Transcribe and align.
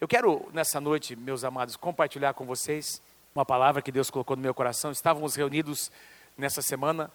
Eu 0.00 0.08
quero, 0.08 0.48
nessa 0.54 0.80
noite, 0.80 1.14
meus 1.14 1.44
amados, 1.44 1.76
compartilhar 1.76 2.32
com 2.32 2.46
vocês 2.46 3.02
uma 3.34 3.44
palavra 3.44 3.82
que 3.82 3.92
Deus 3.92 4.08
colocou 4.08 4.34
no 4.34 4.40
meu 4.40 4.54
coração. 4.54 4.90
Estávamos 4.90 5.34
reunidos 5.34 5.92
nessa 6.38 6.62
semana, 6.62 7.10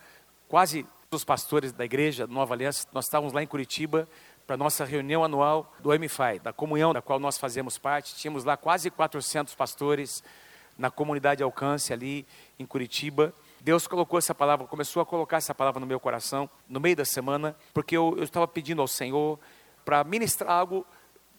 quase 0.47 0.85
os 1.09 1.23
pastores 1.23 1.71
da 1.71 1.83
igreja 1.83 2.27
Nova 2.27 2.53
Aliança, 2.53 2.87
nós 2.93 3.05
estávamos 3.05 3.33
lá 3.33 3.41
em 3.41 3.47
Curitiba 3.47 4.07
para 4.45 4.55
nossa 4.55 4.85
reunião 4.85 5.23
anual 5.23 5.73
do 5.79 5.89
MFI, 5.97 6.37
da 6.43 6.53
comunhão 6.53 6.93
da 6.93 7.01
qual 7.01 7.17
nós 7.17 7.39
fazemos 7.39 7.79
parte. 7.79 8.13
Tínhamos 8.13 8.43
lá 8.43 8.55
quase 8.55 8.91
400 8.91 9.55
pastores 9.55 10.23
na 10.77 10.91
comunidade 10.91 11.41
Alcance 11.41 11.91
ali 11.91 12.23
em 12.59 12.67
Curitiba. 12.67 13.33
Deus 13.61 13.87
colocou 13.87 14.19
essa 14.19 14.35
palavra, 14.35 14.67
começou 14.67 15.01
a 15.01 15.05
colocar 15.07 15.37
essa 15.37 15.55
palavra 15.55 15.79
no 15.79 15.87
meu 15.87 15.99
coração 15.99 16.47
no 16.69 16.79
meio 16.79 16.95
da 16.95 17.05
semana, 17.05 17.55
porque 17.73 17.97
eu, 17.97 18.13
eu 18.15 18.23
estava 18.23 18.47
pedindo 18.47 18.79
ao 18.79 18.87
Senhor 18.87 19.39
para 19.83 20.03
ministrar 20.03 20.51
algo, 20.51 20.85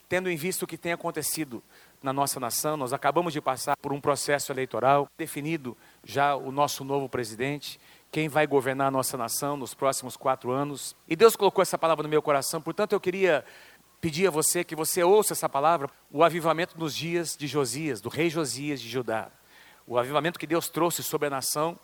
tendo 0.09 0.30
em 0.30 0.36
vista 0.36 0.64
o 0.64 0.68
que 0.68 0.79
tem 0.79 0.93
acontecido 0.93 1.62
na 2.02 2.12
nossa 2.12 2.39
nação. 2.39 2.77
Nós 2.77 2.93
acabamos 2.93 3.32
de 3.32 3.40
passar 3.40 3.76
por 3.76 3.93
um 3.93 4.00
processo 4.00 4.53
eleitoral, 4.53 5.08
definido 5.18 5.76
já 6.04 6.36
o 6.36 6.53
nosso 6.53 6.85
novo 6.85 7.08
presidente, 7.08 7.80
quem 8.11 8.29
vai 8.29 8.46
governar 8.46 8.89
a 8.89 8.90
nossa 8.90 9.16
nação 9.16 9.57
nos 9.57 9.75
próximos 9.75 10.16
quatro 10.16 10.50
anos. 10.50 10.94
E 11.08 11.16
Deus 11.16 11.36
colocou 11.36 11.63
essa 11.63 11.77
palavra 11.77 12.03
no 12.03 12.08
meu 12.08 12.22
coração, 12.22 12.61
portanto 12.61 12.93
eu 12.93 13.00
queria 13.00 13.44
pedir 14.00 14.27
a 14.29 14.30
você 14.30 14.63
que 14.63 14.77
você 14.77 15.03
ouça 15.03 15.32
essa 15.32 15.49
palavra, 15.49 15.90
o 16.11 16.22
avivamento 16.22 16.79
nos 16.79 16.94
dias 16.94 17.36
de 17.36 17.46
Josias, 17.46 18.00
do 18.00 18.08
rei 18.08 18.30
Josias 18.30 18.80
de 18.80 18.88
Judá. 18.88 19.30
O 19.86 19.99
avivamento 19.99 20.38
que 20.38 20.46
Deus 20.46 20.68
trouxe 20.68 21.02
sobre 21.02 21.29
a 21.29 21.30
nação 21.30 21.79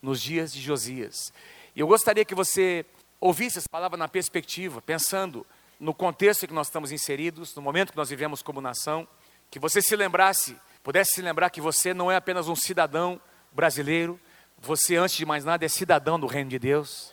nos 0.00 0.20
dias 0.20 0.52
de 0.52 0.60
Josias. 0.60 1.32
E 1.74 1.80
eu 1.80 1.86
gostaria 1.86 2.24
que 2.24 2.34
você 2.34 2.84
ouvisse 3.20 3.58
essa 3.58 3.68
palavra 3.68 3.96
na 3.96 4.08
perspectiva, 4.08 4.80
pensando 4.80 5.46
no 5.78 5.94
contexto 5.94 6.44
em 6.44 6.46
que 6.46 6.54
nós 6.54 6.68
estamos 6.68 6.92
inseridos, 6.92 7.54
no 7.54 7.62
momento 7.62 7.92
que 7.92 7.96
nós 7.96 8.08
vivemos 8.08 8.42
como 8.42 8.60
nação, 8.60 9.06
que 9.50 9.58
você 9.58 9.80
se 9.82 9.94
lembrasse, 9.94 10.56
pudesse 10.82 11.14
se 11.14 11.22
lembrar 11.22 11.50
que 11.50 11.60
você 11.60 11.92
não 11.92 12.10
é 12.10 12.16
apenas 12.16 12.48
um 12.48 12.56
cidadão 12.56 13.20
brasileiro, 13.52 14.18
você, 14.58 14.96
antes 14.96 15.16
de 15.16 15.26
mais 15.26 15.44
nada, 15.44 15.64
é 15.64 15.68
cidadão 15.68 16.18
do 16.18 16.26
reino 16.26 16.50
de 16.50 16.58
Deus. 16.58 17.12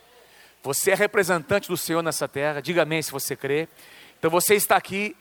Você 0.62 0.92
é 0.92 0.94
representante 0.94 1.68
do 1.68 1.76
Senhor 1.76 2.02
nessa 2.02 2.26
terra. 2.26 2.60
Diga 2.62 2.82
amém 2.82 3.02
se 3.02 3.12
você 3.12 3.36
crê. 3.36 3.68
Então 4.18 4.30
você 4.30 4.54
está 4.54 4.76
aqui 4.76 5.14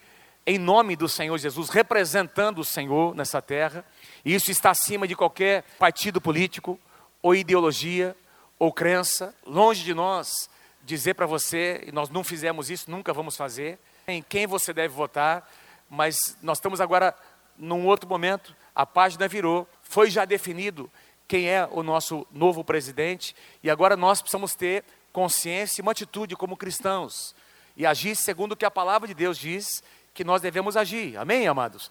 em 0.45 0.57
nome 0.57 0.95
do 0.95 1.09
Senhor 1.09 1.37
Jesus, 1.37 1.69
representando 1.69 2.59
o 2.59 2.65
Senhor 2.65 3.13
nessa 3.13 3.41
terra. 3.41 3.85
E 4.23 4.33
isso 4.33 4.51
está 4.51 4.71
acima 4.71 5.07
de 5.07 5.15
qualquer 5.15 5.63
partido 5.77 6.21
político, 6.21 6.79
ou 7.21 7.35
ideologia, 7.35 8.15
ou 8.57 8.71
crença. 8.71 9.35
Longe 9.45 9.83
de 9.83 9.93
nós 9.93 10.49
dizer 10.83 11.13
para 11.13 11.25
você, 11.25 11.83
e 11.87 11.91
nós 11.91 12.09
não 12.09 12.23
fizemos 12.23 12.69
isso, 12.69 12.91
nunca 12.91 13.13
vamos 13.13 13.37
fazer, 13.37 13.79
em 14.07 14.21
quem 14.21 14.45
você 14.45 14.73
deve 14.73 14.93
votar, 14.93 15.49
mas 15.89 16.37
nós 16.41 16.57
estamos 16.57 16.81
agora 16.81 17.15
num 17.57 17.85
outro 17.85 18.09
momento, 18.09 18.55
a 18.75 18.85
página 18.85 19.27
virou, 19.27 19.67
foi 19.81 20.09
já 20.09 20.25
definido 20.25 20.91
quem 21.27 21.49
é 21.49 21.67
o 21.71 21.81
nosso 21.81 22.27
novo 22.31 22.63
presidente, 22.63 23.35
e 23.63 23.69
agora 23.69 23.95
nós 23.95 24.21
precisamos 24.21 24.55
ter 24.55 24.83
consciência 25.11 25.79
e 25.79 25.83
uma 25.83 25.91
atitude 25.91 26.35
como 26.35 26.57
cristãos, 26.57 27.33
e 27.77 27.85
agir 27.85 28.15
segundo 28.15 28.51
o 28.51 28.57
que 28.57 28.65
a 28.65 28.71
palavra 28.71 29.07
de 29.07 29.13
Deus 29.13 29.37
diz 29.37 29.81
que 30.13 30.23
nós 30.23 30.41
devemos 30.41 30.75
agir, 30.75 31.17
amém, 31.17 31.47
amados? 31.47 31.89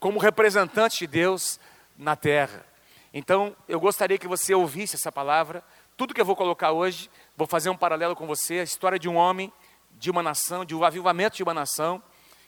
Como 0.00 0.18
representantes 0.18 0.98
de 0.98 1.06
Deus 1.06 1.60
na 1.96 2.16
terra. 2.16 2.66
Então, 3.14 3.54
eu 3.68 3.78
gostaria 3.78 4.18
que 4.18 4.26
você 4.26 4.54
ouvisse 4.54 4.96
essa 4.96 5.12
palavra, 5.12 5.62
tudo 5.96 6.14
que 6.14 6.20
eu 6.20 6.24
vou 6.24 6.34
colocar 6.34 6.72
hoje, 6.72 7.10
vou 7.42 7.46
fazer 7.48 7.70
um 7.70 7.76
paralelo 7.76 8.14
com 8.14 8.24
você, 8.24 8.60
a 8.60 8.62
história 8.62 8.96
de 8.96 9.08
um 9.08 9.16
homem, 9.16 9.52
de 9.98 10.12
uma 10.12 10.22
nação, 10.22 10.64
de 10.64 10.76
um 10.76 10.84
avivamento 10.84 11.36
de 11.36 11.42
uma 11.42 11.52
nação, 11.52 12.00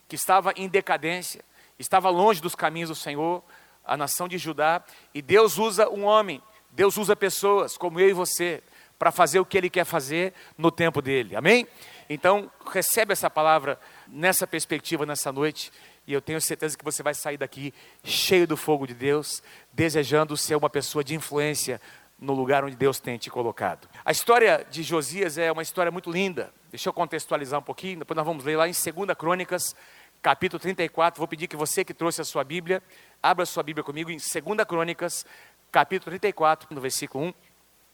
que 0.07 0.15
estava 0.15 0.53
em 0.57 0.69
decadência, 0.69 1.45
estava 1.81 2.09
longe 2.11 2.41
dos 2.41 2.55
caminhos 2.55 2.91
do 2.91 2.95
Senhor, 2.95 3.43
a 3.85 3.97
nação 3.97 4.29
de 4.29 4.39
Judá, 4.39 4.85
e 5.13 5.21
Deus 5.21 5.59
usa 5.59 5.89
um 5.89 6.05
homem, 6.05 6.41
Deus 6.71 6.97
usa 6.97 7.17
pessoas 7.17 7.77
como 7.77 7.99
eu 7.99 8.09
e 8.09 8.13
você, 8.13 8.63
para 8.97 9.11
fazer 9.11 9.41
o 9.41 9.45
que 9.45 9.59
Ele 9.59 9.69
quer 9.69 9.85
fazer 9.85 10.33
no 10.57 10.71
tempo 10.71 11.03
dele, 11.03 11.35
amém? 11.35 11.67
Então, 12.09 12.49
recebe 12.71 13.13
essa 13.13 13.29
palavra 13.29 13.81
nessa 14.07 14.47
perspectiva, 14.47 15.05
nessa 15.05 15.33
noite, 15.33 15.73
e 16.07 16.13
eu 16.13 16.23
tenho 16.23 16.41
certeza 16.41 16.79
que 16.79 16.85
você 16.85 17.03
vai 17.03 17.15
sair 17.15 17.37
daqui 17.37 17.75
cheio 18.05 18.47
do 18.47 18.57
fogo 18.57 18.87
de 18.87 18.95
Deus, 18.95 19.43
desejando 19.73 20.37
ser 20.37 20.55
uma 20.55 20.71
pessoa 20.71 21.03
de 21.03 21.17
influência 21.17 21.81
no 22.19 22.33
lugar 22.33 22.65
onde 22.65 22.77
Deus 22.77 23.01
tem 23.01 23.19
te 23.19 23.31
colocado. 23.31 23.89
A 24.05 24.13
história 24.13 24.67
de 24.71 24.83
Josias 24.83 25.37
é 25.39 25.51
uma 25.51 25.63
história 25.63 25.91
muito 25.91 26.11
linda. 26.11 26.53
Deixa 26.71 26.89
eu 26.89 26.93
contextualizar 26.93 27.61
um 27.61 27.63
pouquinho, 27.63 28.01
depois 28.01 28.17
nós 28.17 28.27
vamos 28.27 28.45
ler 28.45 28.57
lá 28.57 28.69
em 28.69 28.73
2 28.73 29.17
Crônicas, 29.17 29.75
capítulo 30.23 30.61
34. 30.61 31.19
Vou 31.19 31.29
pedir 31.29 31.49
que 31.49 31.57
você 31.57 31.85
que 31.85 31.95
trouxe 31.95 32.21
a 32.21 32.25
sua 32.25 32.45
Bíblia, 32.45 32.83
abra 33.23 33.45
sua 33.45 33.63
Bíblia 33.63 33.85
comigo 33.85 34.11
em 34.11 34.17
2 34.17 34.65
Crônicas, 34.67 35.27
capítulo 35.71 36.11
34, 36.11 36.75
no 36.75 36.81
versículo 36.81 37.27
1. 37.27 37.35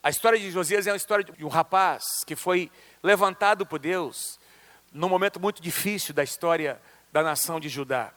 A 0.03 0.09
história 0.09 0.39
de 0.39 0.49
Josias 0.49 0.87
é 0.87 0.91
uma 0.91 0.97
história 0.97 1.23
de 1.23 1.45
um 1.45 1.49
rapaz 1.49 2.23
que 2.25 2.35
foi 2.35 2.71
levantado 3.03 3.65
por 3.65 3.77
Deus 3.77 4.39
num 4.91 5.07
momento 5.07 5.39
muito 5.39 5.61
difícil 5.61 6.13
da 6.13 6.23
história 6.23 6.81
da 7.11 7.21
nação 7.23 7.59
de 7.59 7.69
Judá. 7.69 8.11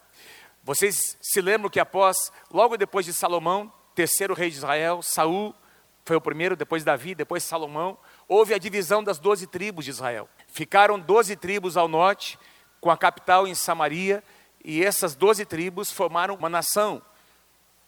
Vocês 0.62 1.16
se 1.20 1.40
lembram 1.40 1.68
que 1.68 1.78
após, 1.78 2.32
logo 2.50 2.76
depois 2.76 3.04
de 3.04 3.12
Salomão, 3.12 3.70
terceiro 3.94 4.32
rei 4.32 4.50
de 4.50 4.56
Israel, 4.56 5.02
Saul 5.02 5.54
foi 6.04 6.16
o 6.16 6.20
primeiro, 6.20 6.54
depois 6.54 6.84
Davi, 6.84 7.14
depois 7.14 7.42
Salomão, 7.42 7.96
houve 8.28 8.52
a 8.52 8.58
divisão 8.58 9.02
das 9.02 9.18
doze 9.18 9.46
tribos 9.46 9.86
de 9.86 9.90
Israel. 9.90 10.28
Ficaram 10.48 10.98
doze 10.98 11.34
tribos 11.34 11.76
ao 11.76 11.88
norte 11.88 12.38
com 12.80 12.90
a 12.90 12.96
capital 12.96 13.46
em 13.46 13.54
Samaria, 13.54 14.22
e 14.62 14.84
essas 14.84 15.14
doze 15.14 15.44
tribos 15.46 15.90
formaram 15.90 16.34
uma 16.34 16.48
nação 16.48 17.00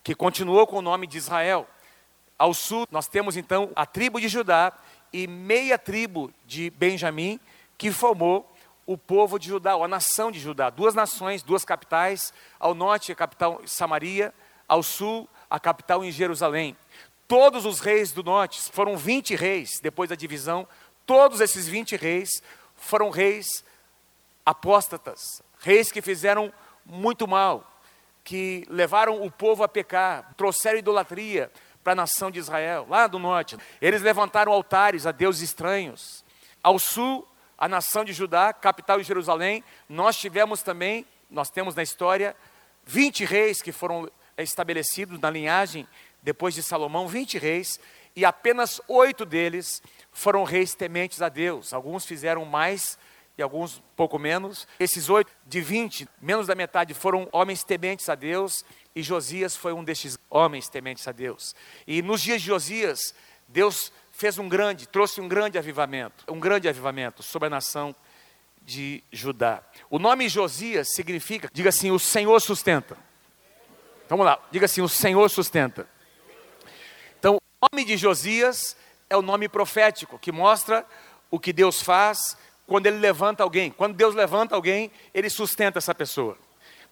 que 0.02 0.14
continuou 0.14 0.66
com 0.66 0.78
o 0.78 0.82
nome 0.82 1.06
de 1.06 1.18
Israel. 1.18 1.66
Ao 2.38 2.54
sul, 2.54 2.86
nós 2.90 3.06
temos 3.06 3.36
então 3.36 3.70
a 3.76 3.84
tribo 3.84 4.20
de 4.20 4.28
Judá 4.28 4.72
e 5.12 5.26
meia 5.26 5.78
tribo 5.78 6.32
de 6.46 6.70
Benjamim, 6.70 7.38
que 7.76 7.90
formou 7.90 8.50
o 8.86 8.96
povo 8.96 9.38
de 9.38 9.48
Judá, 9.48 9.74
ou 9.76 9.84
a 9.84 9.88
nação 9.88 10.30
de 10.30 10.38
Judá. 10.38 10.70
Duas 10.70 10.94
nações, 10.94 11.42
duas 11.42 11.64
capitais. 11.64 12.32
Ao 12.58 12.74
norte, 12.74 13.12
a 13.12 13.16
capital 13.16 13.60
Samaria, 13.66 14.32
ao 14.68 14.82
sul, 14.82 15.28
a 15.50 15.58
capital 15.58 16.04
em 16.04 16.10
Jerusalém. 16.10 16.76
Todos 17.28 17.64
os 17.64 17.80
reis 17.80 18.12
do 18.12 18.22
norte, 18.22 18.60
foram 18.70 18.96
20 18.96 19.34
reis 19.34 19.80
depois 19.82 20.08
da 20.08 20.14
divisão, 20.16 20.66
todos 21.04 21.40
esses 21.40 21.66
20 21.66 21.96
reis 21.96 22.42
foram 22.76 23.10
reis 23.10 23.64
apóstatas, 24.44 25.42
reis 25.58 25.90
que 25.90 26.00
fizeram 26.00 26.52
muito 26.84 27.26
mal, 27.26 27.68
que 28.22 28.64
levaram 28.68 29.22
o 29.22 29.30
povo 29.30 29.64
a 29.64 29.68
pecar, 29.68 30.34
trouxeram 30.36 30.78
idolatria 30.78 31.50
para 31.82 31.92
a 31.92 31.96
nação 31.96 32.30
de 32.30 32.38
Israel, 32.38 32.86
lá 32.88 33.06
do 33.06 33.18
norte. 33.18 33.56
Eles 33.80 34.02
levantaram 34.02 34.52
altares 34.52 35.06
a 35.06 35.12
deuses 35.12 35.42
estranhos. 35.42 36.24
Ao 36.62 36.78
sul, 36.78 37.26
a 37.58 37.68
nação 37.68 38.04
de 38.04 38.12
Judá, 38.12 38.52
capital 38.52 39.00
em 39.00 39.04
Jerusalém, 39.04 39.64
nós 39.88 40.16
tivemos 40.16 40.62
também, 40.62 41.06
nós 41.30 41.50
temos 41.50 41.74
na 41.74 41.82
história, 41.82 42.36
20 42.84 43.24
reis 43.24 43.62
que 43.62 43.72
foram 43.72 44.10
estabelecidos 44.36 45.18
na 45.18 45.30
linhagem 45.30 45.86
depois 46.22 46.54
de 46.54 46.62
Salomão, 46.62 47.06
20 47.06 47.38
reis, 47.38 47.78
e 48.14 48.24
apenas 48.24 48.80
oito 48.88 49.24
deles 49.24 49.82
foram 50.10 50.44
reis 50.44 50.74
tementes 50.74 51.20
a 51.20 51.28
Deus. 51.28 51.72
Alguns 51.72 52.06
fizeram 52.06 52.44
mais 52.44 52.98
e 53.38 53.42
alguns 53.42 53.82
pouco 53.94 54.18
menos. 54.18 54.66
Esses 54.80 55.10
oito 55.10 55.30
de 55.46 55.60
vinte, 55.60 56.08
menos 56.20 56.46
da 56.46 56.54
metade, 56.54 56.94
foram 56.94 57.28
homens 57.32 57.62
tementes 57.62 58.08
a 58.08 58.14
Deus, 58.14 58.64
e 58.94 59.02
Josias 59.02 59.54
foi 59.54 59.72
um 59.72 59.84
destes 59.84 60.18
homens 60.30 60.68
tementes 60.68 61.06
a 61.06 61.12
Deus. 61.12 61.54
E 61.86 62.00
nos 62.00 62.22
dias 62.22 62.40
de 62.40 62.46
Josias, 62.46 63.14
Deus 63.46 63.92
fez 64.10 64.38
um 64.38 64.48
grande, 64.48 64.88
trouxe 64.88 65.20
um 65.20 65.28
grande 65.28 65.58
avivamento, 65.58 66.24
um 66.32 66.40
grande 66.40 66.68
avivamento 66.68 67.22
sobre 67.22 67.48
a 67.48 67.50
nação 67.50 67.94
de 68.62 69.04
Judá. 69.12 69.62
O 69.90 69.98
nome 69.98 70.28
Josias 70.28 70.88
significa, 70.94 71.50
diga 71.52 71.68
assim, 71.68 71.90
o 71.90 71.98
Senhor 71.98 72.40
sustenta. 72.40 72.96
Vamos 74.08 74.24
lá, 74.24 74.38
diga 74.50 74.64
assim, 74.64 74.80
o 74.80 74.88
Senhor 74.88 75.28
sustenta. 75.28 75.86
O 77.58 77.68
nome 77.72 77.86
de 77.86 77.96
Josias 77.96 78.76
é 79.08 79.16
o 79.16 79.22
nome 79.22 79.48
profético 79.48 80.18
que 80.18 80.30
mostra 80.30 80.84
o 81.30 81.40
que 81.40 81.54
Deus 81.54 81.80
faz 81.80 82.36
quando 82.66 82.86
ele 82.86 82.98
levanta 82.98 83.42
alguém. 83.42 83.70
Quando 83.70 83.96
Deus 83.96 84.14
levanta 84.14 84.54
alguém, 84.54 84.90
ele 85.14 85.30
sustenta 85.30 85.78
essa 85.78 85.94
pessoa. 85.94 86.36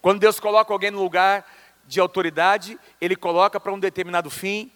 Quando 0.00 0.20
Deus 0.20 0.40
coloca 0.40 0.72
alguém 0.72 0.90
no 0.90 1.02
lugar 1.02 1.46
de 1.86 2.00
autoridade, 2.00 2.78
ele 2.98 3.14
coloca 3.14 3.60
para 3.60 3.74
um 3.74 3.78
determinado 3.78 4.30
fim, 4.30 4.72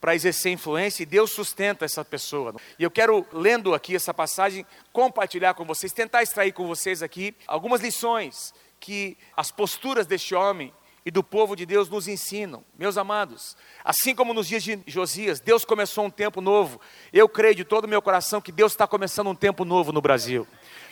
para 0.00 0.14
exercer 0.14 0.52
influência, 0.52 1.02
e 1.02 1.06
Deus 1.06 1.32
sustenta 1.32 1.84
essa 1.84 2.04
pessoa. 2.04 2.54
E 2.78 2.84
eu 2.84 2.90
quero, 2.90 3.26
lendo 3.32 3.74
aqui 3.74 3.96
essa 3.96 4.14
passagem, 4.14 4.64
compartilhar 4.92 5.54
com 5.54 5.64
vocês, 5.64 5.92
tentar 5.92 6.22
extrair 6.22 6.52
com 6.52 6.68
vocês 6.68 7.02
aqui 7.02 7.34
algumas 7.48 7.80
lições 7.80 8.54
que 8.78 9.18
as 9.36 9.50
posturas 9.50 10.06
deste 10.06 10.36
homem 10.36 10.72
e 11.04 11.10
do 11.10 11.22
povo 11.22 11.56
de 11.56 11.66
Deus 11.66 11.88
nos 11.88 12.06
ensinam. 12.06 12.64
Meus 12.78 12.96
amados, 12.96 13.56
assim 13.84 14.14
como 14.14 14.32
nos 14.32 14.46
dias 14.46 14.62
de 14.62 14.80
Josias, 14.86 15.40
Deus 15.40 15.64
começou 15.64 16.04
um 16.04 16.10
tempo 16.10 16.40
novo. 16.40 16.80
Eu 17.12 17.28
creio 17.28 17.54
de 17.54 17.64
todo 17.64 17.84
o 17.84 17.88
meu 17.88 18.00
coração 18.00 18.40
que 18.40 18.52
Deus 18.52 18.72
está 18.72 18.86
começando 18.86 19.28
um 19.28 19.34
tempo 19.34 19.64
novo 19.64 19.92
no 19.92 20.00
Brasil. 20.00 20.46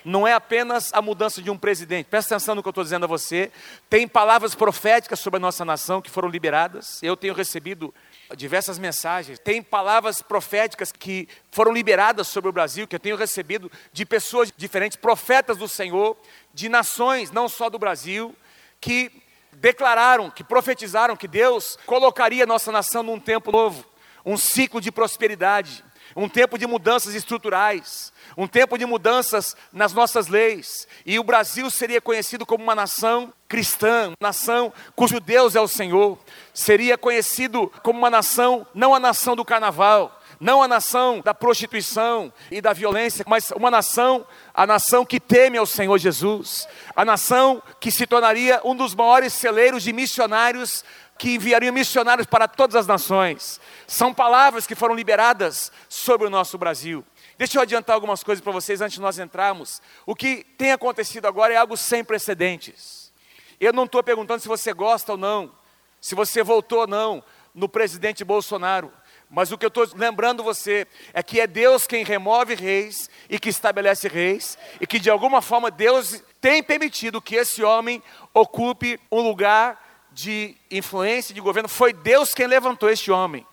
não 0.04 0.26
é 0.26 0.32
apenas 0.32 0.90
a 0.94 1.02
mudança 1.02 1.42
de 1.42 1.50
um 1.50 1.58
presidente. 1.58 2.06
Presta 2.06 2.34
atenção 2.34 2.54
no 2.54 2.62
que 2.62 2.68
eu 2.68 2.70
estou 2.70 2.82
dizendo 2.82 3.04
a 3.04 3.06
você. 3.06 3.52
Tem 3.88 4.08
palavras 4.08 4.54
proféticas 4.54 5.20
sobre 5.20 5.36
a 5.36 5.40
nossa 5.40 5.64
nação 5.64 6.00
que 6.00 6.10
foram 6.10 6.28
liberadas. 6.28 7.02
Eu 7.02 7.16
tenho 7.16 7.34
recebido 7.34 7.94
diversas 8.36 8.78
mensagens. 8.78 9.38
Tem 9.38 9.62
palavras 9.62 10.22
proféticas 10.22 10.90
que 10.90 11.28
foram 11.52 11.72
liberadas 11.72 12.28
sobre 12.28 12.48
o 12.48 12.52
Brasil, 12.52 12.88
que 12.88 12.96
eu 12.96 13.00
tenho 13.00 13.16
recebido 13.16 13.70
de 13.92 14.06
pessoas 14.06 14.52
diferentes, 14.56 14.96
profetas 14.96 15.58
do 15.58 15.68
Senhor, 15.68 16.16
de 16.54 16.68
nações, 16.68 17.30
não 17.30 17.48
só 17.48 17.68
do 17.68 17.78
Brasil, 17.78 18.34
que 18.80 19.12
declararam, 19.52 20.30
que 20.30 20.44
profetizaram 20.44 21.16
que 21.16 21.28
Deus 21.28 21.78
colocaria 21.86 22.46
nossa 22.46 22.72
nação 22.72 23.02
num 23.02 23.20
tempo 23.20 23.52
novo, 23.52 23.84
um 24.24 24.36
ciclo 24.36 24.80
de 24.80 24.90
prosperidade, 24.92 25.84
um 26.16 26.28
tempo 26.28 26.58
de 26.58 26.66
mudanças 26.66 27.14
estruturais, 27.14 28.12
um 28.36 28.46
tempo 28.46 28.76
de 28.76 28.84
mudanças 28.84 29.56
nas 29.72 29.92
nossas 29.92 30.26
leis, 30.28 30.86
e 31.04 31.18
o 31.18 31.24
Brasil 31.24 31.70
seria 31.70 32.00
conhecido 32.00 32.44
como 32.44 32.64
uma 32.64 32.74
nação 32.74 33.32
cristã, 33.48 34.12
nação 34.20 34.72
cujo 34.94 35.20
Deus 35.20 35.54
é 35.54 35.60
o 35.60 35.68
Senhor, 35.68 36.18
seria 36.52 36.98
conhecido 36.98 37.72
como 37.82 37.98
uma 37.98 38.10
nação, 38.10 38.66
não 38.74 38.94
a 38.94 39.00
nação 39.00 39.36
do 39.36 39.44
carnaval, 39.44 40.19
não 40.40 40.62
a 40.62 40.66
nação 40.66 41.20
da 41.20 41.34
prostituição 41.34 42.32
e 42.50 42.62
da 42.62 42.72
violência, 42.72 43.22
mas 43.28 43.50
uma 43.50 43.70
nação, 43.70 44.26
a 44.54 44.66
nação 44.66 45.04
que 45.04 45.20
teme 45.20 45.58
ao 45.58 45.66
Senhor 45.66 45.98
Jesus, 45.98 46.66
a 46.96 47.04
nação 47.04 47.62
que 47.78 47.90
se 47.90 48.06
tornaria 48.06 48.58
um 48.64 48.74
dos 48.74 48.94
maiores 48.94 49.34
celeiros 49.34 49.82
de 49.82 49.92
missionários 49.92 50.82
que 51.18 51.34
enviariam 51.34 51.74
missionários 51.74 52.26
para 52.26 52.48
todas 52.48 52.74
as 52.74 52.86
nações. 52.86 53.60
São 53.86 54.14
palavras 54.14 54.66
que 54.66 54.74
foram 54.74 54.94
liberadas 54.94 55.70
sobre 55.86 56.26
o 56.26 56.30
nosso 56.30 56.56
Brasil. 56.56 57.04
Deixa 57.36 57.58
eu 57.58 57.62
adiantar 57.62 57.94
algumas 57.94 58.24
coisas 58.24 58.42
para 58.42 58.52
vocês 58.52 58.80
antes 58.80 58.94
de 58.94 59.00
nós 59.02 59.18
entrarmos. 59.18 59.82
O 60.06 60.14
que 60.14 60.44
tem 60.56 60.72
acontecido 60.72 61.26
agora 61.26 61.52
é 61.52 61.56
algo 61.56 61.76
sem 61.76 62.02
precedentes. 62.02 63.12
Eu 63.60 63.74
não 63.74 63.84
estou 63.84 64.02
perguntando 64.02 64.40
se 64.40 64.48
você 64.48 64.72
gosta 64.72 65.12
ou 65.12 65.18
não, 65.18 65.52
se 66.00 66.14
você 66.14 66.42
voltou 66.42 66.80
ou 66.80 66.86
não 66.86 67.22
no 67.54 67.68
presidente 67.68 68.24
Bolsonaro. 68.24 68.90
Mas 69.30 69.52
o 69.52 69.56
que 69.56 69.64
eu 69.64 69.68
estou 69.68 69.86
lembrando 69.94 70.42
você 70.42 70.84
é 71.14 71.22
que 71.22 71.40
é 71.40 71.46
Deus 71.46 71.86
quem 71.86 72.02
remove 72.02 72.56
reis 72.56 73.08
e 73.28 73.38
que 73.38 73.48
estabelece 73.48 74.08
reis, 74.08 74.58
e 74.80 74.86
que 74.88 74.98
de 74.98 75.08
alguma 75.08 75.40
forma 75.40 75.70
Deus 75.70 76.20
tem 76.40 76.60
permitido 76.60 77.22
que 77.22 77.36
esse 77.36 77.62
homem 77.62 78.02
ocupe 78.34 78.98
um 79.10 79.20
lugar 79.20 80.08
de 80.10 80.56
influência, 80.68 81.32
de 81.32 81.40
governo. 81.40 81.68
Foi 81.68 81.92
Deus 81.92 82.34
quem 82.34 82.48
levantou 82.48 82.90
este 82.90 83.12
homem, 83.12 83.46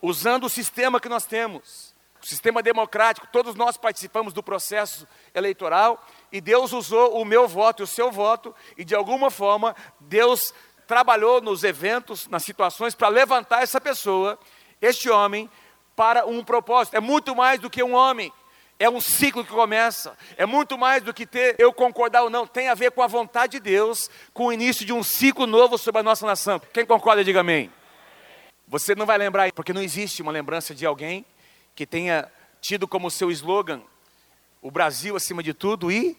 usando 0.00 0.44
o 0.44 0.50
sistema 0.50 0.98
que 0.98 1.08
nós 1.08 1.26
temos, 1.26 1.94
o 2.22 2.26
sistema 2.26 2.62
democrático. 2.62 3.28
Todos 3.30 3.54
nós 3.54 3.76
participamos 3.76 4.32
do 4.32 4.42
processo 4.42 5.06
eleitoral 5.34 6.02
e 6.32 6.40
Deus 6.40 6.72
usou 6.72 7.20
o 7.20 7.26
meu 7.26 7.46
voto 7.46 7.82
e 7.82 7.84
o 7.84 7.86
seu 7.86 8.10
voto, 8.10 8.54
e 8.74 8.86
de 8.86 8.94
alguma 8.94 9.30
forma 9.30 9.76
Deus 10.00 10.54
trabalhou 10.86 11.42
nos 11.42 11.62
eventos, 11.62 12.26
nas 12.28 12.42
situações, 12.42 12.94
para 12.94 13.08
levantar 13.08 13.62
essa 13.62 13.78
pessoa 13.78 14.38
este 14.80 15.10
homem 15.10 15.50
para 15.96 16.26
um 16.26 16.44
propósito. 16.44 16.96
É 16.96 17.00
muito 17.00 17.34
mais 17.34 17.60
do 17.60 17.68
que 17.68 17.82
um 17.82 17.94
homem. 17.94 18.32
É 18.78 18.88
um 18.88 19.00
ciclo 19.00 19.44
que 19.44 19.50
começa. 19.50 20.16
É 20.36 20.46
muito 20.46 20.78
mais 20.78 21.02
do 21.02 21.12
que 21.12 21.26
ter 21.26 21.56
eu 21.58 21.72
concordar 21.72 22.22
ou 22.22 22.30
não. 22.30 22.46
Tem 22.46 22.68
a 22.68 22.74
ver 22.74 22.92
com 22.92 23.02
a 23.02 23.06
vontade 23.06 23.52
de 23.52 23.60
Deus, 23.60 24.08
com 24.32 24.46
o 24.46 24.52
início 24.52 24.86
de 24.86 24.92
um 24.92 25.02
ciclo 25.02 25.46
novo 25.46 25.76
sobre 25.76 26.00
a 26.00 26.04
nossa 26.04 26.24
nação. 26.26 26.60
Quem 26.72 26.86
concorda, 26.86 27.24
diga 27.24 27.40
amém. 27.40 27.72
Você 28.68 28.94
não 28.94 29.06
vai 29.06 29.18
lembrar, 29.18 29.50
porque 29.52 29.72
não 29.72 29.82
existe 29.82 30.22
uma 30.22 30.30
lembrança 30.30 30.74
de 30.74 30.86
alguém 30.86 31.24
que 31.74 31.86
tenha 31.86 32.30
tido 32.60 32.86
como 32.86 33.10
seu 33.10 33.30
slogan 33.30 33.82
o 34.60 34.70
Brasil 34.70 35.16
acima 35.16 35.42
de 35.42 35.54
tudo 35.54 35.90
e 35.90 36.16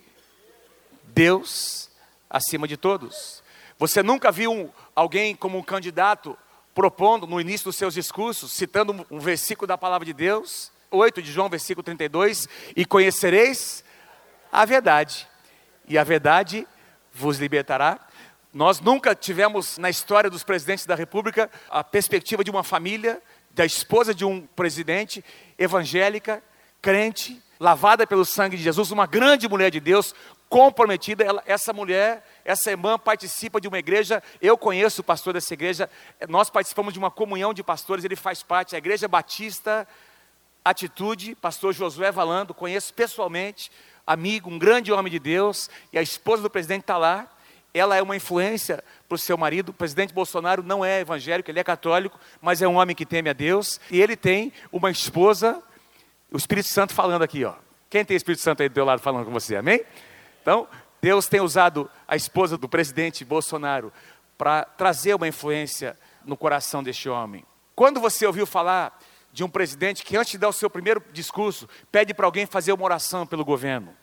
Deus 1.03 1.89
acima 2.29 2.67
de 2.67 2.77
todos. 2.77 3.43
Você 3.77 4.03
nunca 4.03 4.31
viu 4.31 4.73
alguém 4.95 5.35
como 5.35 5.57
um 5.57 5.63
candidato 5.63 6.37
propondo 6.79 7.27
no 7.27 7.41
início 7.41 7.65
dos 7.65 7.75
seus 7.75 7.93
discursos, 7.93 8.53
citando 8.53 9.05
um 9.11 9.19
versículo 9.19 9.67
da 9.67 9.77
palavra 9.77 10.05
de 10.05 10.13
Deus, 10.13 10.71
8 10.89 11.21
de 11.21 11.29
João, 11.29 11.49
versículo 11.49 11.83
32, 11.83 12.47
e 12.73 12.85
conhecereis 12.85 13.83
a 14.49 14.63
verdade, 14.63 15.27
e 15.89 15.97
a 15.97 16.05
verdade 16.05 16.65
vos 17.11 17.37
libertará. 17.37 17.99
Nós 18.53 18.79
nunca 18.79 19.13
tivemos 19.13 19.77
na 19.77 19.89
história 19.89 20.29
dos 20.29 20.45
presidentes 20.45 20.85
da 20.85 20.95
República 20.95 21.51
a 21.69 21.83
perspectiva 21.83 22.45
de 22.45 22.49
uma 22.49 22.63
família, 22.63 23.21
da 23.51 23.65
esposa 23.65 24.15
de 24.15 24.23
um 24.23 24.47
presidente 24.47 25.21
evangélica, 25.57 26.41
crente, 26.81 27.43
lavada 27.59 28.07
pelo 28.07 28.23
sangue 28.23 28.55
de 28.55 28.63
Jesus, 28.63 28.89
uma 28.89 29.05
grande 29.05 29.49
mulher 29.49 29.69
de 29.69 29.81
Deus, 29.81 30.15
comprometida. 30.47 31.25
Ela, 31.25 31.43
essa 31.45 31.73
mulher, 31.73 32.25
essa 32.49 32.71
irmã 32.71 32.97
participa 32.97 33.61
de 33.61 33.67
uma 33.67 33.77
igreja. 33.77 34.23
Eu 34.41 34.57
conheço 34.57 35.01
o 35.01 35.03
pastor 35.03 35.33
dessa 35.33 35.53
igreja. 35.53 35.87
Nós 36.27 36.49
participamos 36.49 36.93
de 36.93 36.97
uma 36.97 37.11
comunhão 37.11 37.53
de 37.53 37.61
pastores. 37.61 38.03
Ele 38.03 38.15
faz 38.15 38.41
parte 38.41 38.71
da 38.71 38.79
Igreja 38.79 39.07
Batista 39.07 39.87
Atitude. 40.65 41.35
Pastor 41.35 41.75
Josué 41.75 42.11
Valando, 42.11 42.51
conheço 42.55 42.91
pessoalmente, 42.91 43.71
amigo, 44.05 44.49
um 44.49 44.57
grande 44.57 44.91
homem 44.91 45.11
de 45.11 45.19
Deus. 45.19 45.69
E 45.93 45.99
a 45.99 46.01
esposa 46.01 46.41
do 46.41 46.49
presidente 46.49 46.81
está 46.81 46.97
lá. 46.97 47.27
Ela 47.71 47.97
é 47.97 48.01
uma 48.01 48.15
influência 48.15 48.83
para 49.07 49.13
o 49.13 49.19
seu 49.19 49.37
marido. 49.37 49.69
O 49.69 49.73
presidente 49.73 50.11
Bolsonaro 50.11 50.63
não 50.63 50.83
é 50.83 51.01
evangélico, 51.01 51.51
ele 51.51 51.59
é 51.59 51.63
católico, 51.63 52.19
mas 52.41 52.63
é 52.63 52.67
um 52.67 52.77
homem 52.77 52.95
que 52.95 53.05
teme 53.05 53.29
a 53.29 53.33
Deus. 53.33 53.79
E 53.91 54.01
ele 54.01 54.15
tem 54.15 54.51
uma 54.71 54.89
esposa, 54.89 55.61
o 56.31 56.37
Espírito 56.37 56.69
Santo 56.69 56.95
falando 56.95 57.21
aqui, 57.21 57.45
ó. 57.45 57.53
Quem 57.91 58.03
tem 58.03 58.17
Espírito 58.17 58.41
Santo 58.41 58.63
aí 58.63 58.69
do 58.69 58.73
teu 58.73 58.85
lado 58.85 59.03
falando 59.03 59.25
com 59.25 59.31
você, 59.31 59.55
amém? 59.55 59.85
Então, 60.41 60.67
Deus 61.01 61.27
tem 61.27 61.39
usado 61.39 61.89
a 62.07 62.15
esposa 62.15 62.57
do 62.57 62.67
presidente 62.67 63.23
Bolsonaro 63.23 63.91
para 64.37 64.63
trazer 64.63 65.13
uma 65.13 65.27
influência 65.27 65.97
no 66.25 66.37
coração 66.37 66.83
deste 66.83 67.09
homem. 67.09 67.45
Quando 67.75 67.99
você 67.99 68.25
ouviu 68.25 68.45
falar 68.45 68.99
de 69.31 69.43
um 69.43 69.49
presidente 69.49 70.03
que 70.03 70.17
antes 70.17 70.31
de 70.31 70.37
dar 70.37 70.49
o 70.49 70.53
seu 70.53 70.69
primeiro 70.69 71.03
discurso, 71.13 71.67
pede 71.91 72.13
para 72.13 72.25
alguém 72.25 72.45
fazer 72.45 72.73
uma 72.73 72.83
oração 72.83 73.25
pelo 73.25 73.45
governo? 73.45 73.95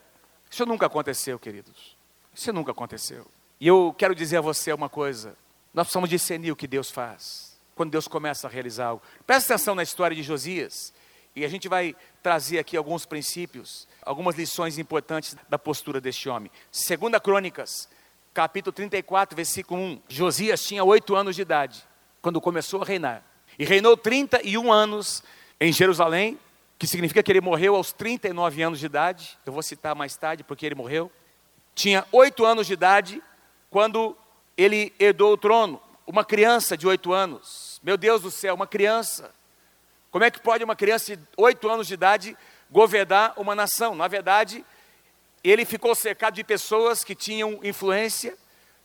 Isso 0.50 0.64
nunca 0.64 0.86
aconteceu, 0.86 1.38
queridos. 1.38 1.96
Isso 2.34 2.52
nunca 2.52 2.72
aconteceu. 2.72 3.26
E 3.60 3.66
eu 3.66 3.94
quero 3.96 4.14
dizer 4.14 4.38
a 4.38 4.40
você 4.40 4.72
uma 4.72 4.88
coisa: 4.88 5.36
nós 5.74 5.86
precisamos 5.86 6.08
discernir 6.08 6.52
o 6.52 6.56
que 6.56 6.66
Deus 6.66 6.90
faz, 6.90 7.58
quando 7.74 7.90
Deus 7.90 8.08
começa 8.08 8.46
a 8.46 8.50
realizar 8.50 8.86
algo. 8.86 9.02
Presta 9.26 9.54
atenção 9.54 9.74
na 9.74 9.82
história 9.82 10.16
de 10.16 10.22
Josias, 10.22 10.92
e 11.36 11.44
a 11.44 11.48
gente 11.48 11.68
vai 11.68 11.94
trazer 12.22 12.58
aqui 12.58 12.78
alguns 12.78 13.04
princípios 13.04 13.86
algumas 14.02 14.36
lições 14.36 14.78
importantes 14.78 15.36
da 15.48 15.58
postura 15.58 16.00
deste 16.00 16.30
homem. 16.30 16.50
Segunda 16.72 17.20
Crônicas, 17.20 17.88
capítulo 18.32 18.72
34, 18.72 19.36
versículo 19.36 19.80
1. 19.80 20.02
Josias 20.08 20.64
tinha 20.64 20.82
oito 20.82 21.14
anos 21.14 21.36
de 21.36 21.42
idade 21.42 21.84
quando 22.22 22.40
começou 22.40 22.80
a 22.80 22.86
reinar. 22.86 23.22
E 23.58 23.64
reinou 23.64 23.96
31 23.96 24.72
anos 24.72 25.22
em 25.60 25.70
Jerusalém, 25.72 26.38
que 26.78 26.86
significa 26.86 27.22
que 27.22 27.30
ele 27.32 27.40
morreu 27.40 27.74
aos 27.74 27.92
39 27.92 28.62
anos 28.62 28.78
de 28.78 28.86
idade. 28.86 29.36
Eu 29.44 29.52
vou 29.52 29.62
citar 29.62 29.94
mais 29.94 30.16
tarde 30.16 30.42
porque 30.42 30.64
ele 30.64 30.74
morreu. 30.74 31.12
Tinha 31.74 32.06
oito 32.12 32.46
anos 32.46 32.66
de 32.66 32.72
idade 32.72 33.22
quando 33.68 34.16
ele 34.56 34.92
herdou 34.98 35.34
o 35.34 35.36
trono. 35.36 35.82
Uma 36.06 36.24
criança 36.24 36.76
de 36.76 36.86
oito 36.86 37.12
anos. 37.12 37.78
Meu 37.82 37.98
Deus 37.98 38.22
do 38.22 38.30
céu, 38.30 38.54
uma 38.54 38.66
criança. 38.66 39.34
Como 40.10 40.24
é 40.24 40.30
que 40.30 40.40
pode 40.40 40.64
uma 40.64 40.76
criança 40.76 41.16
de 41.16 41.22
oito 41.36 41.68
anos 41.68 41.86
de 41.86 41.94
idade 41.94 42.36
governar 42.70 43.34
uma 43.36 43.54
nação. 43.54 43.94
Na 43.94 44.08
verdade, 44.08 44.64
ele 45.42 45.64
ficou 45.64 45.94
cercado 45.94 46.34
de 46.34 46.44
pessoas 46.44 47.04
que 47.04 47.14
tinham 47.14 47.60
influência 47.62 48.36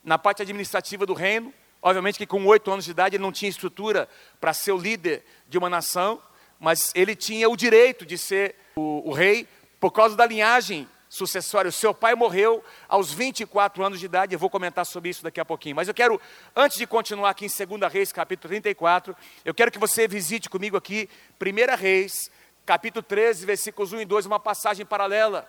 na 0.02 0.18
parte 0.18 0.42
administrativa 0.42 1.04
do 1.06 1.14
reino. 1.14 1.52
Obviamente 1.80 2.18
que 2.18 2.26
com 2.26 2.44
oito 2.46 2.70
anos 2.70 2.84
de 2.84 2.92
idade 2.92 3.16
ele 3.16 3.22
não 3.22 3.32
tinha 3.32 3.48
estrutura 3.48 4.08
para 4.40 4.52
ser 4.52 4.72
o 4.72 4.78
líder 4.78 5.24
de 5.48 5.58
uma 5.58 5.68
nação, 5.68 6.22
mas 6.60 6.92
ele 6.94 7.16
tinha 7.16 7.48
o 7.48 7.56
direito 7.56 8.06
de 8.06 8.16
ser 8.16 8.54
o, 8.76 9.08
o 9.08 9.12
rei 9.12 9.48
por 9.80 9.90
causa 9.90 10.14
da 10.14 10.24
linhagem 10.24 10.88
sucessória. 11.12 11.68
O 11.68 11.72
seu 11.72 11.92
pai 11.92 12.14
morreu 12.14 12.64
aos 12.88 13.12
24 13.12 13.84
anos 13.84 14.00
de 14.00 14.06
idade, 14.06 14.34
eu 14.34 14.38
vou 14.38 14.48
comentar 14.48 14.86
sobre 14.86 15.10
isso 15.10 15.22
daqui 15.22 15.38
a 15.38 15.44
pouquinho. 15.44 15.76
Mas 15.76 15.86
eu 15.86 15.92
quero, 15.92 16.18
antes 16.56 16.78
de 16.78 16.86
continuar 16.86 17.28
aqui 17.28 17.44
em 17.44 17.66
2 17.78 17.92
Reis, 17.92 18.10
capítulo 18.10 18.48
34, 18.48 19.14
eu 19.44 19.52
quero 19.52 19.70
que 19.70 19.78
você 19.78 20.08
visite 20.08 20.48
comigo 20.48 20.74
aqui 20.74 21.10
1 21.38 21.76
Reis, 21.76 22.30
capítulo 22.64 23.02
13, 23.02 23.44
versículos 23.44 23.92
1 23.92 24.00
e 24.00 24.04
2, 24.06 24.24
uma 24.24 24.40
passagem 24.40 24.86
paralela. 24.86 25.46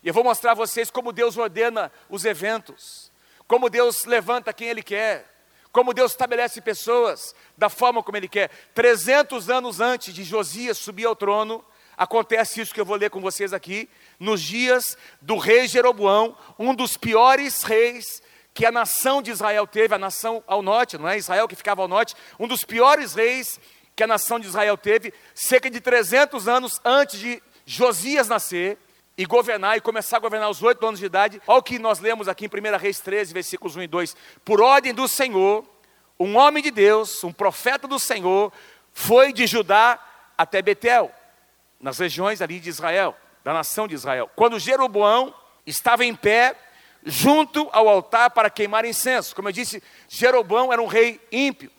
E 0.00 0.06
eu 0.06 0.14
vou 0.14 0.22
mostrar 0.22 0.52
a 0.52 0.54
vocês 0.54 0.92
como 0.92 1.12
Deus 1.12 1.36
ordena 1.36 1.90
os 2.08 2.24
eventos, 2.24 3.10
como 3.48 3.68
Deus 3.68 4.04
levanta 4.04 4.52
quem 4.52 4.68
Ele 4.68 4.82
quer, 4.82 5.28
como 5.72 5.92
Deus 5.92 6.12
estabelece 6.12 6.60
pessoas 6.60 7.34
da 7.58 7.68
forma 7.68 8.00
como 8.00 8.16
Ele 8.16 8.28
quer. 8.28 8.48
300 8.74 9.50
anos 9.50 9.80
antes 9.80 10.14
de 10.14 10.22
Josias 10.22 10.78
subir 10.78 11.06
ao 11.06 11.16
trono, 11.16 11.64
acontece 11.96 12.60
isso 12.60 12.72
que 12.72 12.80
eu 12.80 12.84
vou 12.84 12.96
ler 12.96 13.10
com 13.10 13.20
vocês 13.20 13.52
aqui, 13.52 13.90
nos 14.20 14.42
dias 14.42 14.98
do 15.20 15.38
rei 15.38 15.66
Jeroboão, 15.66 16.36
um 16.58 16.74
dos 16.74 16.98
piores 16.98 17.62
reis 17.62 18.22
que 18.52 18.66
a 18.66 18.70
nação 18.70 19.22
de 19.22 19.30
Israel 19.30 19.66
teve, 19.66 19.94
a 19.94 19.98
nação 19.98 20.44
ao 20.46 20.60
norte, 20.60 20.98
não 20.98 21.08
é 21.08 21.16
Israel 21.16 21.48
que 21.48 21.56
ficava 21.56 21.80
ao 21.80 21.88
norte, 21.88 22.14
um 22.38 22.46
dos 22.46 22.62
piores 22.62 23.14
reis 23.14 23.58
que 23.96 24.04
a 24.04 24.06
nação 24.06 24.38
de 24.38 24.46
Israel 24.46 24.76
teve 24.76 25.12
cerca 25.34 25.70
de 25.70 25.80
300 25.80 26.46
anos 26.46 26.80
antes 26.84 27.18
de 27.18 27.42
Josias 27.64 28.28
nascer. 28.28 28.78
e 29.18 29.26
governar, 29.26 29.76
e 29.76 29.82
começar 29.82 30.16
a 30.16 30.20
governar 30.20 30.46
aos 30.46 30.62
oito 30.62 30.86
anos 30.86 30.98
de 30.98 31.04
idade. 31.04 31.42
Olha 31.46 31.58
o 31.58 31.62
que 31.62 31.78
nós 31.78 31.98
lemos 31.98 32.26
aqui 32.26 32.46
em 32.46 32.48
1 32.48 32.78
Reis 32.78 33.00
13, 33.00 33.34
versículos 33.34 33.76
1 33.76 33.82
e 33.82 33.86
2. 33.86 34.16
Por 34.42 34.62
ordem 34.62 34.94
do 34.94 35.06
Senhor, 35.06 35.62
um 36.18 36.38
homem 36.38 36.62
de 36.62 36.70
Deus, 36.70 37.22
um 37.22 37.32
profeta 37.32 37.86
do 37.86 37.98
Senhor, 37.98 38.50
foi 38.94 39.30
de 39.30 39.46
Judá 39.46 39.98
até 40.38 40.62
Betel, 40.62 41.12
nas 41.78 41.98
regiões 41.98 42.40
ali 42.40 42.58
de 42.60 42.70
Israel, 42.70 43.14
da 43.44 43.52
nação 43.52 43.88
de 43.88 43.94
Israel. 43.94 44.30
Quando 44.34 44.58
Jeroboão 44.58 45.34
estava 45.66 46.04
em 46.04 46.14
pé, 46.14 46.56
junto 47.04 47.68
ao 47.72 47.88
altar 47.88 48.30
para 48.30 48.50
queimar 48.50 48.84
incenso. 48.84 49.34
Como 49.34 49.48
eu 49.48 49.52
disse, 49.52 49.82
Jeroboão 50.08 50.72
era 50.72 50.82
um 50.82 50.86
rei 50.86 51.20
ímpio, 51.32 51.70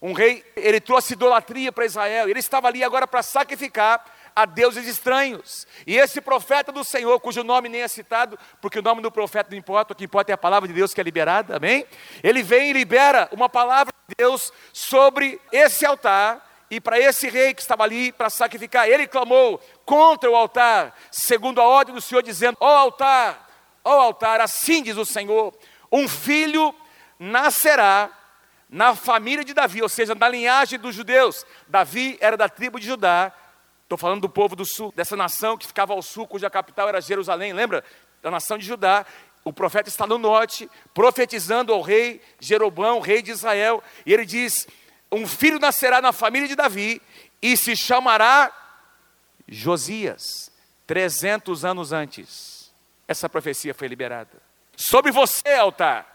um 0.00 0.12
rei, 0.12 0.44
ele 0.56 0.80
trouxe 0.80 1.14
idolatria 1.14 1.72
para 1.72 1.86
Israel, 1.86 2.28
ele 2.28 2.40
estava 2.40 2.68
ali 2.68 2.82
agora 2.82 3.06
para 3.06 3.22
sacrificar 3.22 4.04
a 4.36 4.44
deuses 4.44 4.86
estranhos. 4.88 5.66
E 5.86 5.96
esse 5.96 6.20
profeta 6.20 6.72
do 6.72 6.82
Senhor, 6.82 7.18
cujo 7.20 7.44
nome 7.44 7.68
nem 7.68 7.82
é 7.82 7.88
citado, 7.88 8.38
porque 8.60 8.80
o 8.80 8.82
nome 8.82 9.00
do 9.00 9.10
profeta 9.10 9.50
não 9.50 9.58
importa, 9.58 9.92
o 9.92 9.96
que 9.96 10.04
importa 10.04 10.32
é 10.32 10.34
a 10.34 10.38
palavra 10.38 10.66
de 10.66 10.74
Deus 10.74 10.92
que 10.92 11.00
é 11.00 11.04
liberada, 11.04 11.56
amém? 11.56 11.86
Ele 12.22 12.42
vem 12.42 12.70
e 12.70 12.72
libera 12.72 13.28
uma 13.30 13.48
palavra 13.48 13.94
de 14.08 14.16
Deus 14.16 14.52
sobre 14.72 15.40
esse 15.52 15.86
altar 15.86 16.53
e 16.76 16.80
para 16.80 16.98
esse 16.98 17.28
rei 17.28 17.54
que 17.54 17.62
estava 17.62 17.84
ali 17.84 18.12
para 18.12 18.28
sacrificar. 18.28 18.88
Ele 18.88 19.06
clamou 19.06 19.60
contra 19.84 20.30
o 20.30 20.36
altar, 20.36 20.94
segundo 21.10 21.60
a 21.60 21.64
ordem 21.64 21.94
do 21.94 22.00
Senhor, 22.00 22.22
dizendo: 22.22 22.56
Ó 22.60 22.68
altar, 22.68 23.48
ó 23.84 24.00
altar, 24.00 24.40
assim 24.40 24.82
diz 24.82 24.96
o 24.96 25.04
Senhor, 25.04 25.54
um 25.90 26.08
filho 26.08 26.74
nascerá 27.18 28.10
na 28.68 28.94
família 28.94 29.44
de 29.44 29.54
Davi, 29.54 29.82
ou 29.82 29.88
seja, 29.88 30.14
na 30.14 30.28
linhagem 30.28 30.78
dos 30.78 30.94
judeus. 30.94 31.46
Davi 31.68 32.18
era 32.20 32.36
da 32.36 32.48
tribo 32.48 32.80
de 32.80 32.86
Judá, 32.86 33.32
Estou 33.84 33.98
falando 33.98 34.22
do 34.22 34.30
povo 34.30 34.56
do 34.56 34.64
sul, 34.64 34.92
dessa 34.96 35.14
nação 35.14 35.58
que 35.58 35.66
ficava 35.66 35.92
ao 35.92 36.00
sul, 36.00 36.26
cuja 36.26 36.48
capital 36.48 36.88
era 36.88 37.02
Jerusalém, 37.02 37.52
lembra? 37.52 37.84
Da 38.22 38.30
nação 38.30 38.56
de 38.56 38.64
Judá. 38.64 39.04
O 39.44 39.52
profeta 39.52 39.90
está 39.90 40.06
no 40.06 40.16
norte, 40.16 40.70
profetizando 40.94 41.70
ao 41.70 41.82
rei 41.82 42.20
Jeroboão, 42.40 42.98
rei 42.98 43.20
de 43.20 43.30
Israel, 43.30 43.84
e 44.06 44.12
ele 44.12 44.24
diz: 44.24 44.66
Um 45.10 45.26
filho 45.26 45.58
nascerá 45.58 46.00
na 46.00 46.12
família 46.12 46.48
de 46.48 46.56
Davi 46.56 47.00
e 47.40 47.56
se 47.56 47.76
chamará 47.76 48.52
Josias, 49.46 50.50
300 50.86 51.64
anos 51.64 51.92
antes. 51.92 52.72
Essa 53.06 53.28
profecia 53.28 53.74
foi 53.74 53.88
liberada. 53.88 54.42
Sobre 54.76 55.12
você, 55.12 55.54
altar, 55.54 56.06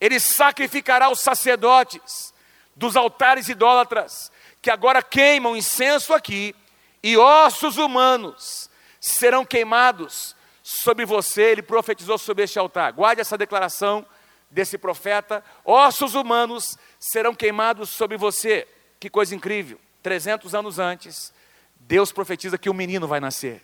ele 0.00 0.20
sacrificará 0.20 1.10
os 1.10 1.20
sacerdotes 1.20 2.32
dos 2.76 2.96
altares 2.96 3.48
idólatras, 3.48 4.30
que 4.62 4.70
agora 4.70 5.02
queimam 5.02 5.56
incenso 5.56 6.14
aqui 6.14 6.54
e 7.02 7.16
ossos 7.16 7.76
humanos 7.76 8.70
serão 9.00 9.44
queimados 9.44 10.36
sobre 10.62 11.04
você. 11.04 11.42
Ele 11.42 11.62
profetizou 11.62 12.18
sobre 12.18 12.44
este 12.44 12.58
altar. 12.58 12.92
Guarde 12.92 13.20
essa 13.20 13.38
declaração 13.38 14.06
desse 14.50 14.78
profeta: 14.78 15.44
ossos 15.64 16.14
humanos 16.14 16.76
serão 16.98 17.34
queimados 17.34 17.90
sobre 17.90 18.16
você. 18.16 18.66
Que 18.98 19.08
coisa 19.08 19.34
incrível! 19.34 19.78
300 20.02 20.54
anos 20.54 20.78
antes, 20.78 21.32
Deus 21.80 22.12
profetiza 22.12 22.58
que 22.58 22.70
um 22.70 22.74
menino 22.74 23.06
vai 23.06 23.20
nascer. 23.20 23.62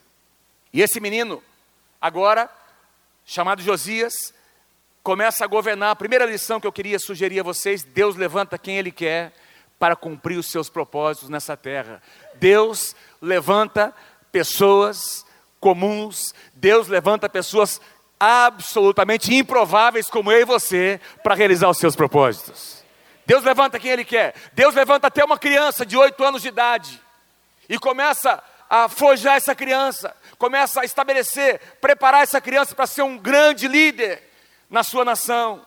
E 0.73 0.83
esse 0.83 1.01
menino, 1.01 1.43
agora, 2.01 2.51
chamado 3.25 3.63
Josias, 3.63 4.35
começa 5.03 5.45
a 5.45 5.49
governar. 5.49 5.91
A 5.91 5.97
primeira 5.97 6.27
lição 6.27 6.61
que 6.61 6.67
eu 6.67 6.73
queria 6.73 6.99
sugerir 6.99 7.41
a 7.41 7.45
vocês: 7.45 7.83
Deus 7.83 8.17
levanta 8.17 8.59
quem 8.59 8.77
Ele 8.79 8.91
quer 8.91 9.33
para 9.79 9.95
cumprir 9.95 10.39
os 10.39 10.47
seus 10.47 10.69
propósitos 10.69 11.29
nessa 11.29 11.57
terra. 11.57 12.03
Deus 12.35 12.97
levanta 13.21 13.95
pessoas 14.33 15.25
comuns, 15.61 16.35
Deus 16.55 16.89
levanta 16.89 17.29
pessoas 17.29 17.81
absolutamente 18.19 19.35
improváveis 19.35 20.09
como 20.09 20.31
eu 20.31 20.41
e 20.41 20.45
você 20.45 21.01
para 21.23 21.35
realizar 21.35 21.69
os 21.69 21.79
seus 21.79 21.97
propósitos. 21.97 22.85
Deus 23.27 23.43
levanta 23.43 23.79
quem 23.79 23.91
Ele 23.91 24.05
quer. 24.05 24.35
Deus 24.53 24.75
levanta 24.75 25.07
até 25.07 25.25
uma 25.25 25.39
criança 25.39 25.85
de 25.85 25.97
oito 25.97 26.23
anos 26.23 26.43
de 26.43 26.49
idade 26.49 27.01
e 27.69 27.79
começa 27.79 28.43
a 28.69 28.89
forjar 28.89 29.37
essa 29.37 29.55
criança, 29.55 30.15
começa 30.39 30.81
a 30.81 30.85
estabelecer, 30.85 31.61
preparar 31.81 32.23
essa 32.23 32.41
criança 32.41 32.75
para 32.75 32.87
ser 32.87 33.03
um 33.03 33.17
grande 33.17 33.69
líder 33.69 34.23
na 34.69 34.83
sua 34.83 35.05
nação, 35.05 35.65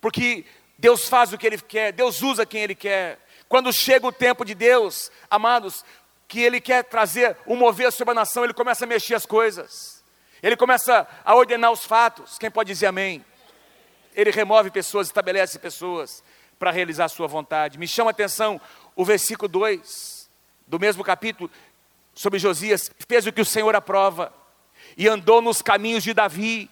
porque 0.00 0.44
Deus 0.78 1.08
faz 1.08 1.32
o 1.32 1.38
que 1.38 1.46
Ele 1.46 1.58
quer, 1.58 1.92
Deus 1.92 2.22
usa 2.22 2.46
quem 2.46 2.62
Ele 2.62 2.74
quer. 2.74 3.18
Quando 3.48 3.72
chega 3.72 4.06
o 4.06 4.12
tempo 4.12 4.44
de 4.44 4.54
Deus, 4.54 5.10
amados, 5.30 5.84
que 6.26 6.40
Ele 6.40 6.60
quer 6.60 6.84
trazer 6.84 7.36
um 7.46 7.56
mover 7.56 7.90
sobre 7.90 8.12
a 8.12 8.14
nação, 8.14 8.44
Ele 8.44 8.52
começa 8.52 8.84
a 8.84 8.88
mexer 8.88 9.14
as 9.14 9.24
coisas, 9.24 9.97
Ele 10.42 10.56
começa 10.56 11.06
a 11.24 11.34
ordenar 11.34 11.72
os 11.72 11.84
fatos. 11.84 12.38
Quem 12.38 12.50
pode 12.50 12.68
dizer 12.72 12.86
amém? 12.86 13.24
Ele 14.14 14.30
remove 14.30 14.70
pessoas, 14.70 15.06
estabelece 15.06 15.58
pessoas 15.58 16.22
para 16.58 16.70
realizar 16.70 17.04
a 17.04 17.08
sua 17.08 17.26
vontade. 17.26 17.78
Me 17.78 17.86
chama 17.86 18.10
a 18.10 18.12
atenção 18.12 18.60
o 18.96 19.04
versículo 19.04 19.48
2 19.48 20.28
do 20.66 20.78
mesmo 20.78 21.02
capítulo, 21.02 21.50
sobre 22.14 22.38
Josias, 22.38 22.90
fez 23.08 23.26
o 23.26 23.32
que 23.32 23.40
o 23.40 23.44
Senhor 23.44 23.74
aprova 23.74 24.32
e 24.96 25.08
andou 25.08 25.40
nos 25.40 25.62
caminhos 25.62 26.02
de 26.02 26.12
Davi, 26.12 26.68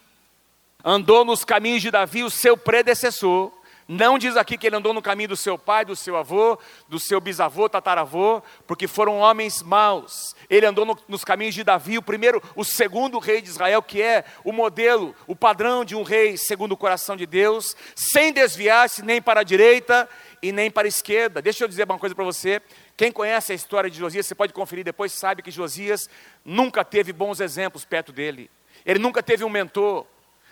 andou 0.85 1.25
nos 1.25 1.44
caminhos 1.44 1.80
de 1.80 1.90
Davi, 1.90 2.25
o 2.25 2.30
seu 2.30 2.56
predecessor, 2.56 3.52
não 3.88 4.19
diz 4.19 4.37
aqui 4.37 4.59
que 4.59 4.66
ele 4.66 4.75
andou 4.75 4.93
no 4.93 5.00
caminho 5.00 5.28
do 5.28 5.37
seu 5.37 5.57
pai, 5.57 5.85
do 5.85 5.95
seu 5.95 6.16
avô, 6.16 6.59
do 6.88 6.99
seu 6.99 7.21
bisavô, 7.21 7.69
tataravô, 7.69 8.43
porque 8.66 8.88
foram 8.88 9.19
homens 9.19 9.62
maus. 9.62 10.35
Ele 10.50 10.66
andou 10.66 10.85
no, 10.85 10.99
nos 11.07 11.25
caminhos 11.25 11.55
de 11.55 11.62
Davi, 11.62 11.97
o 11.97 12.02
primeiro, 12.02 12.43
o 12.57 12.64
segundo 12.64 13.21
rei 13.21 13.40
de 13.40 13.49
Israel, 13.49 13.81
que 13.81 14.02
é 14.02 14.25
o 14.43 14.50
modelo, 14.50 15.14
o 15.25 15.37
padrão 15.37 15.85
de 15.85 15.95
um 15.95 16.02
rei 16.02 16.37
segundo 16.37 16.73
o 16.73 16.76
coração 16.76 17.16
de 17.16 17.26
Deus, 17.26 17.76
sem 17.95 18.33
desviar-se 18.33 19.05
nem 19.05 19.23
para 19.23 19.40
a 19.40 19.45
direita 19.45 20.09
e 20.43 20.50
nem 20.50 20.69
para 20.69 20.87
a 20.87 20.88
esquerda. 20.88 21.40
Deixa 21.40 21.62
eu 21.62 21.69
dizer 21.69 21.85
uma 21.85 21.99
coisa 21.99 22.14
para 22.14 22.25
você. 22.25 22.61
Quem 22.97 23.12
conhece 23.12 23.52
a 23.52 23.55
história 23.55 23.88
de 23.88 23.99
Josias, 23.99 24.26
você 24.26 24.35
pode 24.35 24.52
conferir 24.52 24.85
depois, 24.85 25.12
sabe 25.12 25.43
que 25.43 25.50
Josias 25.52 26.11
nunca 26.45 26.85
teve 26.85 27.12
bons 27.12 27.38
exemplos 27.38 27.85
perto 27.85 28.11
dele. 28.11 28.50
Ele 28.85 28.99
nunca 28.99 29.23
teve 29.23 29.45
um 29.45 29.49
mentor, 29.49 30.05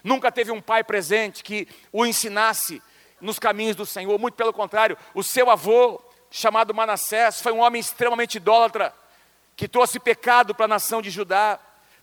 nunca 0.05 0.31
teve 0.31 0.53
um 0.53 0.61
pai 0.61 0.85
presente 0.85 1.43
que 1.43 1.67
o 1.93 2.07
ensinasse 2.07 2.81
nos 3.25 3.39
caminhos 3.39 3.75
do 3.75 3.87
Senhor, 3.87 4.19
muito 4.19 4.35
pelo 4.35 4.53
contrário, 4.53 4.97
o 5.15 5.23
seu 5.23 5.51
avô, 5.51 6.01
chamado 6.31 6.75
Manassés, 6.75 7.41
foi 7.41 7.53
um 7.53 7.61
homem 7.61 7.81
extremamente 7.81 8.37
idólatra, 8.37 8.95
que 9.57 9.67
trouxe 9.67 9.99
pecado 9.99 10.55
para 10.55 10.67
a 10.67 10.69
nação 10.69 11.01
de 11.01 11.11
Judá, 11.11 11.59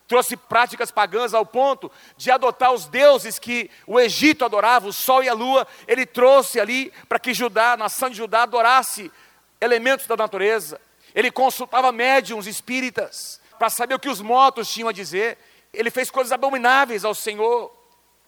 trouxe 0.08 0.36
práticas 0.36 0.92
pagãs 0.92 1.34
ao 1.34 1.46
ponto 1.46 1.92
de 2.18 2.32
adotar 2.32 2.74
os 2.74 2.86
deuses 2.86 3.40
que 3.40 3.70
o 3.88 4.00
Egito 4.00 4.44
adorava, 4.44 4.88
o 4.88 4.94
sol 4.94 5.24
e 5.24 5.30
a 5.30 5.34
lua, 5.34 5.66
ele 5.88 6.06
trouxe 6.06 6.60
ali 6.60 6.92
para 7.08 7.20
que 7.20 7.34
Judá, 7.34 7.74
a 7.74 7.78
nação 7.78 8.10
de 8.10 8.18
Judá, 8.18 8.44
adorasse 8.44 9.12
elementos 9.60 10.08
da 10.08 10.18
natureza. 10.18 10.82
Ele 11.14 11.32
consultava 11.32 11.92
médiums 11.92 12.48
espíritas 12.48 13.40
para 13.60 13.70
saber 13.70 13.96
o 13.96 14.00
que 14.00 14.10
os 14.10 14.22
mortos 14.22 14.70
tinham 14.70 14.90
a 14.90 14.94
dizer. 14.94 15.38
Ele 15.74 15.92
fez 15.92 16.10
coisas 16.10 16.32
abomináveis 16.32 17.06
ao 17.06 17.14
Senhor 17.14 17.72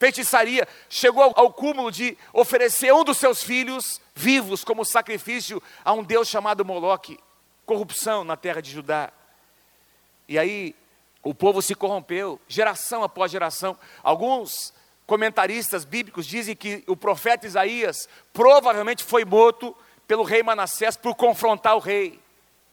feitiçaria, 0.03 0.67
chegou 0.89 1.31
ao 1.33 1.53
cúmulo 1.53 1.89
de 1.89 2.17
oferecer 2.33 2.93
um 2.93 3.05
dos 3.05 3.17
seus 3.17 3.41
filhos 3.41 4.01
vivos 4.13 4.62
como 4.62 4.83
sacrifício 4.83 5.63
a 5.86 5.93
um 5.93 6.03
Deus 6.03 6.27
chamado 6.27 6.65
Moloque. 6.65 7.17
Corrupção 7.65 8.25
na 8.25 8.36
terra 8.36 8.60
de 8.60 8.69
Judá. 8.69 9.13
E 10.27 10.38
aí 10.38 10.75
o 11.24 11.33
povo 11.33 11.62
se 11.62 11.74
corrompeu, 11.74 12.38
geração 12.50 13.01
após 13.01 13.31
geração. 13.31 13.77
Alguns 14.03 14.74
comentaristas 15.07 15.86
bíblicos 15.86 16.25
dizem 16.25 16.53
que 16.53 16.83
o 16.86 16.98
profeta 16.98 17.48
Isaías 17.48 18.10
provavelmente 18.33 19.05
foi 19.05 19.24
morto 19.24 19.74
pelo 20.05 20.24
rei 20.24 20.43
Manassés 20.43 20.98
por 20.98 21.15
confrontar 21.15 21.77
o 21.77 21.79
rei. 21.79 22.19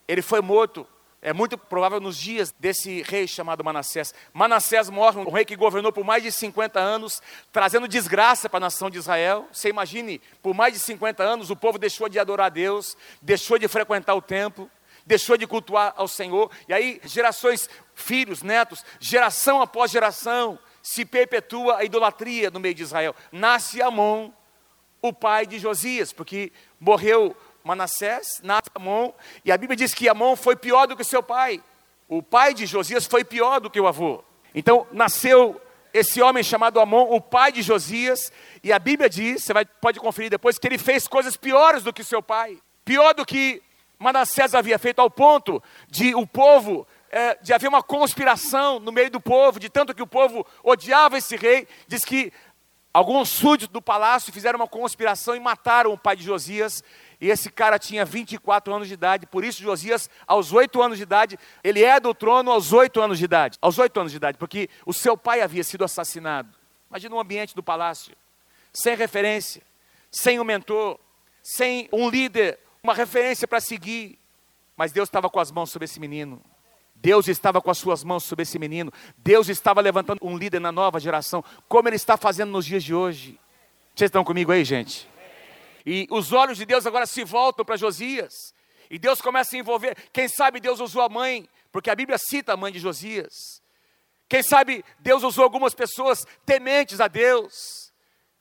Ele 0.08 0.20
foi 0.20 0.40
morto 0.40 0.84
é 1.22 1.34
muito 1.34 1.58
provável 1.58 2.00
nos 2.00 2.16
dias 2.16 2.54
desse 2.58 3.02
rei 3.02 3.28
chamado 3.28 3.62
Manassés. 3.62 4.14
Manassés 4.32 4.88
morre, 4.88 5.20
um 5.20 5.30
rei 5.30 5.44
que 5.44 5.54
governou 5.54 5.92
por 5.92 6.02
mais 6.02 6.22
de 6.22 6.32
50 6.32 6.80
anos, 6.80 7.20
trazendo 7.52 7.86
desgraça 7.86 8.48
para 8.48 8.56
a 8.56 8.60
nação 8.60 8.88
de 8.88 8.96
Israel. 8.96 9.46
Você 9.52 9.68
imagine, 9.68 10.20
por 10.42 10.54
mais 10.54 10.72
de 10.72 10.80
50 10.80 11.22
anos 11.22 11.50
o 11.50 11.56
povo 11.56 11.78
deixou 11.78 12.08
de 12.08 12.18
adorar 12.18 12.46
a 12.46 12.50
Deus, 12.50 12.96
deixou 13.20 13.58
de 13.58 13.68
frequentar 13.68 14.14
o 14.14 14.22
templo, 14.22 14.70
deixou 15.04 15.36
de 15.36 15.46
cultuar 15.46 15.92
ao 15.94 16.08
Senhor. 16.08 16.50
E 16.66 16.72
aí, 16.72 16.98
gerações, 17.04 17.68
filhos, 17.94 18.42
netos, 18.42 18.82
geração 18.98 19.60
após 19.60 19.90
geração, 19.90 20.58
se 20.82 21.04
perpetua 21.04 21.78
a 21.78 21.84
idolatria 21.84 22.50
no 22.50 22.60
meio 22.60 22.74
de 22.74 22.82
Israel. 22.82 23.14
Nasce 23.30 23.82
Amon, 23.82 24.30
o 25.02 25.12
pai 25.12 25.46
de 25.46 25.58
Josias, 25.58 26.14
porque 26.14 26.50
morreu 26.78 27.36
Manassés, 27.62 28.40
nasce 28.42 28.70
Amon, 28.74 29.12
e 29.44 29.52
a 29.52 29.56
Bíblia 29.56 29.76
diz 29.76 29.92
que 29.94 30.08
Amon 30.08 30.36
foi 30.36 30.56
pior 30.56 30.86
do 30.86 30.96
que 30.96 31.04
seu 31.04 31.22
pai. 31.22 31.62
O 32.08 32.22
pai 32.22 32.54
de 32.54 32.66
Josias 32.66 33.06
foi 33.06 33.24
pior 33.24 33.60
do 33.60 33.70
que 33.70 33.80
o 33.80 33.86
avô. 33.86 34.24
Então 34.54 34.86
nasceu 34.92 35.60
esse 35.92 36.22
homem 36.22 36.42
chamado 36.42 36.80
Amon, 36.80 37.08
o 37.10 37.20
pai 37.20 37.52
de 37.52 37.62
Josias, 37.62 38.32
e 38.62 38.72
a 38.72 38.78
Bíblia 38.78 39.08
diz, 39.08 39.44
você 39.44 39.52
vai, 39.52 39.64
pode 39.64 39.98
conferir 40.00 40.30
depois, 40.30 40.58
que 40.58 40.66
ele 40.66 40.78
fez 40.78 41.08
coisas 41.08 41.36
piores 41.36 41.82
do 41.82 41.92
que 41.92 42.04
seu 42.04 42.22
pai, 42.22 42.58
pior 42.84 43.12
do 43.14 43.26
que 43.26 43.62
Manassés 43.98 44.54
havia 44.54 44.78
feito, 44.78 45.00
ao 45.00 45.10
ponto 45.10 45.62
de 45.88 46.14
o 46.14 46.26
povo 46.26 46.86
é, 47.10 47.36
de 47.42 47.52
haver 47.52 47.68
uma 47.68 47.82
conspiração 47.82 48.78
no 48.80 48.92
meio 48.92 49.10
do 49.10 49.20
povo, 49.20 49.60
de 49.60 49.68
tanto 49.68 49.94
que 49.94 50.02
o 50.02 50.06
povo 50.06 50.46
odiava 50.62 51.18
esse 51.18 51.36
rei, 51.36 51.68
diz 51.86 52.04
que 52.04 52.32
alguns 52.94 53.28
súditos 53.28 53.72
do 53.72 53.82
palácio 53.82 54.32
fizeram 54.32 54.58
uma 54.58 54.68
conspiração 54.68 55.36
e 55.36 55.40
mataram 55.40 55.92
o 55.92 55.98
pai 55.98 56.16
de 56.16 56.24
Josias. 56.24 56.82
E 57.20 57.28
esse 57.28 57.50
cara 57.50 57.78
tinha 57.78 58.04
24 58.04 58.72
anos 58.72 58.88
de 58.88 58.94
idade, 58.94 59.26
por 59.26 59.44
isso 59.44 59.62
Josias, 59.62 60.08
aos 60.26 60.52
8 60.52 60.80
anos 60.80 60.96
de 60.96 61.02
idade, 61.02 61.38
ele 61.62 61.84
é 61.84 62.00
do 62.00 62.14
trono 62.14 62.50
aos 62.50 62.72
8 62.72 62.98
anos 63.00 63.18
de 63.18 63.24
idade. 63.24 63.58
Aos 63.60 63.78
8 63.78 64.00
anos 64.00 64.12
de 64.12 64.16
idade, 64.16 64.38
porque 64.38 64.70
o 64.86 64.92
seu 64.92 65.16
pai 65.16 65.42
havia 65.42 65.62
sido 65.62 65.84
assassinado. 65.84 66.48
Imagina 66.88 67.14
um 67.14 67.20
ambiente 67.20 67.54
do 67.54 67.62
palácio, 67.62 68.16
sem 68.72 68.96
referência, 68.96 69.62
sem 70.10 70.40
um 70.40 70.44
mentor, 70.44 70.98
sem 71.42 71.88
um 71.92 72.08
líder, 72.08 72.58
uma 72.82 72.94
referência 72.94 73.46
para 73.46 73.60
seguir. 73.60 74.18
Mas 74.74 74.90
Deus 74.90 75.08
estava 75.08 75.28
com 75.28 75.38
as 75.38 75.50
mãos 75.50 75.70
sobre 75.70 75.84
esse 75.84 76.00
menino. 76.00 76.40
Deus 76.94 77.28
estava 77.28 77.60
com 77.60 77.70
as 77.70 77.78
suas 77.78 78.02
mãos 78.02 78.24
sobre 78.24 78.44
esse 78.44 78.58
menino. 78.58 78.90
Deus 79.18 79.48
estava 79.48 79.80
levantando 79.80 80.20
um 80.22 80.36
líder 80.36 80.60
na 80.60 80.72
nova 80.72 80.98
geração, 80.98 81.44
como 81.68 81.88
Ele 81.88 81.96
está 81.96 82.16
fazendo 82.16 82.50
nos 82.50 82.64
dias 82.64 82.82
de 82.82 82.94
hoje. 82.94 83.38
Vocês 83.94 84.08
estão 84.08 84.24
comigo 84.24 84.52
aí, 84.52 84.64
gente? 84.64 85.09
E 85.84 86.06
os 86.10 86.32
olhos 86.32 86.58
de 86.58 86.64
Deus 86.64 86.86
agora 86.86 87.06
se 87.06 87.24
voltam 87.24 87.64
para 87.64 87.76
Josias. 87.76 88.54
E 88.90 88.98
Deus 88.98 89.20
começa 89.20 89.56
a 89.56 89.58
envolver. 89.58 89.96
Quem 90.12 90.28
sabe 90.28 90.60
Deus 90.60 90.80
usou 90.80 91.02
a 91.02 91.08
mãe, 91.08 91.48
porque 91.70 91.90
a 91.90 91.94
Bíblia 91.94 92.18
cita 92.18 92.52
a 92.52 92.56
mãe 92.56 92.72
de 92.72 92.78
Josias. 92.78 93.62
Quem 94.28 94.42
sabe 94.42 94.84
Deus 94.98 95.22
usou 95.22 95.44
algumas 95.44 95.74
pessoas 95.74 96.24
tementes 96.46 97.00
a 97.00 97.08
Deus, 97.08 97.92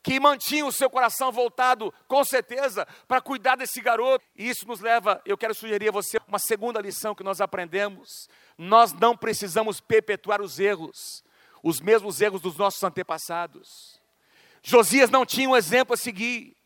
que 0.03 0.19
mantinham 0.19 0.67
o 0.67 0.71
seu 0.71 0.89
coração 0.89 1.31
voltado, 1.31 1.93
com 2.07 2.23
certeza, 2.23 2.87
para 3.07 3.21
cuidar 3.21 3.55
desse 3.55 3.81
garoto. 3.81 4.23
E 4.35 4.49
isso 4.49 4.67
nos 4.67 4.79
leva, 4.79 5.21
eu 5.25 5.37
quero 5.37 5.53
sugerir 5.53 5.89
a 5.89 5.91
você 5.91 6.19
uma 6.27 6.39
segunda 6.39 6.79
lição 6.79 7.15
que 7.15 7.23
nós 7.23 7.41
aprendemos 7.41 8.27
nós 8.59 8.91
não 8.91 9.15
precisamos 9.15 9.79
perpetuar 9.79 10.41
os 10.41 10.59
erros, 10.59 11.23
os 11.63 11.79
mesmos 11.79 12.19
erros 12.19 12.41
dos 12.41 12.57
nossos 12.57 12.83
antepassados. 12.83 13.97
Josias 14.61 15.09
não 15.09 15.25
tinha 15.25 15.49
um 15.49 15.55
exemplo 15.55 15.93
a 15.93 15.97
seguir, 15.97 16.57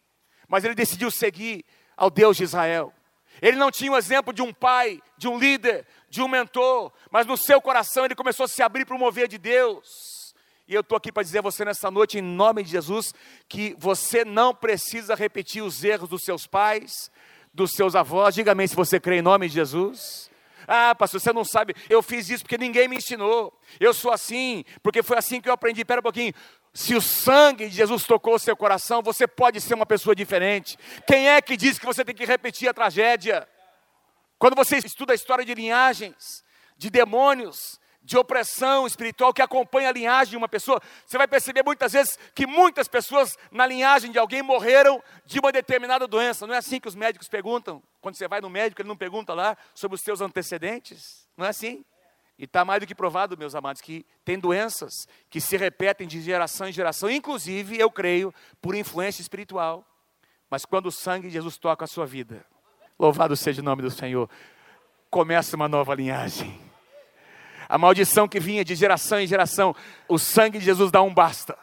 mas 0.48 0.64
ele 0.64 0.76
decidiu 0.76 1.10
seguir 1.10 1.66
ao 1.96 2.10
Deus 2.10 2.38
de 2.38 2.44
Israel. 2.44 2.94
Ele 3.42 3.58
não 3.58 3.72
tinha 3.72 3.92
um 3.92 3.98
exemplo 3.98 4.34
de 4.34 4.42
um 4.42 4.54
pai, 4.54 5.02
de 5.18 5.28
um 5.28 5.38
líder, 5.38 5.86
de 6.10 6.22
um 6.22 6.28
mentor, 6.28 6.92
mas 7.12 7.26
no 7.26 7.36
seu 7.36 7.62
coração 7.62 8.06
ele 8.06 8.16
começou 8.16 8.46
a 8.46 8.48
se 8.48 8.62
abrir 8.62 8.86
para 8.86 8.96
o 8.96 9.00
mover 9.00 9.28
de 9.28 9.38
Deus. 9.38 10.34
E 10.68 10.74
eu 10.74 10.82
estou 10.82 10.98
aqui 10.98 11.12
para 11.12 11.24
dizer 11.24 11.40
a 11.40 11.42
você 11.42 11.66
nessa 11.66 11.92
noite, 11.92 12.18
em 12.18 12.22
nome 12.22 12.64
de 12.64 12.72
Jesus, 12.72 13.14
que 13.50 13.76
você 13.78 14.24
não 14.24 14.56
precisa 14.56 15.14
repetir 15.14 15.62
os 15.62 15.84
erros 15.84 16.08
dos 16.08 16.24
seus 16.24 16.48
pais, 16.48 17.12
dos 17.54 17.72
seus 17.72 17.96
avós. 17.96 18.34
Diga-me 18.34 18.68
se 18.68 18.76
você 18.76 19.00
crê 19.00 19.18
em 19.18 19.22
nome 19.22 19.50
de 19.50 19.56
Jesus. 19.56 20.32
Ah, 20.66 20.96
pastor, 20.96 21.20
você 21.20 21.34
não 21.34 21.44
sabe, 21.44 21.76
eu 21.90 22.02
fiz 22.02 22.30
isso 22.30 22.44
porque 22.44 22.58
ninguém 22.58 22.88
me 22.88 22.96
ensinou. 22.96 23.54
Eu 23.80 23.94
sou 23.94 24.12
assim, 24.12 24.64
porque 24.82 25.04
foi 25.04 25.18
assim 25.18 25.42
que 25.42 25.50
eu 25.50 25.54
aprendi. 25.54 25.82
Espera 25.82 26.00
um 26.00 26.04
pouquinho. 26.04 26.34
Se 26.74 26.96
o 26.96 27.02
sangue 27.02 27.70
de 27.70 27.76
Jesus 27.76 28.04
tocou 28.04 28.36
o 28.36 28.40
seu 28.40 28.58
coração, 28.58 29.04
você 29.04 29.28
pode 29.28 29.62
ser 29.62 29.76
uma 29.76 29.86
pessoa 29.86 30.16
diferente. 30.16 30.78
Quem 31.06 31.30
é 31.30 31.40
que 31.40 31.56
diz 31.56 31.78
que 31.78 31.86
você 31.86 32.04
tem 32.04 32.16
que 32.16 32.26
repetir 32.26 32.68
a 32.68 32.74
tragédia? 32.74 33.48
Quando 34.40 34.56
você 34.56 34.78
estuda 34.78 35.14
a 35.14 35.16
história 35.16 35.46
de 35.46 35.54
linhagens, 35.54 36.44
de 36.76 36.90
demônios, 36.90 37.80
de 38.02 38.18
opressão 38.18 38.86
espiritual 38.86 39.34
que 39.34 39.42
acompanha 39.42 39.90
a 39.90 39.92
linhagem 39.92 40.32
de 40.32 40.38
uma 40.38 40.50
pessoa, 40.50 40.82
você 41.06 41.18
vai 41.18 41.28
perceber 41.28 41.64
muitas 41.64 41.94
vezes 41.94 42.18
que 42.36 42.46
muitas 42.46 42.88
pessoas 42.88 43.38
na 43.52 43.66
linhagem 43.66 44.12
de 44.12 44.18
alguém 44.18 44.42
morreram 44.42 45.02
de 45.26 45.40
uma 45.40 45.52
determinada 45.52 46.08
doença. 46.08 46.46
Não 46.46 46.56
é 46.56 46.58
assim 46.58 46.80
que 46.80 46.88
os 46.88 46.96
médicos 46.96 47.30
perguntam? 47.30 47.82
Quando 48.02 48.16
você 48.16 48.28
vai 48.28 48.42
no 48.42 48.50
médico, 48.50 48.82
ele 48.82 48.90
não 48.90 48.98
pergunta 48.98 49.34
lá 49.34 49.56
sobre 49.74 49.96
os 49.96 50.02
seus 50.02 50.22
antecedentes? 50.22 51.28
Não 51.38 51.46
é 51.46 51.50
assim? 51.50 51.86
E 52.38 52.46
está 52.46 52.66
mais 52.66 52.82
do 52.82 52.88
que 52.88 52.96
provado, 52.96 53.38
meus 53.38 53.56
amados, 53.56 53.82
que 53.82 54.06
tem 54.26 54.40
doenças 54.40 55.08
que 55.30 55.40
se 55.40 55.56
repetem 55.56 56.08
de 56.08 56.22
geração 56.22 56.68
em 56.68 56.72
geração, 56.72 57.10
inclusive, 57.10 57.80
eu 57.80 57.92
creio, 57.92 58.34
por 58.62 58.76
influência 58.76 59.22
espiritual. 59.22 59.86
Mas 60.50 60.66
quando 60.66 60.88
o 60.88 60.92
sangue 60.92 61.28
de 61.28 61.34
Jesus 61.34 61.58
toca 61.58 61.86
a 61.86 61.88
sua 61.88 62.06
vida, 62.06 62.46
louvado 62.98 63.36
seja 63.36 63.62
o 63.62 63.66
nome 63.66 63.82
do 63.82 63.92
Senhor, 63.92 64.30
começa 65.10 65.56
uma 65.56 65.68
nova 65.68 65.94
linhagem 65.94 66.60
a 67.74 67.78
maldição 67.80 68.28
que 68.28 68.40
vinha 68.40 68.64
de 68.64 68.76
geração 68.76 69.20
em 69.20 69.26
geração, 69.26 69.76
o 70.08 70.20
sangue 70.20 70.60
de 70.60 70.66
Jesus 70.66 70.92
dá 70.92 71.02
um 71.02 71.12
basta. 71.12 71.58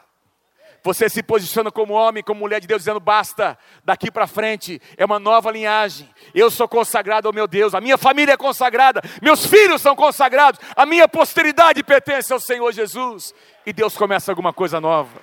Você 0.83 1.07
se 1.07 1.21
posiciona 1.21 1.71
como 1.71 1.93
homem, 1.93 2.23
como 2.23 2.39
mulher 2.39 2.59
de 2.59 2.67
Deus, 2.67 2.81
dizendo: 2.81 2.99
basta, 2.99 3.57
daqui 3.83 4.09
para 4.09 4.25
frente 4.25 4.81
é 4.97 5.05
uma 5.05 5.19
nova 5.19 5.51
linhagem. 5.51 6.09
Eu 6.33 6.49
sou 6.49 6.67
consagrado 6.67 7.27
ao 7.27 7.33
meu 7.33 7.47
Deus, 7.47 7.75
a 7.75 7.81
minha 7.81 7.97
família 7.97 8.33
é 8.33 8.37
consagrada, 8.37 9.01
meus 9.21 9.45
filhos 9.45 9.81
são 9.81 9.95
consagrados, 9.95 10.59
a 10.75 10.85
minha 10.85 11.07
posteridade 11.07 11.83
pertence 11.83 12.33
ao 12.33 12.39
Senhor 12.39 12.71
Jesus. 12.71 13.33
E 13.63 13.71
Deus 13.71 13.95
começa 13.95 14.31
alguma 14.31 14.51
coisa 14.51 14.81
nova. 14.81 15.21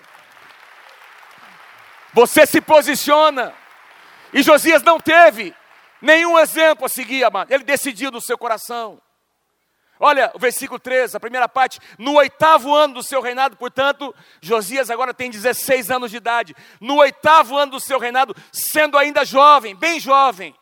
Você 2.12 2.46
se 2.46 2.60
posiciona, 2.60 3.52
e 4.32 4.42
Josias 4.42 4.82
não 4.82 5.00
teve 5.00 5.54
nenhum 6.00 6.38
exemplo 6.38 6.86
a 6.86 6.88
seguir, 6.88 7.24
amado. 7.24 7.50
Ele 7.50 7.64
decidiu 7.64 8.10
no 8.12 8.20
seu 8.20 8.38
coração. 8.38 9.00
Olha 10.00 10.30
o 10.34 10.38
versículo 10.38 10.78
13, 10.78 11.16
a 11.16 11.20
primeira 11.20 11.48
parte. 11.48 11.80
No 11.98 12.14
oitavo 12.14 12.74
ano 12.74 12.94
do 12.94 13.02
seu 13.02 13.20
reinado, 13.20 13.56
portanto, 13.56 14.14
Josias 14.40 14.90
agora 14.90 15.12
tem 15.12 15.30
16 15.30 15.90
anos 15.90 16.10
de 16.10 16.16
idade. 16.16 16.54
No 16.80 16.96
oitavo 16.96 17.56
ano 17.56 17.72
do 17.72 17.80
seu 17.80 17.98
reinado, 17.98 18.34
sendo 18.52 18.96
ainda 18.96 19.24
jovem, 19.24 19.74
bem 19.74 19.98
jovem, 19.98 20.54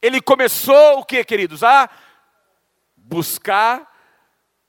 ele 0.00 0.20
começou 0.20 0.98
o 0.98 1.04
que, 1.04 1.24
queridos? 1.24 1.62
A 1.62 1.88
buscar 2.96 3.90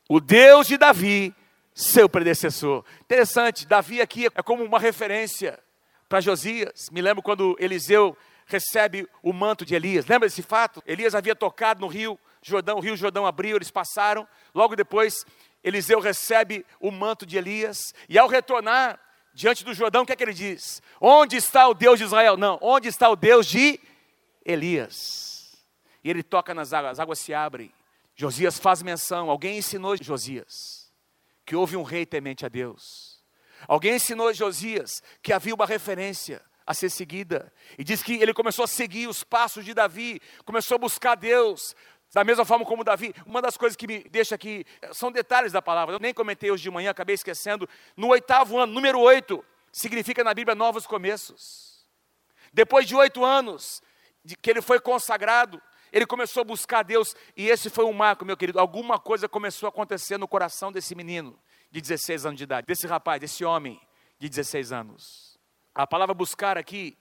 o 0.07 0.19
Deus 0.19 0.67
de 0.67 0.77
Davi, 0.77 1.36
seu 1.73 2.07
predecessor. 2.07 2.86
Interessante, 3.01 3.65
Davi 3.65 4.01
aqui 4.01 4.27
é 4.27 4.43
como 4.43 4.63
uma 4.63 4.79
referência 4.79 5.59
para 6.07 6.21
Josias. 6.21 6.89
Me 6.91 7.01
lembro 7.01 7.23
quando 7.23 7.55
Eliseu 7.59 8.15
recebe 8.45 9.07
o 9.21 9.33
manto 9.33 9.65
de 9.65 9.73
Elias. 9.73 10.05
Lembra 10.05 10.27
desse 10.27 10.43
fato? 10.43 10.83
Elias 10.86 11.15
havia 11.15 11.36
tocado 11.36 11.81
no 11.81 11.88
rio 11.88 12.19
Jordão, 12.43 12.77
o 12.77 12.82
rio 12.82 12.95
Jordão 12.95 13.25
abriu, 13.25 13.56
eles 13.56 13.71
passaram. 13.71 14.27
Logo 14.53 14.75
depois, 14.75 15.25
Eliseu 15.63 15.99
recebe 15.99 16.65
o 16.79 16.91
manto 16.91 17.25
de 17.25 17.38
Elias. 17.38 17.93
E 18.10 18.17
ao 18.19 18.27
retornar 18.27 18.99
diante 19.34 19.63
do 19.63 19.73
Jordão, 19.73 20.03
o 20.03 20.06
que 20.06 20.13
é 20.13 20.15
que 20.15 20.23
ele 20.23 20.34
diz? 20.34 20.82
Onde 20.99 21.38
está 21.38 21.67
o 21.67 21.73
Deus 21.73 21.97
de 21.97 22.06
Israel? 22.06 22.38
Não, 22.38 22.60
onde 22.62 22.88
está 22.88 23.10
o 23.10 23.15
Deus 23.15 23.47
de 23.47 23.79
Elias? 24.45 25.63
E 26.03 26.10
ele 26.10 26.21
toca 26.21 26.53
nas 26.53 26.73
águas, 26.73 26.93
as 26.93 26.99
águas 26.99 27.19
se 27.19 27.34
abrem. 27.34 27.73
Josias 28.15 28.60
faz 28.60 28.84
menção, 28.84 29.29
alguém 29.29 29.58
ensinou 29.58 29.95
Josias 29.97 30.84
que 31.45 31.56
houve 31.56 31.75
um 31.75 31.84
rei 31.84 32.06
temente 32.06 32.45
a 32.45 32.49
Deus. 32.49 33.21
Alguém 33.67 33.95
ensinou 33.95 34.34
Josias 34.34 35.01
que 35.21 35.34
havia 35.34 35.56
uma 35.56 35.65
referência 35.65 36.41
a 36.65 36.73
ser 36.73 36.89
seguida. 36.89 37.51
E 37.77 37.84
diz 37.84 38.01
que 38.01 38.13
ele 38.13 38.34
começou 38.34 38.63
a 38.63 38.67
seguir 38.67 39.08
os 39.08 39.23
passos 39.23 39.65
de 39.65 39.73
Davi, 39.73 40.21
começou 40.45 40.75
a 40.75 40.79
buscar 40.79 41.15
Deus, 41.15 41.75
da 42.13 42.23
mesma 42.23 42.45
forma 42.45 42.63
como 42.63 42.84
Davi, 42.84 43.13
uma 43.26 43.41
das 43.41 43.58
coisas 43.58 43.76
que 43.76 43.88
me 43.88 44.04
deixa 44.04 44.36
aqui, 44.36 44.65
são 44.91 45.12
detalhes 45.12 45.52
da 45.52 45.62
palavra, 45.62 45.95
eu 45.95 45.99
nem 45.99 46.13
comentei 46.13 46.52
hoje 46.52 46.62
de 46.62 46.69
manhã, 46.69 46.91
acabei 46.91 47.15
esquecendo. 47.15 47.67
No 47.97 48.10
oitavo 48.10 48.60
ano, 48.60 48.71
número 48.71 48.99
oito, 48.99 49.43
significa 49.71 50.23
na 50.23 50.34
Bíblia 50.34 50.54
novos 50.54 50.86
começos. 50.86 51.84
Depois 52.54 52.88
de 52.88 52.95
oito 52.95 53.26
anos, 53.26 53.82
de 54.23 54.38
que 54.38 54.52
ele 54.52 54.62
foi 54.62 54.80
consagrado, 54.80 55.60
ele 55.91 56.06
começou 56.06 56.41
a 56.41 56.43
buscar 56.43 56.84
Deus, 56.84 57.15
e 57.36 57.49
esse 57.49 57.69
foi 57.69 57.86
um 57.86 57.93
marco, 57.93 58.23
meu 58.23 58.38
querido. 58.38 58.60
Alguma 58.60 58.99
coisa 58.99 59.28
começou 59.28 59.65
a 59.67 59.69
acontecer 59.69 60.17
no 60.17 60.28
coração 60.28 60.71
desse 60.71 60.93
menino 60.93 61.39
de 61.71 61.82
16 61.82 62.28
anos 62.28 62.38
de 62.38 62.43
idade, 62.43 62.67
desse 62.67 62.86
rapaz, 62.86 63.19
desse 63.19 63.43
homem 63.43 63.82
de 64.19 64.30
16 64.30 64.71
anos. 64.71 65.39
A 65.73 65.88
palavra 65.88 66.13
buscar 66.13 66.60
aqui 66.60 66.95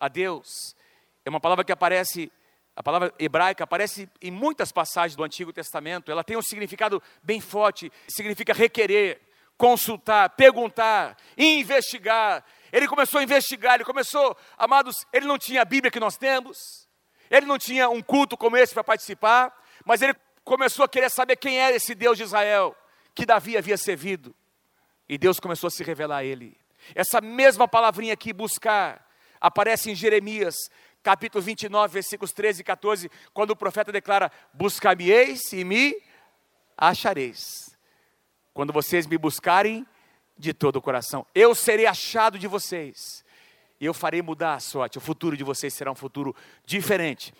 a 0.00 0.08
Deus 0.08 0.74
é 1.22 1.28
uma 1.30 1.40
palavra 1.40 1.64
que 1.64 1.72
aparece 1.72 2.32
a 2.76 2.82
palavra 2.82 3.14
hebraica 3.18 3.62
aparece 3.62 4.08
em 4.20 4.30
muitas 4.30 4.72
passagens 4.72 5.14
do 5.14 5.22
Antigo 5.22 5.52
Testamento. 5.52 6.10
Ela 6.10 6.24
tem 6.24 6.36
um 6.36 6.42
significado 6.42 7.02
bem 7.22 7.40
forte. 7.40 7.92
Significa 8.08 8.52
requerer, 8.52 9.20
consultar, 9.56 10.30
perguntar, 10.30 11.16
investigar. 11.38 12.44
Ele 12.72 12.88
começou 12.88 13.20
a 13.20 13.22
investigar, 13.22 13.76
ele 13.76 13.84
começou, 13.84 14.36
amados, 14.58 15.06
ele 15.12 15.26
não 15.26 15.38
tinha 15.38 15.62
a 15.62 15.64
Bíblia 15.64 15.90
que 15.90 16.00
nós 16.00 16.16
temos. 16.16 16.88
Ele 17.30 17.46
não 17.46 17.58
tinha 17.58 17.88
um 17.88 18.02
culto 18.02 18.36
como 18.36 18.56
esse 18.56 18.74
para 18.74 18.82
participar, 18.82 19.56
mas 19.84 20.02
ele 20.02 20.14
começou 20.44 20.84
a 20.84 20.88
querer 20.88 21.10
saber 21.10 21.36
quem 21.36 21.58
era 21.58 21.76
esse 21.76 21.94
Deus 21.94 22.16
de 22.16 22.24
Israel 22.24 22.76
que 23.14 23.24
Davi 23.24 23.56
havia 23.56 23.76
servido. 23.76 24.34
E 25.08 25.16
Deus 25.16 25.38
começou 25.38 25.68
a 25.68 25.70
se 25.70 25.84
revelar 25.84 26.18
a 26.18 26.24
ele. 26.24 26.58
Essa 26.94 27.20
mesma 27.20 27.68
palavrinha 27.68 28.12
aqui, 28.12 28.32
buscar, 28.32 29.06
aparece 29.40 29.90
em 29.90 29.94
Jeremias, 29.94 30.54
capítulo 31.04 31.44
29, 31.44 31.92
versículos 31.92 32.32
13 32.32 32.62
e 32.62 32.64
14, 32.64 33.10
quando 33.34 33.50
o 33.50 33.56
profeta 33.56 33.92
declara: 33.92 34.32
Buscar-me-eis 34.54 35.52
e 35.52 35.62
me 35.62 36.02
achareis. 36.76 37.76
Quando 38.54 38.72
vocês 38.72 39.06
me 39.06 39.18
buscarem 39.18 39.86
de 40.36 40.54
todo 40.54 40.76
o 40.76 40.82
coração, 40.82 41.26
eu 41.34 41.54
serei 41.54 41.86
achado 41.86 42.38
de 42.38 42.48
vocês. 42.48 43.22
E 43.78 43.84
eu 43.84 43.92
farei 43.92 44.22
mudar 44.22 44.54
a 44.54 44.60
sorte. 44.60 44.98
O 44.98 45.00
futuro 45.00 45.36
de 45.36 45.44
vocês 45.44 45.74
será 45.74 45.92
um 45.92 45.96
futuro 45.96 46.34
diferente 46.64 47.34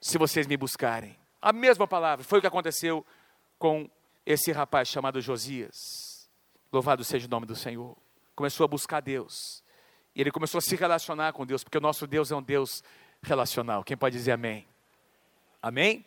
se 0.00 0.16
vocês 0.16 0.46
me 0.46 0.56
buscarem. 0.56 1.16
A 1.42 1.52
mesma 1.52 1.86
palavra, 1.86 2.24
foi 2.24 2.38
o 2.38 2.40
que 2.40 2.46
aconteceu 2.46 3.04
com 3.58 3.88
esse 4.24 4.50
rapaz 4.50 4.88
chamado 4.88 5.20
Josias. 5.20 6.28
Louvado 6.72 7.04
seja 7.04 7.26
o 7.26 7.30
nome 7.30 7.44
do 7.44 7.54
Senhor. 7.54 7.96
Começou 8.34 8.64
a 8.64 8.68
buscar 8.68 9.00
Deus. 9.00 9.63
E 10.14 10.20
ele 10.20 10.30
começou 10.30 10.58
a 10.58 10.62
se 10.62 10.76
relacionar 10.76 11.32
com 11.32 11.44
Deus, 11.44 11.64
porque 11.64 11.78
o 11.78 11.80
nosso 11.80 12.06
Deus 12.06 12.30
é 12.30 12.36
um 12.36 12.42
Deus 12.42 12.82
relacional. 13.22 13.82
Quem 13.82 13.96
pode 13.96 14.16
dizer 14.16 14.32
amém? 14.32 14.66
Amém? 15.60 16.04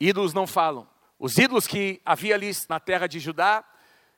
Ídolos 0.00 0.32
não 0.32 0.46
falam. 0.46 0.88
Os 1.18 1.36
ídolos 1.36 1.66
que 1.66 2.00
havia 2.04 2.34
ali 2.34 2.50
na 2.68 2.80
terra 2.80 3.06
de 3.06 3.18
Judá, 3.18 3.64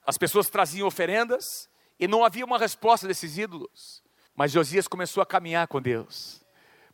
as 0.06 0.16
pessoas 0.16 0.48
traziam 0.48 0.86
oferendas 0.86 1.68
e 1.98 2.06
não 2.06 2.24
havia 2.24 2.44
uma 2.44 2.58
resposta 2.58 3.06
desses 3.06 3.36
ídolos. 3.36 4.02
Mas 4.34 4.52
Josias 4.52 4.86
começou 4.86 5.22
a 5.22 5.26
caminhar 5.26 5.66
com 5.66 5.80
Deus, 5.80 6.44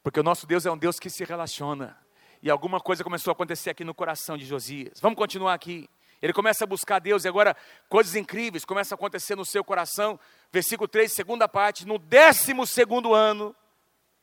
porque 0.03 0.21
o 0.21 0.23
nosso 0.23 0.47
Deus 0.47 0.65
é 0.65 0.71
um 0.71 0.79
Deus 0.79 0.99
que 0.99 1.11
se 1.11 1.25
relaciona. 1.25 1.97
E 2.43 2.51
alguma 2.51 2.81
coisa 2.81 3.05
começou 3.05 3.31
a 3.31 3.35
acontecer 3.35 3.71
aqui 3.71 3.85
no 3.85 3.95
coração 3.95 4.37
de 4.37 4.45
Josias. 4.45 5.01
Vamos 5.01 5.19
continuar 5.19 5.55
aqui. 5.55 5.89
Ele 6.23 6.33
começa 6.33 6.63
a 6.63 6.67
buscar 6.69 7.01
Deus 7.01 7.25
e 7.25 7.29
agora 7.29 7.57
coisas 7.89 8.15
incríveis 8.15 8.65
começam 8.65 8.95
a 8.95 8.97
acontecer 8.97 9.35
no 9.35 9.45
seu 9.45 9.65
coração. 9.65 10.19
Versículo 10.53 10.87
3, 10.87 11.13
segunda 11.13 11.49
parte, 11.49 11.85
no 11.85 11.99
décimo 11.99 12.65
segundo 12.65 13.13
ano 13.13 13.55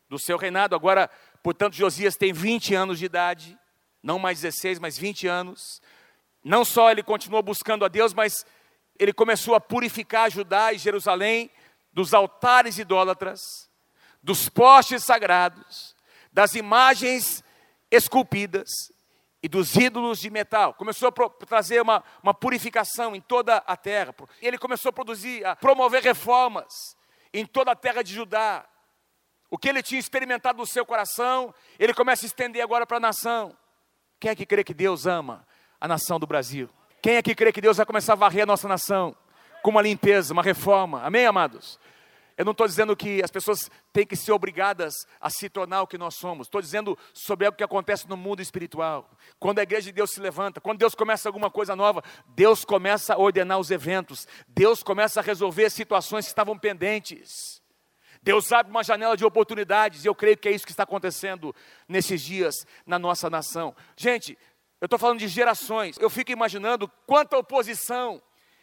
do 0.08 0.18
seu 0.18 0.38
reinado, 0.38 0.76
agora, 0.76 1.10
portanto, 1.44 1.76
Josias 1.76 2.16
tem 2.16 2.32
20 2.32 2.74
anos 2.74 3.00
de 3.00 3.06
idade, 3.06 3.60
não 4.02 4.18
mais 4.18 4.40
16, 4.40 4.80
mas 4.80 4.98
20 4.98 5.28
anos. 5.28 5.82
Não 6.42 6.64
só 6.64 6.90
ele 6.90 7.04
continuou 7.04 7.44
buscando 7.44 7.84
a 7.84 7.90
Deus, 7.90 8.14
mas 8.14 8.46
ele 8.98 9.12
começou 9.12 9.54
a 9.54 9.60
purificar 9.60 10.32
Judá 10.32 10.72
e 10.72 10.78
Jerusalém 10.78 11.52
dos 11.92 12.14
altares 12.14 12.78
idólatras, 12.78 13.42
dos 14.24 14.48
postes 14.48 15.04
sagrados, 15.04 15.94
das 16.32 16.56
imagens 16.56 17.44
esculpidas 17.92 18.70
e 19.42 19.48
dos 19.48 19.76
ídolos 19.76 20.20
de 20.20 20.30
metal. 20.30 20.74
Começou 20.74 21.10
a 21.10 21.30
trazer 21.46 21.82
uma, 21.82 22.04
uma 22.22 22.34
purificação 22.34 23.16
em 23.16 23.22
toda 23.22 23.58
a 23.58 23.78
terra. 23.78 24.14
Ele 24.42 24.58
começou 24.58 24.90
a 24.90 24.94
produzir, 24.94 25.46
a 25.46 25.56
promover 25.56 26.04
reformas 26.04 26.98
em 27.34 27.46
toda 27.46 27.72
a 27.72 27.76
terra 27.76 28.02
de 28.02 28.14
Judá. 28.14 28.66
O 29.50 29.58
que 29.58 29.70
ele 29.70 29.82
tinha 29.82 30.00
experimentado 30.00 30.60
no 30.60 30.66
seu 30.66 30.86
coração, 30.86 31.54
ele 31.80 31.94
começa 31.94 32.26
a 32.26 32.28
estender 32.28 32.64
agora 32.64 32.86
para 32.86 32.98
a 32.98 33.00
nação. 33.00 33.56
Quem 34.20 34.32
é 34.32 34.36
que 34.36 34.46
crê 34.46 34.64
que 34.64 34.74
Deus 34.74 35.08
ama 35.08 35.48
a 35.80 35.88
nação 35.88 36.20
do 36.20 36.28
Brasil? 36.28 36.70
Quem 37.02 37.16
é 37.16 37.22
que 37.22 37.34
crê 37.34 37.52
que 37.52 37.62
Deus 37.62 37.78
vai 37.78 37.86
começar 37.86 38.14
a 38.14 38.18
varrer 38.18 38.44
a 38.44 38.46
nossa 38.46 38.68
nação 38.68 39.16
com 39.64 39.72
uma 39.72 39.82
limpeza, 39.82 40.34
uma 40.34 40.44
reforma? 40.44 41.02
Amém, 41.02 41.26
amados? 41.26 41.80
Eu 42.40 42.46
não 42.46 42.54
estou 42.54 42.66
dizendo 42.66 42.96
que 42.96 43.22
as 43.22 43.30
pessoas 43.30 43.70
têm 43.92 44.08
que 44.08 44.16
ser 44.16 44.32
obrigadas 44.32 44.94
a 45.20 45.30
se 45.30 45.50
tornar 45.50 45.82
o 45.82 45.88
que 45.88 45.98
nós 45.98 46.16
somos. 46.16 46.48
Estou 46.48 46.62
dizendo 46.62 46.98
sobre 47.14 47.46
o 47.46 47.52
que 47.52 47.66
acontece 47.66 48.08
no 48.08 48.16
mundo 48.16 48.42
espiritual. 48.42 49.12
Quando 49.38 49.60
a 49.60 49.64
igreja 49.64 49.88
de 49.88 49.92
Deus 49.92 50.12
se 50.12 50.22
levanta, 50.22 50.62
quando 50.62 50.80
Deus 50.80 50.96
começa 50.96 51.28
alguma 51.28 51.52
coisa 51.52 51.76
nova, 51.76 52.02
Deus 52.28 52.64
começa 52.64 53.14
a 53.14 53.18
ordenar 53.18 53.60
os 53.60 53.72
eventos. 53.72 54.26
Deus 54.48 54.82
começa 54.82 55.20
a 55.20 55.24
resolver 55.24 55.70
situações 55.70 56.24
que 56.28 56.32
estavam 56.32 56.58
pendentes. 56.58 57.62
Deus 58.24 58.50
abre 58.54 58.72
uma 58.72 58.86
janela 58.86 59.18
de 59.18 59.26
oportunidades, 59.26 60.06
e 60.06 60.08
eu 60.08 60.16
creio 60.16 60.38
que 60.38 60.48
é 60.48 60.54
isso 60.54 60.66
que 60.66 60.72
está 60.72 60.84
acontecendo 60.84 61.54
nesses 61.90 62.22
dias 62.22 62.66
na 62.86 62.98
nossa 62.98 63.30
nação. 63.30 63.76
Gente, 63.98 64.38
eu 64.80 64.86
estou 64.86 64.98
falando 64.98 65.20
de 65.20 65.28
gerações. 65.28 65.98
Eu 66.00 66.10
fico 66.10 66.32
imaginando 66.32 66.90
quanta 67.06 67.38
oposição 67.38 68.22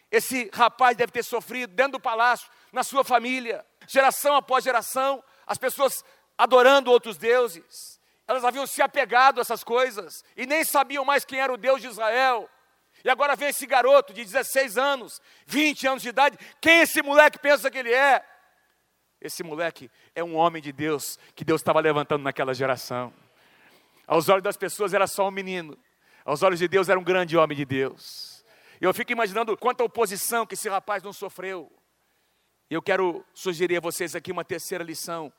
esse 0.09 0.49
rapaz 0.53 0.95
deve 0.95 1.11
ter 1.11 1.23
sofrido 1.23 1.73
dentro 1.73 1.93
do 1.93 1.99
palácio, 1.99 2.49
na 2.71 2.83
sua 2.83 3.03
família, 3.03 3.65
geração 3.87 4.35
após 4.35 4.63
geração, 4.63 5.23
as 5.45 5.57
pessoas 5.57 6.03
adorando 6.37 6.91
outros 6.91 7.17
deuses. 7.17 7.99
Elas 8.27 8.43
haviam 8.43 8.67
se 8.67 8.81
apegado 8.81 9.39
a 9.39 9.41
essas 9.41 9.63
coisas 9.63 10.23
e 10.35 10.45
nem 10.45 10.63
sabiam 10.63 11.05
mais 11.05 11.23
quem 11.23 11.39
era 11.39 11.53
o 11.53 11.57
Deus 11.57 11.81
de 11.81 11.87
Israel. 11.87 12.49
E 13.03 13.09
agora 13.09 13.35
vem 13.35 13.49
esse 13.49 13.65
garoto 13.65 14.13
de 14.13 14.23
16 14.23 14.77
anos, 14.77 15.21
20 15.45 15.87
anos 15.87 16.03
de 16.03 16.09
idade. 16.09 16.37
Quem 16.59 16.81
esse 16.81 17.01
moleque 17.01 17.39
pensa 17.39 17.71
que 17.71 17.77
ele 17.77 17.93
é? 17.93 18.23
Esse 19.21 19.43
moleque 19.43 19.89
é 20.13 20.23
um 20.23 20.35
homem 20.35 20.61
de 20.61 20.71
Deus 20.71 21.17
que 21.33 21.45
Deus 21.45 21.61
estava 21.61 21.79
levantando 21.79 22.23
naquela 22.23 22.53
geração. 22.53 23.13
Aos 24.05 24.29
olhos 24.29 24.43
das 24.43 24.57
pessoas 24.57 24.93
era 24.93 25.07
só 25.07 25.27
um 25.27 25.31
menino, 25.31 25.77
aos 26.23 26.43
olhos 26.43 26.59
de 26.59 26.67
Deus 26.67 26.87
era 26.89 26.99
um 26.99 27.03
grande 27.03 27.37
homem 27.37 27.57
de 27.57 27.65
Deus. 27.65 28.45
Eu 28.79 28.93
fico 28.93 29.11
imaginando 29.11 29.57
quanta 29.57 29.83
oposição 29.83 30.45
que 30.45 30.53
esse 30.53 30.69
rapaz 30.69 31.01
não 31.01 31.11
sofreu. 31.11 31.71
E 32.69 32.73
eu 32.73 32.81
quero 32.81 33.25
sugerir 33.33 33.77
a 33.77 33.81
vocês 33.81 34.15
aqui 34.15 34.31
uma 34.31 34.43
terceira 34.43 34.83
lição 34.83 35.31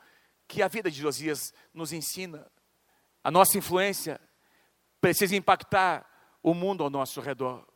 que 0.46 0.62
a 0.62 0.68
vida 0.68 0.90
de 0.90 0.98
Josias 0.98 1.52
nos 1.74 1.92
ensina. 1.92 2.46
A 3.22 3.30
nossa 3.30 3.58
influência 3.58 4.18
precisa 5.00 5.36
impactar 5.36 6.06
o 6.42 6.54
mundo 6.54 6.82
ao 6.82 6.90
nosso 6.90 7.20
redor. 7.20 7.66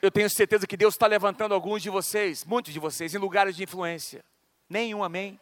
Eu 0.00 0.10
tenho 0.10 0.30
certeza 0.30 0.66
que 0.66 0.76
Deus 0.76 0.94
está 0.94 1.06
levantando 1.06 1.54
alguns 1.54 1.82
de 1.82 1.90
vocês, 1.90 2.44
muitos 2.44 2.72
de 2.72 2.78
vocês, 2.78 3.14
em 3.14 3.18
lugares 3.18 3.56
de 3.56 3.64
influência. 3.64 4.24
Nenhum, 4.68 5.02
amém? 5.02 5.40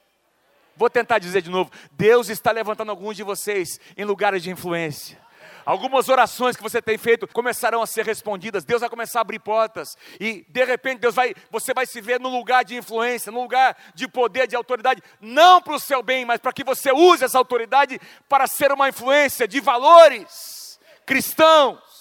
Vou 0.77 0.88
tentar 0.88 1.19
dizer 1.19 1.43
de 1.43 1.51
novo: 1.51 1.71
Deus 1.93 2.29
está 2.29 2.51
levantando 2.51 2.91
alguns 2.91 3.17
de 3.17 3.23
vocês 3.23 3.79
em 3.97 4.05
lugares 4.05 4.43
de 4.43 4.51
influência. 4.51 5.22
Algumas 5.64 6.09
orações 6.09 6.57
que 6.57 6.62
você 6.62 6.83
tem 6.83 6.98
feito 6.98 7.27
começarão 7.29 7.83
a 7.83 7.87
ser 7.87 8.05
respondidas. 8.05 8.64
Deus 8.64 8.81
vai 8.81 8.90
começar 8.90 9.20
a 9.20 9.22
abrir 9.22 9.38
portas. 9.38 9.96
E 10.20 10.44
de 10.48 10.64
repente 10.64 11.01
Deus 11.01 11.14
vai, 11.14 11.35
você 11.51 11.72
vai 11.72 11.87
se 11.87 12.01
ver 12.01 12.18
no 12.20 12.29
lugar 12.29 12.64
de 12.64 12.77
influência, 12.77 13.31
no 13.31 13.42
lugar 13.42 13.77
de 13.94 14.09
poder, 14.09 14.46
de 14.46 14.57
autoridade, 14.57 15.03
não 15.20 15.61
para 15.61 15.75
o 15.75 15.81
seu 15.81 16.03
bem, 16.03 16.25
mas 16.25 16.40
para 16.40 16.53
que 16.53 16.64
você 16.64 16.92
use 16.92 17.25
essa 17.25 17.38
autoridade 17.38 18.01
para 18.29 18.46
ser 18.46 18.72
uma 18.72 18.88
influência 18.88 19.46
de 19.46 19.61
valores 19.61 20.81
cristãos 21.05 21.91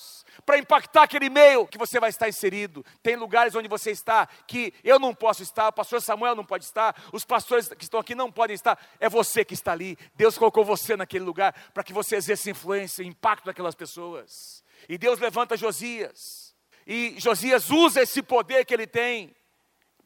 para 0.45 0.57
impactar 0.57 1.03
aquele 1.03 1.29
meio 1.29 1.67
que 1.67 1.77
você 1.77 1.99
vai 1.99 2.09
estar 2.09 2.27
inserido. 2.27 2.85
Tem 3.01 3.15
lugares 3.15 3.55
onde 3.55 3.67
você 3.67 3.91
está 3.91 4.27
que 4.47 4.73
eu 4.83 4.99
não 4.99 5.13
posso 5.13 5.43
estar, 5.43 5.67
o 5.67 5.73
pastor 5.73 6.01
Samuel 6.01 6.35
não 6.35 6.45
pode 6.45 6.65
estar, 6.65 6.95
os 7.11 7.23
pastores 7.23 7.67
que 7.69 7.83
estão 7.83 7.99
aqui 7.99 8.15
não 8.15 8.31
podem 8.31 8.53
estar. 8.53 8.77
É 8.99 9.09
você 9.09 9.45
que 9.45 9.53
está 9.53 9.71
ali. 9.71 9.97
Deus 10.15 10.37
colocou 10.37 10.63
você 10.63 10.95
naquele 10.95 11.23
lugar 11.23 11.53
para 11.73 11.83
que 11.83 11.93
você 11.93 12.15
exerça 12.15 12.49
influência, 12.49 13.03
impacto 13.03 13.45
naquelas 13.45 13.75
pessoas. 13.75 14.63
E 14.89 14.97
Deus 14.97 15.19
levanta 15.19 15.57
Josias. 15.57 16.55
E 16.85 17.15
Josias 17.19 17.69
usa 17.69 18.01
esse 18.01 18.21
poder 18.21 18.65
que 18.65 18.73
ele 18.73 18.87
tem 18.87 19.35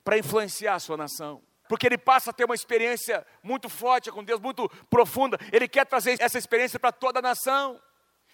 para 0.04 0.18
influenciar 0.18 0.76
a 0.76 0.80
sua 0.80 0.98
nação 0.98 1.42
porque 1.68 1.88
ele 1.88 1.98
passa 1.98 2.30
a 2.30 2.34
ter 2.34 2.46
uma 2.46 2.56
experiência 2.56 3.26
muito 3.42 3.70
forte 3.70 4.12
com 4.12 4.24
Deus, 4.24 4.40
muito 4.40 4.70
profunda. 4.90 5.38
Ele 5.52 5.68
quer 5.68 5.86
trazer 5.86 6.16
essa 6.20 6.38
experiência 6.38 6.80
para 6.80 6.92
toda 6.92 7.20
a 7.20 7.22
nação. 7.22 7.82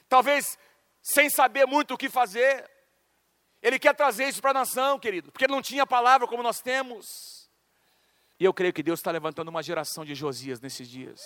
Talvez 0.10 0.58
sem 1.02 1.30
saber 1.30 1.66
muito 1.66 1.94
o 1.94 1.98
que 1.98 2.10
fazer. 2.10 2.70
Ele 3.62 3.78
quer 3.78 3.96
trazer 3.96 4.28
isso 4.28 4.42
para 4.42 4.52
a 4.52 4.56
nação, 4.56 5.00
querido, 5.00 5.32
porque 5.32 5.46
ele 5.46 5.54
não 5.54 5.62
tinha 5.62 5.86
palavra 5.86 6.28
como 6.28 6.42
nós 6.42 6.62
temos. 6.62 7.50
E 8.40 8.46
eu 8.46 8.54
creio 8.54 8.74
que 8.74 8.82
Deus 8.82 9.00
está 9.00 9.12
levantando 9.12 9.50
uma 9.50 9.62
geração 9.62 10.04
de 10.04 10.16
Josias 10.16 10.60
nesses 10.60 10.90
dias. 10.90 11.22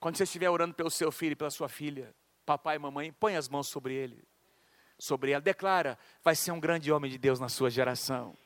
Quando 0.00 0.16
você 0.16 0.24
estiver 0.24 0.48
orando 0.48 0.74
pelo 0.74 0.90
seu 0.90 1.12
filho 1.12 1.32
e 1.32 1.36
pela 1.36 1.50
sua 1.50 1.68
filha, 1.68 2.14
papai 2.44 2.76
e 2.76 2.78
mamãe, 2.78 3.12
põe 3.12 3.36
as 3.36 3.48
mãos 3.48 3.68
sobre 3.68 3.94
ele, 3.94 4.22
sobre 4.98 5.32
ela, 5.32 5.40
declara: 5.40 5.98
vai 6.22 6.34
ser 6.34 6.52
um 6.52 6.60
grande 6.60 6.90
homem 6.90 7.10
de 7.10 7.18
Deus 7.18 7.38
na 7.38 7.48
sua 7.48 7.68
geração. 7.68 8.36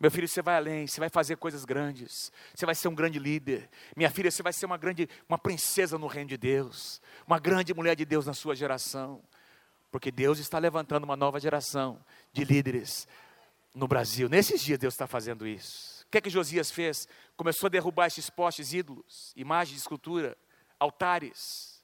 Meu 0.00 0.12
filho, 0.12 0.28
você 0.28 0.40
vai 0.40 0.54
além, 0.54 0.86
você 0.86 1.00
vai 1.00 1.08
fazer 1.08 1.36
coisas 1.36 1.64
grandes, 1.64 2.30
você 2.54 2.64
vai 2.64 2.74
ser 2.76 2.86
um 2.86 2.94
grande 2.94 3.18
líder. 3.18 3.68
Minha 3.96 4.10
filha, 4.10 4.30
você 4.30 4.44
vai 4.44 4.52
ser 4.52 4.64
uma 4.64 4.76
grande, 4.76 5.08
uma 5.28 5.38
princesa 5.38 5.98
no 5.98 6.06
reino 6.06 6.28
de 6.28 6.36
Deus, 6.36 7.02
uma 7.26 7.40
grande 7.40 7.74
mulher 7.74 7.96
de 7.96 8.04
Deus 8.04 8.24
na 8.24 8.32
sua 8.32 8.54
geração. 8.54 9.20
Porque 9.90 10.10
Deus 10.10 10.38
está 10.38 10.58
levantando 10.58 11.04
uma 11.04 11.16
nova 11.16 11.40
geração 11.40 12.04
de 12.32 12.44
líderes 12.44 13.08
no 13.74 13.88
Brasil. 13.88 14.28
Nesses 14.28 14.62
dias 14.62 14.78
Deus 14.78 14.94
está 14.94 15.06
fazendo 15.06 15.46
isso. 15.46 16.04
O 16.06 16.10
que 16.10 16.18
é 16.18 16.20
que 16.20 16.30
Josias 16.30 16.70
fez? 16.70 17.06
Começou 17.36 17.66
a 17.66 17.70
derrubar 17.70 18.06
esses 18.06 18.30
postes 18.30 18.72
ídolos, 18.72 19.32
imagens 19.36 19.80
escultura, 19.80 20.36
altares, 20.78 21.82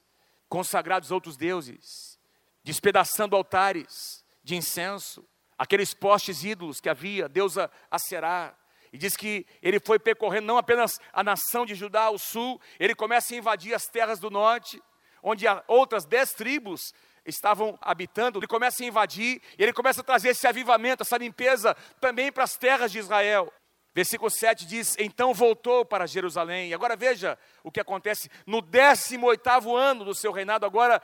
consagrados 0.49 1.11
a 1.11 1.15
outros 1.15 1.37
deuses, 1.37 2.19
despedaçando 2.63 3.35
altares 3.35 4.23
de 4.43 4.55
incenso, 4.55 5.27
aqueles 5.57 5.93
postes 5.93 6.43
ídolos 6.43 6.79
que 6.79 6.89
havia, 6.89 7.29
Deus 7.29 7.57
a, 7.57 7.69
a 7.89 7.99
Será. 7.99 8.55
E 8.91 8.97
diz 8.97 9.15
que 9.15 9.45
ele 9.61 9.79
foi 9.79 9.99
percorrendo 9.99 10.47
não 10.47 10.57
apenas 10.57 10.99
a 11.11 11.23
nação 11.23 11.65
de 11.65 11.75
Judá 11.75 12.03
ao 12.03 12.17
sul, 12.17 12.59
ele 12.79 12.95
começa 12.95 13.33
a 13.33 13.37
invadir 13.37 13.73
as 13.73 13.85
terras 13.85 14.19
do 14.19 14.29
norte, 14.29 14.81
onde 15.21 15.45
outras 15.67 16.05
dez 16.05 16.31
tribos 16.31 16.93
estavam 17.25 17.77
habitando, 17.81 18.39
ele 18.39 18.47
começa 18.47 18.83
a 18.83 18.85
invadir, 18.85 19.41
e 19.57 19.63
ele 19.63 19.73
começa 19.73 20.01
a 20.01 20.03
trazer 20.03 20.29
esse 20.29 20.47
avivamento, 20.47 21.03
essa 21.03 21.17
limpeza 21.17 21.75
também 21.99 22.31
para 22.31 22.43
as 22.43 22.55
terras 22.55 22.91
de 22.91 22.99
Israel. 22.99 23.51
Versículo 23.93 24.29
7 24.29 24.65
diz: 24.65 24.95
Então 24.99 25.33
voltou 25.33 25.85
para 25.85 26.05
Jerusalém. 26.05 26.69
E 26.69 26.73
agora 26.73 26.97
veja 26.97 27.37
o 27.63 27.71
que 27.71 27.79
acontece 27.79 28.29
no 28.45 28.61
18 28.61 29.75
ano 29.75 30.03
do 30.03 30.13
seu 30.13 30.33
reinado. 30.33 30.65
Agora, 30.65 31.01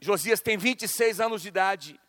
Josias 0.00 0.40
tem 0.40 0.56
26 0.56 1.20
anos 1.20 1.42
de 1.42 1.48
idade. 1.48 2.00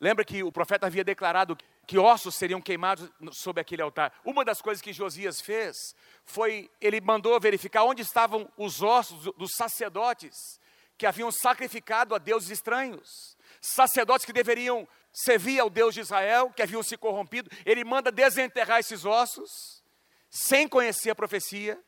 Lembra 0.00 0.24
que 0.24 0.42
o 0.42 0.50
profeta 0.50 0.86
havia 0.86 1.04
declarado 1.04 1.58
que 1.86 1.98
ossos 1.98 2.36
seriam 2.36 2.60
queimados 2.60 3.10
sobre 3.32 3.60
aquele 3.60 3.82
altar. 3.82 4.14
Uma 4.24 4.46
das 4.46 4.62
coisas 4.62 4.80
que 4.80 4.94
Josias 4.94 5.42
fez 5.42 5.76
foi 6.24 6.70
ele 6.80 6.98
mandou 7.02 7.38
verificar 7.38 7.84
onde 7.84 8.00
estavam 8.00 8.50
os 8.56 8.80
ossos 8.82 9.24
dos 9.36 9.50
sacerdotes 9.54 10.58
que 11.00 11.06
haviam 11.06 11.32
sacrificado 11.32 12.14
a 12.14 12.18
deuses 12.18 12.50
estranhos. 12.50 13.34
Sacerdotes 13.58 14.26
que 14.26 14.34
deveriam 14.34 14.86
servia 15.10 15.62
ao 15.62 15.70
Deus 15.70 15.94
de 15.94 16.02
Israel, 16.02 16.52
que 16.54 16.62
haviam 16.62 16.82
se 16.82 16.94
corrompido, 16.94 17.50
ele 17.64 17.82
manda 17.84 18.12
desenterrar 18.12 18.80
esses 18.80 19.06
ossos, 19.06 19.82
sem 20.28 20.68
conhecer 20.68 21.08
a 21.08 21.14
profecia, 21.14 21.82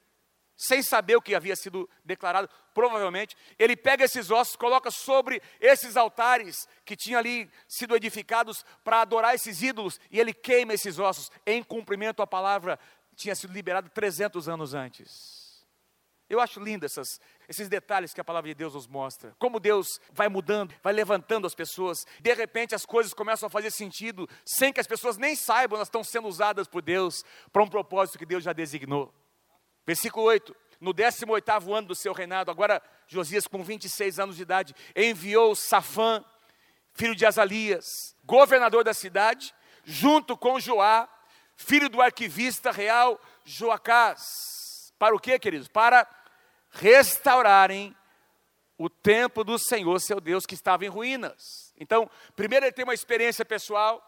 sem 0.57 0.83
saber 0.83 1.17
o 1.17 1.21
que 1.21 1.35
havia 1.35 1.55
sido 1.55 1.87
declarado, 2.03 2.49
provavelmente. 2.73 3.37
Ele 3.59 3.77
pega 3.77 4.07
esses 4.07 4.31
ossos, 4.31 4.57
coloca 4.57 4.91
sobre 4.91 5.43
esses 5.61 5.95
altares 5.95 6.67
que 6.83 6.97
tinham 6.97 7.19
ali 7.19 7.51
sido 7.69 7.95
edificados 7.95 8.65
para 8.83 9.03
adorar 9.03 9.35
esses 9.35 9.61
ídolos, 9.61 10.01
e 10.11 10.19
ele 10.19 10.33
queima 10.33 10.73
esses 10.73 10.99
ossos 10.99 11.31
em 11.45 11.63
cumprimento 11.63 12.23
à 12.23 12.27
palavra 12.27 12.79
tinha 13.15 13.35
sido 13.35 13.53
liberada 13.53 13.91
300 13.91 14.49
anos 14.49 14.73
antes. 14.73 15.53
Eu 16.33 16.41
acho 16.41 16.61
lindo 16.61 16.87
essas, 16.87 17.21
esses 17.53 17.69
detalhes 17.69 18.13
que 18.13 18.21
a 18.21 18.25
palavra 18.25 18.49
de 18.49 18.55
Deus 18.55 18.75
nos 18.75 18.87
mostra. 18.87 19.35
Como 19.39 19.61
Deus 19.61 20.01
vai 20.13 20.29
mudando, 20.29 20.75
vai 20.83 20.93
levantando 20.93 21.47
as 21.47 21.55
pessoas. 21.55 22.05
De 22.21 22.33
repente 22.35 22.75
as 22.75 22.85
coisas 22.85 23.15
começam 23.15 23.47
a 23.47 23.51
fazer 23.51 23.71
sentido, 23.71 24.29
sem 24.45 24.73
que 24.73 24.81
as 24.81 24.87
pessoas 24.87 25.17
nem 25.17 25.37
saibam, 25.37 25.77
elas 25.77 25.89
estão 25.89 26.03
sendo 26.03 26.29
usadas 26.29 26.67
por 26.67 26.83
Deus 26.83 27.23
para 27.53 27.63
um 27.63 27.69
propósito 27.69 28.19
que 28.19 28.27
Deus 28.27 28.43
já 28.43 28.53
designou. 28.53 29.15
Versículo 29.87 30.27
8. 30.27 30.57
No 30.81 30.93
18 30.93 31.73
ano 31.73 31.89
do 31.89 31.95
seu 31.95 32.13
reinado, 32.13 32.51
agora 32.51 32.83
Josias, 33.07 33.47
com 33.47 33.63
26 33.63 34.19
anos 34.19 34.37
de 34.37 34.43
idade, 34.43 34.75
enviou 34.97 35.55
Safã, 35.55 36.25
filho 36.93 37.15
de 37.15 37.25
Azalias, 37.25 38.17
governador 38.25 38.83
da 38.83 38.93
cidade, 38.93 39.55
junto 39.85 40.37
com 40.37 40.59
Joá, 40.59 41.09
filho 41.55 41.89
do 41.89 42.03
arquivista 42.03 42.73
real 42.73 43.21
Joacás. 43.45 44.93
Para 44.99 45.15
o 45.15 45.21
quê, 45.21 45.39
queridos? 45.39 45.69
Para 45.69 46.05
restaurarem 46.73 47.95
o 48.77 48.91
templo 48.91 49.45
do 49.45 49.59
Senhor, 49.59 50.01
seu 50.01 50.21
Deus, 50.21 50.45
que 50.45 50.55
estava 50.55 50.85
em 50.85 50.89
ruínas. 50.89 51.73
Então, 51.79 52.11
primeiro 52.35 52.67
ele 52.67 52.73
tem 52.73 52.85
uma 52.85 52.95
experiência 52.95 53.45
pessoal, 53.45 54.03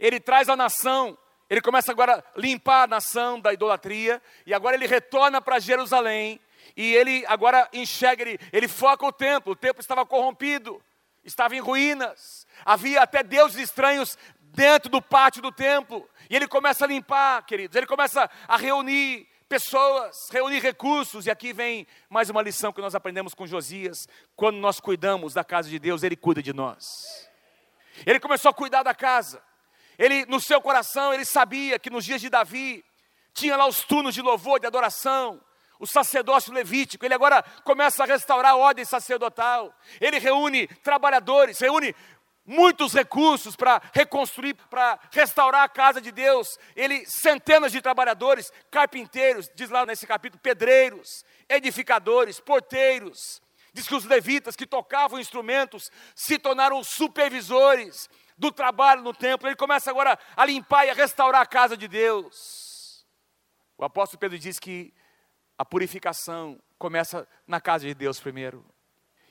ele 0.00 0.18
traz 0.18 0.48
a 0.48 0.56
nação, 0.56 1.16
ele 1.48 1.60
começa 1.60 1.92
agora 1.92 2.24
a 2.34 2.40
limpar 2.40 2.84
a 2.84 2.86
nação 2.88 3.38
da 3.38 3.52
idolatria, 3.52 4.20
e 4.44 4.52
agora 4.52 4.74
ele 4.74 4.86
retorna 4.86 5.40
para 5.40 5.60
Jerusalém, 5.60 6.40
e 6.76 6.94
ele 6.94 7.24
agora 7.26 7.68
enxerga, 7.72 8.22
ele, 8.22 8.38
ele 8.52 8.66
foca 8.66 9.06
o 9.06 9.12
templo, 9.12 9.52
o 9.52 9.56
templo 9.56 9.80
estava 9.80 10.04
corrompido, 10.04 10.82
estava 11.24 11.54
em 11.54 11.60
ruínas, 11.60 12.46
havia 12.64 13.02
até 13.02 13.22
deuses 13.22 13.58
estranhos 13.58 14.18
dentro 14.40 14.90
do 14.90 15.00
pátio 15.00 15.42
do 15.42 15.52
templo, 15.52 16.08
e 16.28 16.34
ele 16.34 16.48
começa 16.48 16.84
a 16.84 16.88
limpar, 16.88 17.44
queridos, 17.44 17.76
ele 17.76 17.86
começa 17.86 18.28
a 18.48 18.56
reunir 18.56 19.28
pessoas, 19.48 20.28
reunir 20.30 20.60
recursos, 20.60 21.26
e 21.26 21.30
aqui 21.30 21.52
vem 21.52 21.86
mais 22.08 22.30
uma 22.30 22.42
lição 22.42 22.72
que 22.72 22.80
nós 22.80 22.94
aprendemos 22.94 23.34
com 23.34 23.46
Josias: 23.46 24.08
quando 24.34 24.56
nós 24.56 24.80
cuidamos 24.80 25.34
da 25.34 25.44
casa 25.44 25.68
de 25.68 25.78
Deus, 25.78 26.02
Ele 26.02 26.16
cuida 26.16 26.42
de 26.42 26.52
nós. 26.52 27.28
Ele 28.04 28.20
começou 28.20 28.50
a 28.50 28.54
cuidar 28.54 28.82
da 28.82 28.94
casa, 28.94 29.42
ele, 29.98 30.26
no 30.26 30.40
seu 30.40 30.60
coração, 30.60 31.14
ele 31.14 31.24
sabia 31.24 31.78
que 31.78 31.88
nos 31.88 32.04
dias 32.04 32.20
de 32.20 32.28
Davi, 32.28 32.84
tinha 33.32 33.56
lá 33.56 33.66
os 33.66 33.82
turnos 33.82 34.14
de 34.14 34.20
louvor, 34.20 34.60
de 34.60 34.66
adoração, 34.66 35.40
o 35.78 35.86
sacerdócio 35.86 36.52
levítico, 36.52 37.04
ele 37.04 37.14
agora 37.14 37.42
começa 37.64 38.02
a 38.02 38.06
restaurar 38.06 38.52
a 38.52 38.56
ordem 38.56 38.84
sacerdotal, 38.84 39.74
ele 40.00 40.18
reúne 40.18 40.66
trabalhadores, 40.66 41.58
reúne 41.58 41.94
muitos 42.46 42.92
recursos 42.92 43.56
para 43.56 43.82
reconstruir, 43.92 44.54
para 44.70 44.98
restaurar 45.10 45.62
a 45.64 45.68
casa 45.68 46.00
de 46.00 46.12
Deus. 46.12 46.58
Ele, 46.74 47.04
centenas 47.06 47.72
de 47.72 47.80
trabalhadores, 47.82 48.52
carpinteiros, 48.70 49.50
diz 49.54 49.68
lá 49.68 49.84
nesse 49.84 50.06
capítulo, 50.06 50.40
pedreiros, 50.40 51.24
edificadores, 51.48 52.38
porteiros. 52.38 53.42
Diz 53.72 53.86
que 53.86 53.94
os 53.94 54.04
levitas 54.04 54.56
que 54.56 54.66
tocavam 54.66 55.20
instrumentos 55.20 55.90
se 56.14 56.38
tornaram 56.38 56.82
supervisores 56.82 58.08
do 58.38 58.50
trabalho 58.50 59.02
no 59.02 59.12
templo. 59.12 59.48
Ele 59.48 59.56
começa 59.56 59.90
agora 59.90 60.18
a 60.34 60.46
limpar 60.46 60.86
e 60.86 60.90
a 60.90 60.94
restaurar 60.94 61.42
a 61.42 61.46
casa 61.46 61.76
de 61.76 61.88
Deus. 61.88 63.06
O 63.76 63.84
apóstolo 63.84 64.18
Pedro 64.18 64.38
diz 64.38 64.58
que 64.58 64.94
a 65.58 65.64
purificação 65.64 66.58
começa 66.78 67.28
na 67.46 67.60
casa 67.60 67.86
de 67.86 67.94
Deus 67.94 68.20
primeiro. 68.20 68.64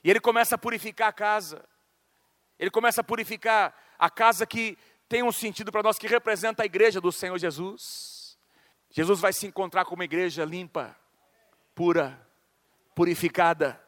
E 0.04 0.10
ele 0.10 0.20
começa 0.20 0.56
a 0.56 0.58
purificar 0.58 1.10
a 1.10 1.14
casa. 1.14 1.68
Ele 2.60 2.70
começa 2.70 3.02
a 3.02 3.04
purificar 3.04 3.74
a 3.98 4.10
casa 4.10 4.46
que 4.46 4.78
tem 5.08 5.24
um 5.24 5.32
sentido 5.32 5.72
para 5.72 5.84
nós, 5.84 5.98
que 5.98 6.08
representa 6.08 6.64
a 6.64 6.66
igreja 6.66 7.00
do 7.00 7.12
Senhor 7.12 7.38
Jesus. 7.38 8.38
Jesus 8.90 9.20
vai 9.20 9.34
se 9.34 9.46
encontrar 9.46 9.86
com 9.86 9.96
uma 9.96 10.06
igreja 10.06 10.46
limpa, 10.46 10.96
pura, 11.74 12.20
purificada. 12.96 13.80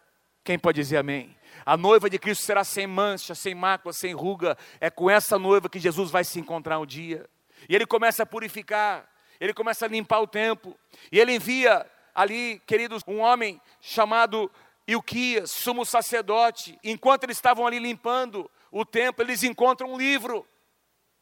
Quem 0.44 0.60
pode 0.60 0.80
dizer 0.80 0.98
amém? 0.98 1.36
A 1.66 1.76
noiva 1.76 2.10
de 2.10 2.20
Cristo 2.20 2.44
será 2.44 2.64
sem 2.64 2.86
mancha, 2.86 3.34
sem 3.34 3.56
mácula, 3.56 3.94
sem 3.94 4.14
ruga. 4.14 4.58
É 4.80 4.90
com 4.90 5.10
essa 5.10 5.40
noiva 5.40 5.70
que 5.70 5.80
Jesus 5.80 6.12
vai 6.12 6.24
se 6.24 6.40
encontrar 6.40 6.80
um 6.80 6.86
dia. 6.86 7.28
E 7.68 7.76
ele 7.76 7.86
começa 7.86 8.24
a 8.24 8.26
purificar, 8.26 9.10
ele 9.40 9.54
começa 9.54 9.86
a 9.86 9.90
limpar 9.90 10.20
o 10.20 10.28
templo. 10.28 10.78
E 11.12 11.20
ele 11.20 11.34
envia 11.34 11.86
ali, 12.14 12.62
queridos, 12.66 13.04
um 13.08 13.20
homem 13.20 13.62
chamado 13.82 14.52
Ilquias, 14.88 15.52
sumo 15.52 15.86
sacerdote. 15.86 16.78
Enquanto 16.84 17.24
eles 17.24 17.38
estavam 17.38 17.66
ali 17.66 17.80
limpando, 17.80 18.50
o 18.72 18.86
templo, 18.86 19.24
eles 19.24 19.44
encontram 19.44 19.94
um 19.94 19.98
livro, 19.98 20.48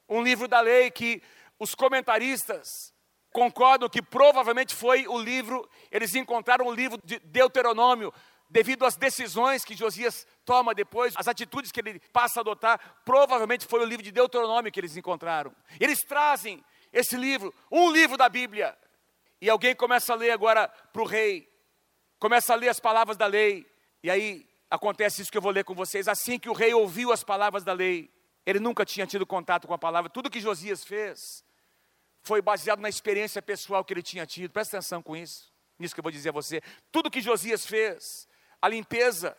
um 0.08 0.22
livro 0.22 0.48
da 0.48 0.60
lei 0.60 0.92
que 0.92 1.22
os 1.60 1.74
comentaristas 1.74 2.94
concordam 3.32 3.90
que 3.90 4.02
provavelmente 4.02 4.74
foi 4.74 5.08
o 5.08 5.18
livro, 5.18 5.70
eles 5.92 6.16
encontraram 6.16 6.68
o 6.68 6.74
livro 6.74 7.00
de 7.04 7.20
Deuteronômio, 7.20 8.14
devido 8.50 8.86
às 8.86 8.96
decisões 8.96 9.66
que 9.66 9.76
Josias 9.76 10.26
toma 10.46 10.74
depois, 10.74 11.14
as 11.18 11.28
atitudes 11.28 11.72
que 11.72 11.82
ele 11.82 12.00
passa 12.14 12.40
a 12.40 12.42
adotar, 12.42 13.02
provavelmente 13.04 13.66
foi 13.66 13.82
o 13.82 13.86
livro 13.86 14.04
de 14.04 14.12
Deuteronômio 14.12 14.72
que 14.72 14.80
eles 14.80 14.96
encontraram. 14.96 15.54
Eles 15.80 16.02
trazem 16.02 16.64
esse 16.94 17.18
livro, 17.18 17.54
um 17.70 17.92
livro 17.92 18.16
da 18.16 18.30
Bíblia, 18.30 18.78
e 19.42 19.50
alguém 19.50 19.76
começa 19.76 20.14
a 20.14 20.16
ler 20.16 20.32
agora 20.32 20.68
para 20.68 21.02
o 21.02 21.06
rei, 21.06 21.50
começa 22.20 22.54
a 22.54 22.56
ler 22.56 22.70
as 22.70 22.80
palavras 22.80 23.18
da 23.18 23.26
lei, 23.26 23.66
e 24.02 24.10
aí 24.10 24.48
acontece 24.70 25.22
isso 25.22 25.32
que 25.32 25.38
eu 25.38 25.42
vou 25.42 25.52
ler 25.52 25.64
com 25.64 25.74
vocês. 25.74 26.08
Assim 26.08 26.40
que 26.40 26.50
o 26.50 26.54
rei 26.54 26.74
ouviu 26.74 27.12
as 27.12 27.24
palavras 27.24 27.64
da 27.64 27.74
lei, 27.74 28.12
ele 28.46 28.60
nunca 28.60 28.86
tinha 28.86 29.08
tido 29.08 29.26
contato 29.26 29.68
com 29.68 29.74
a 29.74 29.78
palavra. 29.78 30.10
Tudo 30.10 30.30
que 30.30 30.40
Josias 30.40 30.84
fez 30.84 31.44
foi 32.22 32.42
baseado 32.42 32.80
na 32.80 32.90
experiência 32.90 33.42
pessoal 33.42 33.84
que 33.84 33.94
ele 33.94 34.02
tinha 34.02 34.26
tido. 34.26 34.52
Presta 34.52 34.78
atenção 34.78 35.02
com 35.02 35.16
isso, 35.16 35.52
nisso 35.78 35.94
que 35.94 36.00
eu 36.00 36.04
vou 36.04 36.12
dizer 36.12 36.30
a 36.30 36.34
você. 36.34 36.62
Tudo 36.92 37.12
que 37.12 37.22
Josias 37.22 37.66
fez, 37.66 38.28
a 38.62 38.68
limpeza 38.68 39.36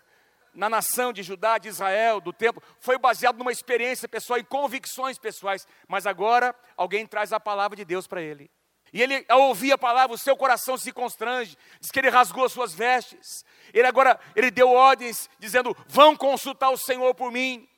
na 0.55 0.71
nação 0.71 1.12
de 1.12 1.23
Judá, 1.23 1.59
de 1.59 1.69
Israel, 1.69 2.21
do 2.21 2.33
templo, 2.33 2.62
foi 2.81 2.99
baseado 2.99 3.37
numa 3.37 3.53
experiência 3.53 4.09
pessoal 4.09 4.39
e 4.39 4.45
convicções 4.45 5.19
pessoais. 5.19 5.67
Mas 5.87 6.07
agora 6.07 6.55
alguém 6.77 7.07
traz 7.07 7.33
a 7.33 7.39
palavra 7.39 7.77
de 7.77 7.85
Deus 7.85 8.07
para 8.07 8.23
ele. 8.23 8.51
E 8.92 9.03
ele, 9.03 9.25
ao 9.29 9.42
ouvir 9.42 9.72
a 9.72 9.79
palavra, 9.79 10.14
o 10.14 10.18
seu 10.18 10.37
coração 10.37 10.79
se 10.79 10.92
constrange, 10.92 11.57
diz 11.81 11.90
que 11.90 11.99
ele 11.99 12.09
rasgou 12.09 12.44
as 12.44 12.53
suas 12.53 12.72
vestes. 12.72 13.44
Ele 13.75 13.87
agora, 13.87 14.18
ele 14.35 14.51
deu 14.51 14.70
ordens, 14.70 15.29
dizendo: 15.38 15.77
Vão 15.88 16.16
consultar 16.16 16.70
o 16.70 16.79
Senhor 16.79 17.14
por 17.14 17.31
mim 17.31 17.68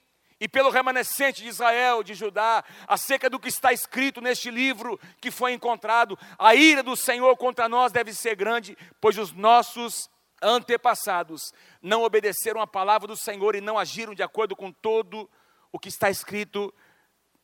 e 0.41 0.49
pelo 0.49 0.71
remanescente 0.71 1.43
de 1.43 1.49
Israel, 1.49 2.03
de 2.03 2.15
Judá, 2.15 2.65
acerca 2.87 3.29
do 3.29 3.41
que 3.41 3.49
está 3.49 3.73
escrito 3.73 4.21
neste 4.21 4.51
livro 4.51 4.99
que 5.21 5.31
foi 5.31 5.53
encontrado. 5.53 6.19
A 6.39 6.55
ira 6.55 6.83
do 6.83 6.97
Senhor 6.97 7.37
contra 7.37 7.69
nós 7.69 7.91
deve 7.91 8.13
ser 8.13 8.37
grande, 8.37 8.77
pois 9.01 9.19
os 9.19 9.33
nossos 9.33 10.09
antepassados 10.41 11.53
não 11.83 12.05
obedeceram 12.05 12.61
a 12.61 12.67
palavra 12.67 13.09
do 13.09 13.17
Senhor 13.17 13.57
e 13.57 13.61
não 13.61 13.79
agiram 13.79 14.15
de 14.15 14.23
acordo 14.23 14.55
com 14.55 14.71
todo 14.71 15.29
o 15.73 15.79
que 15.79 15.89
está 15.89 16.09
escrito 16.09 16.73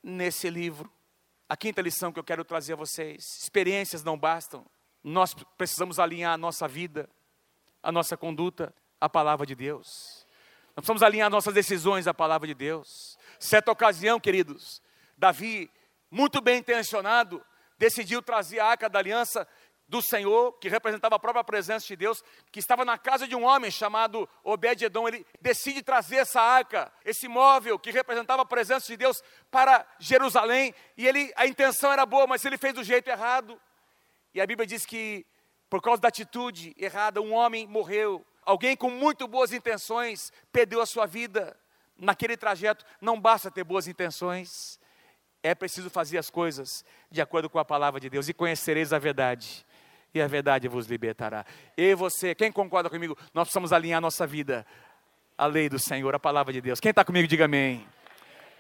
nesse 0.03 0.48
livro. 0.48 0.90
A 1.55 1.57
quinta 1.57 1.81
lição 1.81 2.12
que 2.12 2.19
eu 2.19 2.25
quero 2.25 2.45
trazer 2.45 2.73
a 2.73 2.77
vocês: 2.77 3.38
experiências 3.40 4.03
não 4.03 4.19
bastam, 4.19 4.67
nós 5.05 5.33
precisamos 5.57 6.01
alinhar 6.01 6.33
a 6.33 6.37
nossa 6.37 6.67
vida, 6.67 7.09
a 7.81 7.93
nossa 7.93 8.17
conduta 8.17 8.75
à 9.01 9.09
palavra 9.09 9.47
de 9.47 9.55
Deus. 9.55 10.27
Nós 10.75 10.79
precisamos 10.79 11.05
alinhar 11.05 11.31
nossas 11.31 11.55
decisões 11.55 12.09
à 12.09 12.12
palavra 12.12 12.49
de 12.49 12.55
Deus. 12.55 13.17
Certa 13.38 13.71
ocasião, 13.71 14.19
queridos, 14.19 14.83
Davi, 15.17 15.71
muito 16.11 16.40
bem 16.40 16.59
intencionado, 16.59 17.40
decidiu 17.79 18.21
trazer 18.21 18.59
a 18.59 18.67
arca 18.67 18.88
da 18.88 18.99
aliança 18.99 19.47
do 19.94 20.02
Senhor, 20.02 20.54
que 20.54 20.68
representava 20.68 21.14
a 21.14 21.20
própria 21.20 21.44
presença 21.44 21.87
de 21.87 21.94
Deus, 21.94 22.20
que 22.50 22.59
estava 22.59 22.85
na 22.85 22.98
casa 22.98 23.28
de 23.28 23.37
um 23.37 23.44
homem 23.44 23.70
chamado 23.70 24.28
Obed-Edom. 24.42 25.07
Ele 25.07 25.24
decide 25.40 25.85
trazer 25.85 26.16
essa 26.16 26.40
arca, 26.40 26.92
esse 27.04 27.28
móvel 27.28 27.78
que 27.78 27.92
representava 27.92 28.42
a 28.42 28.44
presença 28.44 28.88
de 28.88 28.96
Deus 28.96 29.22
para 29.52 29.87
Jerusalém. 30.00 30.74
E 30.96 31.07
ele, 31.07 31.33
a 31.37 31.46
intenção 31.46 31.92
era 31.92 32.04
boa, 32.04 32.26
mas 32.26 32.44
ele 32.44 32.59
fez 32.59 32.74
do 32.74 32.83
jeito 32.83 33.09
errado. 33.09 33.57
E 34.35 34.40
a 34.40 34.46
Bíblia 34.48 34.66
diz 34.66 34.85
que, 34.85 35.24
por 35.70 35.80
causa 35.80 36.02
da 36.02 36.09
atitude 36.09 36.74
errada, 36.76 37.22
um 37.22 37.33
homem 37.33 37.64
morreu. 37.64 38.26
Alguém 38.44 38.76
com 38.76 38.90
muito 38.90 39.28
boas 39.28 39.52
intenções 39.52 40.33
perdeu 40.50 40.80
a 40.80 40.87
sua 40.87 41.07
vida 41.07 41.57
naquele 41.96 42.37
trajeto. 42.37 42.85
Não 43.00 43.20
basta 43.20 43.48
ter 43.48 43.62
boas 43.62 43.87
intenções, 43.87 44.76
é 45.40 45.54
preciso 45.54 45.88
fazer 45.88 46.18
as 46.18 46.30
coisas 46.30 46.85
de 47.09 47.20
acordo 47.20 47.48
com 47.48 47.61
a 47.61 47.64
palavra 47.64 48.00
de 48.00 48.11
Deus 48.11 48.28
e 48.28 48.35
conhecereis 48.35 48.92
a 48.92 48.98
verdade 48.98 49.64
e 50.14 50.22
a 50.22 50.29
verdade 50.29 50.68
vos 50.68 50.87
libertará. 50.87 51.44
E 51.77 51.94
você, 51.94 52.35
quem 52.35 52.53
concorda 52.53 52.88
comigo? 52.88 53.18
Nós 53.35 53.48
precisamos 53.48 53.72
alinhar 53.72 54.00
nossa 54.00 54.24
vida 54.24 54.64
à 55.37 55.46
lei 55.46 55.68
do 55.68 55.79
Senhor, 55.79 56.14
à 56.14 56.20
palavra 56.20 56.53
de 56.53 56.61
Deus. 56.61 56.79
Quem 56.79 56.90
está 56.90 57.05
comigo, 57.05 57.27
diga 57.27 57.46
amém. 57.46 57.85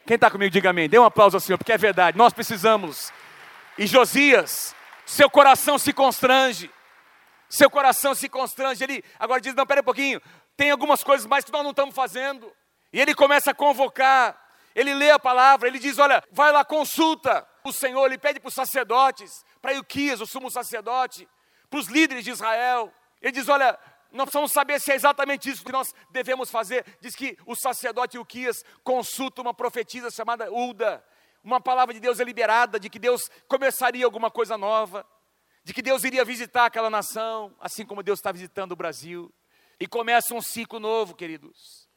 Quem 0.04 0.16
está 0.16 0.28
comigo, 0.28 0.50
diga 0.50 0.70
amém. 0.70 0.88
Dê 0.88 0.98
um 0.98 1.04
aplauso 1.04 1.36
ao 1.36 1.40
Senhor, 1.40 1.56
porque 1.56 1.72
é 1.72 1.78
verdade, 1.78 2.18
nós 2.18 2.32
precisamos. 2.32 3.12
E 3.78 3.86
Josias, 3.86 4.74
seu 5.06 5.30
coração 5.30 5.78
se 5.78 5.92
constrange. 5.92 6.68
Seu 7.48 7.70
coração 7.70 8.16
se 8.16 8.28
constrange. 8.28 8.82
Ele 8.82 9.04
agora 9.16 9.40
diz: 9.40 9.54
Não, 9.54 9.64
pera 9.64 9.80
um 9.80 9.84
pouquinho, 9.84 10.20
tem 10.56 10.72
algumas 10.72 11.04
coisas 11.04 11.24
mais 11.24 11.44
que 11.44 11.52
nós 11.52 11.62
não 11.62 11.70
estamos 11.70 11.94
fazendo. 11.94 12.52
E 12.92 13.00
ele 13.00 13.14
começa 13.14 13.52
a 13.52 13.54
convocar, 13.54 14.36
ele 14.74 14.92
lê 14.92 15.10
a 15.12 15.20
palavra, 15.20 15.68
ele 15.68 15.78
diz: 15.78 15.98
Olha, 15.98 16.22
vai 16.32 16.50
lá, 16.50 16.64
consulta 16.64 17.46
o 17.62 17.72
Senhor. 17.72 18.04
Ele 18.06 18.18
pede 18.18 18.40
para 18.40 18.48
os 18.48 18.54
sacerdotes, 18.54 19.44
para 19.62 19.72
Ilquias, 19.72 20.20
o 20.20 20.26
sumo 20.26 20.50
sacerdote, 20.50 21.28
para 21.74 21.80
os 21.80 21.88
líderes 21.88 22.24
de 22.24 22.30
Israel. 22.30 22.92
Ele 23.20 23.32
diz: 23.32 23.48
Olha, 23.48 23.76
nós 24.12 24.26
precisamos 24.26 24.52
saber 24.52 24.80
se 24.80 24.92
é 24.92 24.94
exatamente 24.94 25.50
isso 25.50 25.64
que 25.64 25.72
nós 25.72 25.92
devemos 26.10 26.48
fazer. 26.48 26.84
Diz 27.00 27.16
que 27.16 27.36
o 27.44 27.56
sacerdote 27.56 28.16
Ilquias 28.16 28.64
consulta 28.84 29.42
uma 29.42 29.52
profetisa 29.52 30.08
chamada 30.08 30.52
Ulda. 30.52 31.04
Uma 31.42 31.60
palavra 31.60 31.92
de 31.92 31.98
Deus 31.98 32.20
é 32.20 32.24
liberada, 32.24 32.78
de 32.78 32.88
que 32.88 32.98
Deus 32.98 33.28
começaria 33.48 34.04
alguma 34.04 34.30
coisa 34.30 34.56
nova, 34.56 35.04
de 35.64 35.74
que 35.74 35.82
Deus 35.82 36.04
iria 36.04 36.24
visitar 36.24 36.64
aquela 36.64 36.88
nação, 36.88 37.54
assim 37.60 37.84
como 37.84 38.04
Deus 38.04 38.20
está 38.20 38.30
visitando 38.30 38.72
o 38.72 38.76
Brasil. 38.76 39.32
E 39.78 39.86
começa 39.88 40.32
um 40.32 40.40
ciclo 40.40 40.78
novo, 40.78 41.12
queridos. 41.12 41.88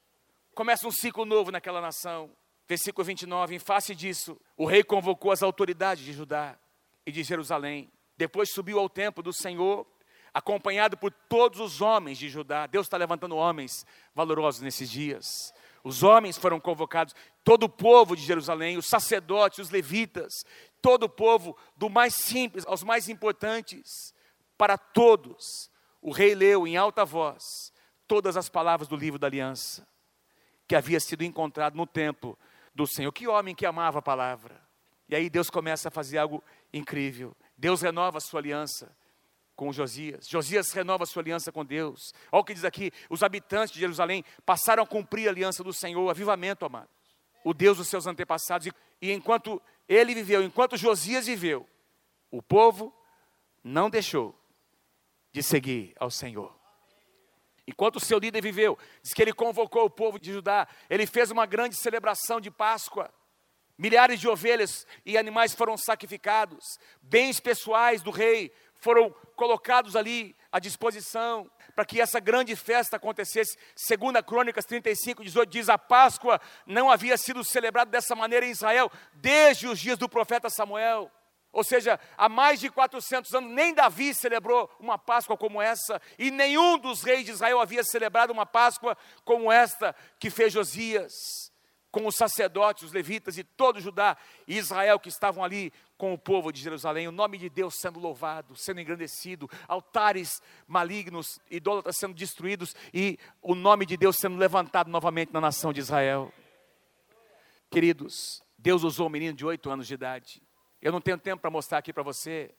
Começa 0.55 0.87
um 0.87 0.91
ciclo 0.91 1.23
novo 1.23 1.51
naquela 1.51 1.79
nação. 1.79 2.31
Versículo 2.67 3.05
29, 3.05 3.55
em 3.55 3.59
face 3.59 3.93
disso, 3.93 4.41
o 4.57 4.65
rei 4.65 4.83
convocou 4.83 5.31
as 5.31 5.43
autoridades 5.43 6.03
de 6.03 6.11
Judá 6.11 6.57
e 7.05 7.11
de 7.11 7.23
Jerusalém. 7.23 7.91
Depois 8.17 8.51
subiu 8.51 8.79
ao 8.79 8.89
templo 8.89 9.21
do 9.21 9.31
Senhor 9.31 9.85
acompanhado 10.33 10.95
por 10.97 11.11
todos 11.11 11.59
os 11.59 11.81
homens 11.81 12.17
de 12.17 12.29
Judá. 12.29 12.67
Deus 12.67 12.85
está 12.85 12.97
levantando 12.97 13.35
homens 13.35 13.85
valorosos 14.13 14.61
nesses 14.61 14.89
dias. 14.89 15.53
Os 15.83 16.03
homens 16.03 16.37
foram 16.37 16.59
convocados, 16.59 17.15
todo 17.43 17.63
o 17.63 17.69
povo 17.69 18.15
de 18.15 18.21
Jerusalém, 18.21 18.77
os 18.77 18.87
sacerdotes, 18.87 19.59
os 19.59 19.69
levitas, 19.69 20.43
todo 20.81 21.03
o 21.03 21.09
povo, 21.09 21.57
do 21.75 21.89
mais 21.89 22.13
simples 22.13 22.65
aos 22.67 22.83
mais 22.83 23.09
importantes, 23.09 24.13
para 24.57 24.77
todos. 24.77 25.71
O 26.01 26.11
rei 26.11 26.35
leu 26.35 26.67
em 26.67 26.77
alta 26.77 27.05
voz 27.05 27.71
todas 28.07 28.37
as 28.37 28.47
palavras 28.47 28.87
do 28.87 28.95
livro 28.95 29.17
da 29.17 29.27
aliança, 29.27 29.87
que 30.67 30.75
havia 30.75 30.99
sido 30.99 31.23
encontrado 31.23 31.75
no 31.75 31.87
templo 31.87 32.37
do 32.75 32.85
Senhor. 32.85 33.11
Que 33.11 33.27
homem 33.27 33.55
que 33.55 33.65
amava 33.65 33.99
a 33.99 34.03
palavra. 34.03 34.61
E 35.09 35.15
aí 35.15 35.29
Deus 35.29 35.49
começa 35.49 35.87
a 35.87 35.91
fazer 35.91 36.17
algo 36.17 36.43
incrível. 36.73 37.35
Deus 37.57 37.81
renova 37.81 38.19
a 38.19 38.21
sua 38.21 38.39
aliança 38.39 38.95
com 39.55 39.73
Josias. 39.73 40.27
Josias 40.27 40.71
renova 40.71 41.05
sua 41.05 41.21
aliança 41.21 41.51
com 41.51 41.65
Deus. 41.65 42.13
Olha 42.31 42.41
o 42.41 42.43
que 42.43 42.53
diz 42.53 42.63
aqui: 42.63 42.91
os 43.09 43.23
habitantes 43.23 43.73
de 43.73 43.79
Jerusalém 43.79 44.23
passaram 44.45 44.83
a 44.83 44.87
cumprir 44.87 45.27
a 45.27 45.31
aliança 45.31 45.63
do 45.63 45.73
Senhor, 45.73 46.07
avivamento, 46.09 46.65
amado. 46.65 46.89
O 47.43 47.53
Deus 47.53 47.77
dos 47.77 47.87
seus 47.87 48.05
antepassados. 48.05 48.67
E, 48.67 48.73
e 49.01 49.11
enquanto 49.11 49.61
ele 49.89 50.13
viveu, 50.13 50.43
enquanto 50.43 50.77
Josias 50.77 51.25
viveu, 51.25 51.67
o 52.29 52.41
povo 52.41 52.93
não 53.63 53.89
deixou 53.89 54.37
de 55.31 55.41
seguir 55.41 55.93
ao 55.99 56.11
Senhor. 56.11 56.55
Enquanto 57.67 57.97
o 57.97 57.99
seu 57.99 58.17
líder 58.17 58.41
viveu, 58.41 58.77
diz 59.01 59.13
que 59.13 59.21
ele 59.21 59.33
convocou 59.33 59.85
o 59.85 59.89
povo 59.89 60.17
de 60.17 60.31
Judá, 60.31 60.67
ele 60.89 61.05
fez 61.05 61.31
uma 61.31 61.45
grande 61.45 61.75
celebração 61.75 62.39
de 62.39 62.49
Páscoa. 62.49 63.13
Milhares 63.77 64.19
de 64.19 64.27
ovelhas 64.27 64.87
e 65.05 65.17
animais 65.17 65.53
foram 65.53 65.77
sacrificados, 65.77 66.79
bens 67.01 67.39
pessoais 67.39 68.01
do 68.01 68.09
rei 68.09 68.51
foram 68.79 69.13
colocados 69.35 69.95
ali 69.95 70.35
à 70.51 70.59
disposição 70.59 71.49
para 71.75 71.85
que 71.85 72.01
essa 72.01 72.19
grande 72.19 72.55
festa 72.55 72.97
acontecesse. 72.97 73.57
Segundo 73.75 74.17
a 74.17 74.23
Crônicas 74.23 74.65
35, 74.65 75.23
18, 75.23 75.49
diz, 75.49 75.69
a 75.69 75.77
Páscoa 75.77 76.41
não 76.65 76.89
havia 76.89 77.17
sido 77.17 77.43
celebrada 77.43 77.91
dessa 77.91 78.15
maneira 78.15 78.45
em 78.45 78.51
Israel 78.51 78.91
desde 79.13 79.67
os 79.67 79.79
dias 79.79 79.97
do 79.97 80.09
profeta 80.09 80.49
Samuel. 80.49 81.11
Ou 81.51 81.63
seja, 81.63 81.99
há 82.17 82.27
mais 82.27 82.59
de 82.59 82.69
400 82.69 83.33
anos, 83.33 83.51
nem 83.51 83.73
Davi 83.73 84.13
celebrou 84.13 84.69
uma 84.79 84.97
Páscoa 84.97 85.37
como 85.37 85.61
essa, 85.61 86.01
e 86.17 86.29
nenhum 86.29 86.77
dos 86.77 87.01
reis 87.03 87.25
de 87.25 87.31
Israel 87.31 87.59
havia 87.59 87.83
celebrado 87.83 88.31
uma 88.31 88.45
Páscoa 88.45 88.97
como 89.23 89.51
esta 89.51 89.95
que 90.19 90.29
fez 90.29 90.53
Josias 90.53 91.51
com 91.97 92.05
os 92.05 92.15
sacerdotes, 92.15 92.83
os 92.83 92.91
levitas 92.91 93.39
e 93.39 93.43
todo 93.43 93.81
Judá 93.81 94.15
e 94.47 94.55
Israel 94.55 94.99
que 94.99 95.09
estavam 95.09 95.43
ali 95.43 95.73
com 95.97 96.13
o 96.13 96.17
povo 96.17 96.51
de 96.51 96.61
Jerusalém, 96.61 97.07
o 97.07 97.11
nome 97.11 97.39
de 97.39 97.49
Deus 97.49 97.73
sendo 97.79 97.99
louvado, 97.99 98.55
sendo 98.55 98.79
engrandecido, 98.79 99.49
altares 99.67 100.39
malignos, 100.67 101.39
idólatras 101.49 101.97
sendo 101.97 102.13
destruídos 102.13 102.75
e 102.93 103.17
o 103.41 103.55
nome 103.55 103.83
de 103.83 103.97
Deus 103.97 104.17
sendo 104.17 104.37
levantado 104.37 104.91
novamente 104.91 105.33
na 105.33 105.41
nação 105.41 105.73
de 105.73 105.79
Israel. 105.79 106.31
Queridos, 107.71 108.43
Deus 108.59 108.83
usou 108.83 109.07
um 109.07 109.09
menino 109.09 109.35
de 109.35 109.43
oito 109.43 109.67
anos 109.71 109.87
de 109.87 109.95
idade. 109.95 110.43
Eu 110.79 110.91
não 110.91 111.01
tenho 111.01 111.17
tempo 111.17 111.41
para 111.41 111.49
mostrar 111.49 111.79
aqui 111.79 111.91
para 111.91 112.03
você. 112.03 112.53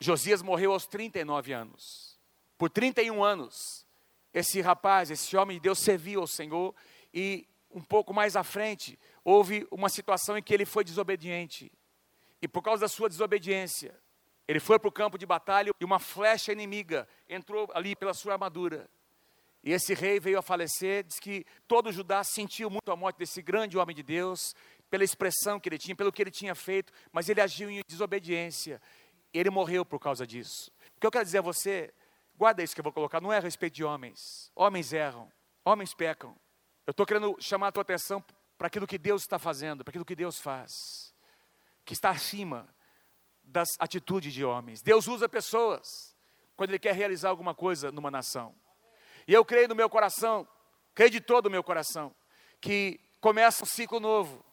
Josias 0.00 0.42
morreu 0.42 0.72
aos 0.72 0.84
39 0.84 1.52
anos. 1.52 2.18
Por 2.58 2.68
31 2.70 3.22
anos, 3.22 3.86
esse 4.32 4.60
rapaz, 4.60 5.12
esse 5.12 5.36
homem 5.36 5.58
de 5.58 5.62
Deus 5.62 5.78
serviu 5.78 6.22
ao 6.22 6.26
Senhor 6.26 6.74
e 7.12 7.46
um 7.74 7.82
pouco 7.82 8.14
mais 8.14 8.36
à 8.36 8.44
frente, 8.44 8.96
houve 9.24 9.66
uma 9.70 9.88
situação 9.88 10.38
em 10.38 10.42
que 10.42 10.54
ele 10.54 10.64
foi 10.64 10.84
desobediente. 10.84 11.72
E 12.40 12.46
por 12.46 12.62
causa 12.62 12.82
da 12.82 12.88
sua 12.88 13.08
desobediência, 13.08 13.98
ele 14.46 14.60
foi 14.60 14.78
para 14.78 14.88
o 14.88 14.92
campo 14.92 15.18
de 15.18 15.26
batalha 15.26 15.72
e 15.78 15.84
uma 15.84 15.98
flecha 15.98 16.52
inimiga 16.52 17.08
entrou 17.28 17.68
ali 17.74 17.96
pela 17.96 18.14
sua 18.14 18.34
armadura. 18.34 18.88
E 19.62 19.72
esse 19.72 19.94
rei 19.94 20.20
veio 20.20 20.38
a 20.38 20.42
falecer. 20.42 21.02
Diz 21.04 21.18
que 21.18 21.44
todo 21.66 21.90
Judá 21.90 22.22
sentiu 22.22 22.70
muito 22.70 22.92
a 22.92 22.96
morte 22.96 23.16
desse 23.16 23.42
grande 23.42 23.76
homem 23.76 23.96
de 23.96 24.02
Deus, 24.02 24.54
pela 24.90 25.02
expressão 25.02 25.58
que 25.58 25.68
ele 25.68 25.78
tinha, 25.78 25.96
pelo 25.96 26.12
que 26.12 26.22
ele 26.22 26.30
tinha 26.30 26.54
feito, 26.54 26.92
mas 27.10 27.28
ele 27.28 27.40
agiu 27.40 27.68
em 27.70 27.80
desobediência. 27.88 28.80
Ele 29.32 29.50
morreu 29.50 29.84
por 29.84 29.98
causa 29.98 30.24
disso. 30.24 30.70
O 30.96 31.00
que 31.00 31.06
eu 31.06 31.10
quero 31.10 31.24
dizer 31.24 31.38
a 31.38 31.42
você, 31.42 31.92
guarda 32.36 32.62
isso 32.62 32.74
que 32.74 32.80
eu 32.80 32.84
vou 32.84 32.92
colocar, 32.92 33.20
não 33.20 33.32
é 33.32 33.38
a 33.38 33.40
respeito 33.40 33.74
de 33.74 33.82
homens. 33.82 34.52
Homens 34.54 34.92
erram, 34.92 35.32
homens 35.64 35.92
pecam. 35.94 36.36
Eu 36.86 36.90
estou 36.90 37.06
querendo 37.06 37.36
chamar 37.40 37.68
a 37.68 37.72
tua 37.72 37.82
atenção 37.82 38.22
para 38.58 38.66
aquilo 38.66 38.86
que 38.86 38.98
Deus 38.98 39.22
está 39.22 39.38
fazendo, 39.38 39.82
para 39.82 39.90
aquilo 39.90 40.04
que 40.04 40.14
Deus 40.14 40.38
faz, 40.38 41.14
que 41.84 41.94
está 41.94 42.10
acima 42.10 42.68
das 43.42 43.68
atitudes 43.78 44.32
de 44.32 44.44
homens. 44.44 44.82
Deus 44.82 45.06
usa 45.06 45.28
pessoas 45.28 46.14
quando 46.56 46.70
Ele 46.70 46.78
quer 46.78 46.94
realizar 46.94 47.30
alguma 47.30 47.54
coisa 47.54 47.90
numa 47.90 48.10
nação. 48.10 48.54
E 49.26 49.32
eu 49.32 49.44
creio 49.44 49.68
no 49.68 49.74
meu 49.74 49.88
coração, 49.88 50.46
creio 50.94 51.10
de 51.10 51.20
todo 51.20 51.46
o 51.46 51.50
meu 51.50 51.64
coração, 51.64 52.14
que 52.60 53.00
começa 53.20 53.64
um 53.64 53.66
ciclo 53.66 53.98
novo, 53.98 54.44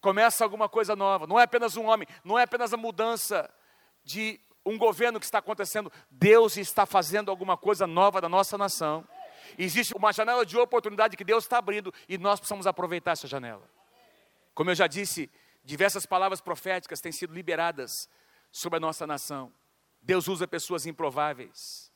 começa 0.00 0.44
alguma 0.44 0.68
coisa 0.68 0.94
nova. 0.94 1.26
Não 1.26 1.38
é 1.38 1.42
apenas 1.42 1.76
um 1.76 1.86
homem, 1.86 2.06
não 2.24 2.38
é 2.38 2.44
apenas 2.44 2.72
a 2.72 2.76
mudança 2.76 3.52
de 4.04 4.40
um 4.64 4.78
governo 4.78 5.18
que 5.18 5.26
está 5.26 5.38
acontecendo. 5.38 5.92
Deus 6.10 6.56
está 6.56 6.86
fazendo 6.86 7.30
alguma 7.30 7.56
coisa 7.56 7.86
nova 7.86 8.20
da 8.20 8.28
nossa 8.28 8.56
nação. 8.56 9.06
Existe 9.58 9.94
uma 9.96 10.12
janela 10.12 10.44
de 10.44 10.56
oportunidade 10.56 11.16
que 11.16 11.24
Deus 11.24 11.44
está 11.44 11.58
abrindo 11.58 11.92
e 12.08 12.18
nós 12.18 12.40
precisamos 12.40 12.66
aproveitar 12.66 13.12
essa 13.12 13.26
janela. 13.26 13.68
Como 14.54 14.70
eu 14.70 14.74
já 14.74 14.86
disse, 14.86 15.30
diversas 15.64 16.06
palavras 16.06 16.40
proféticas 16.40 17.00
têm 17.00 17.12
sido 17.12 17.32
liberadas 17.32 18.08
sobre 18.50 18.76
a 18.78 18.80
nossa 18.80 19.06
nação. 19.06 19.52
Deus 20.02 20.28
usa 20.28 20.46
pessoas 20.46 20.86
improváveis 20.86 21.92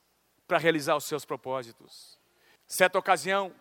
para 0.46 0.58
realizar 0.58 0.96
os 0.96 1.04
seus 1.04 1.24
propósitos. 1.24 2.18
Certa 2.66 2.98
ocasião, 2.98 3.54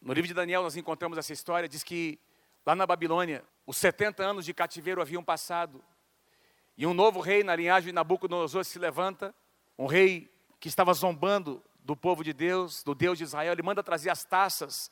no 0.00 0.12
livro 0.12 0.28
de 0.28 0.34
Daniel, 0.34 0.62
nós 0.62 0.76
encontramos 0.76 1.16
essa 1.16 1.32
história. 1.32 1.68
Diz 1.68 1.82
que 1.82 2.18
lá 2.66 2.74
na 2.74 2.86
Babilônia, 2.86 3.44
os 3.66 3.76
70 3.76 4.22
anos 4.22 4.44
de 4.44 4.52
cativeiro 4.52 5.00
haviam 5.00 5.22
passado. 5.22 5.82
E 6.76 6.86
um 6.86 6.94
novo 6.94 7.20
rei 7.20 7.44
na 7.44 7.54
linhagem 7.54 7.86
de 7.86 7.92
Nabucodonosor 7.92 8.64
se 8.64 8.78
levanta, 8.78 9.34
um 9.78 9.86
rei 9.86 10.30
que 10.58 10.68
estava 10.68 10.92
zombando 10.92 11.62
do 11.84 11.94
povo 11.94 12.24
de 12.24 12.32
Deus, 12.32 12.82
do 12.82 12.94
Deus 12.94 13.18
de 13.18 13.24
Israel, 13.24 13.52
ele 13.52 13.62
manda 13.62 13.82
trazer 13.82 14.08
as 14.08 14.24
taças 14.24 14.90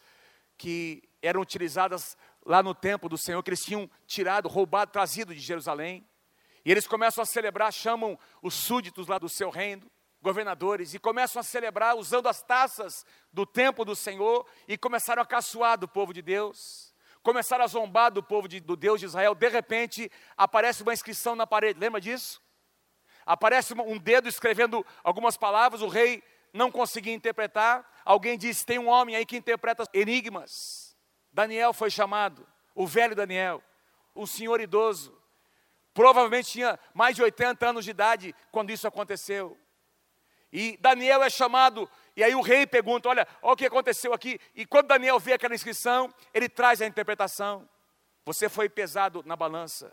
que 0.59 1.03
eram 1.23 1.41
utilizadas 1.41 2.17
lá 2.45 2.63
no 2.63 2.75
templo 2.75 3.09
do 3.09 3.17
Senhor, 3.17 3.43
que 3.43 3.49
eles 3.49 3.65
tinham 3.65 3.91
tirado, 4.07 4.49
roubado, 4.49 4.93
trazido 4.93 5.35
de 5.35 5.41
Jerusalém. 5.41 6.07
E 6.65 6.71
eles 6.71 6.87
começam 6.87 7.23
a 7.23 7.27
celebrar, 7.27 7.73
chamam 7.73 8.19
os 8.43 8.55
súditos 8.55 9.09
lá 9.09 9.19
do 9.19 9.29
seu 9.29 9.49
reino, 9.49 9.91
governadores, 10.21 10.93
e 10.93 10.99
começam 10.99 11.41
a 11.41 11.43
celebrar 11.43 11.97
usando 11.97 12.29
as 12.29 12.43
taças 12.43 13.05
do 13.33 13.47
templo 13.47 13.85
do 13.85 13.97
Senhor 13.97 14.47
e 14.69 14.77
começaram 14.77 15.23
a 15.23 15.27
caçoar 15.27 15.79
do 15.79 15.89
povo 15.89 16.13
de 16.13 16.21
Deus. 16.21 16.95
Começaram 17.23 17.65
a 17.65 17.69
zombar 17.69 18.13
do 18.13 18.23
povo 18.23 18.47
de, 18.47 18.61
do 18.61 18.77
Deus 18.77 19.01
de 19.01 19.07
Israel. 19.07 19.35
De 19.35 19.49
repente, 19.49 20.11
aparece 20.37 20.83
uma 20.83 20.93
inscrição 20.93 21.35
na 21.35 21.47
parede, 21.47 21.81
lembra 21.81 22.01
disso? 22.01 22.41
Aparece 23.25 23.73
um 23.75 23.99
dedo 23.99 24.29
escrevendo 24.29 24.85
algumas 25.03 25.37
palavras, 25.37 25.81
o 25.81 25.89
rei 25.89 26.23
não 26.53 26.71
conseguia 26.71 27.15
interpretar. 27.15 27.89
Alguém 28.05 28.37
disse: 28.37 28.67
tem 28.67 28.79
um 28.79 28.89
homem 28.89 29.17
aí 29.17 29.25
que 29.25 29.37
interpreta 29.37 29.85
enigmas. 29.93 30.97
Daniel 31.33 31.73
foi 31.73 31.91
chamado, 31.91 32.47
o 32.75 32.87
velho 32.87 33.15
Daniel, 33.15 33.63
um 34.15 34.27
senhor 34.27 34.61
idoso. 34.61 35.17
Provavelmente 35.95 36.51
tinha 36.51 36.79
mais 36.95 37.17
de 37.17 37.23
80 37.23 37.69
anos 37.69 37.85
de 37.85 37.91
idade 37.91 38.35
quando 38.51 38.71
isso 38.71 38.87
aconteceu. 38.87 39.59
E 40.53 40.77
Daniel 40.79 41.23
é 41.23 41.31
chamado, 41.31 41.89
e 42.15 42.23
aí 42.23 42.35
o 42.35 42.43
rei 42.43 42.67
pergunta: 42.67 43.09
Olha, 43.09 43.27
olha 43.41 43.53
o 43.53 43.57
que 43.57 43.67
aconteceu 43.67 44.13
aqui. 44.13 44.39
E 44.55 44.67
quando 44.67 44.89
Daniel 44.89 45.19
vê 45.19 45.33
aquela 45.33 45.55
inscrição, 45.55 46.13
ele 46.35 46.49
traz 46.49 46.83
a 46.83 46.87
interpretação. 46.87 47.69
Você 48.25 48.49
foi 48.49 48.69
pesado 48.69 49.23
na 49.25 49.35
balança. 49.35 49.93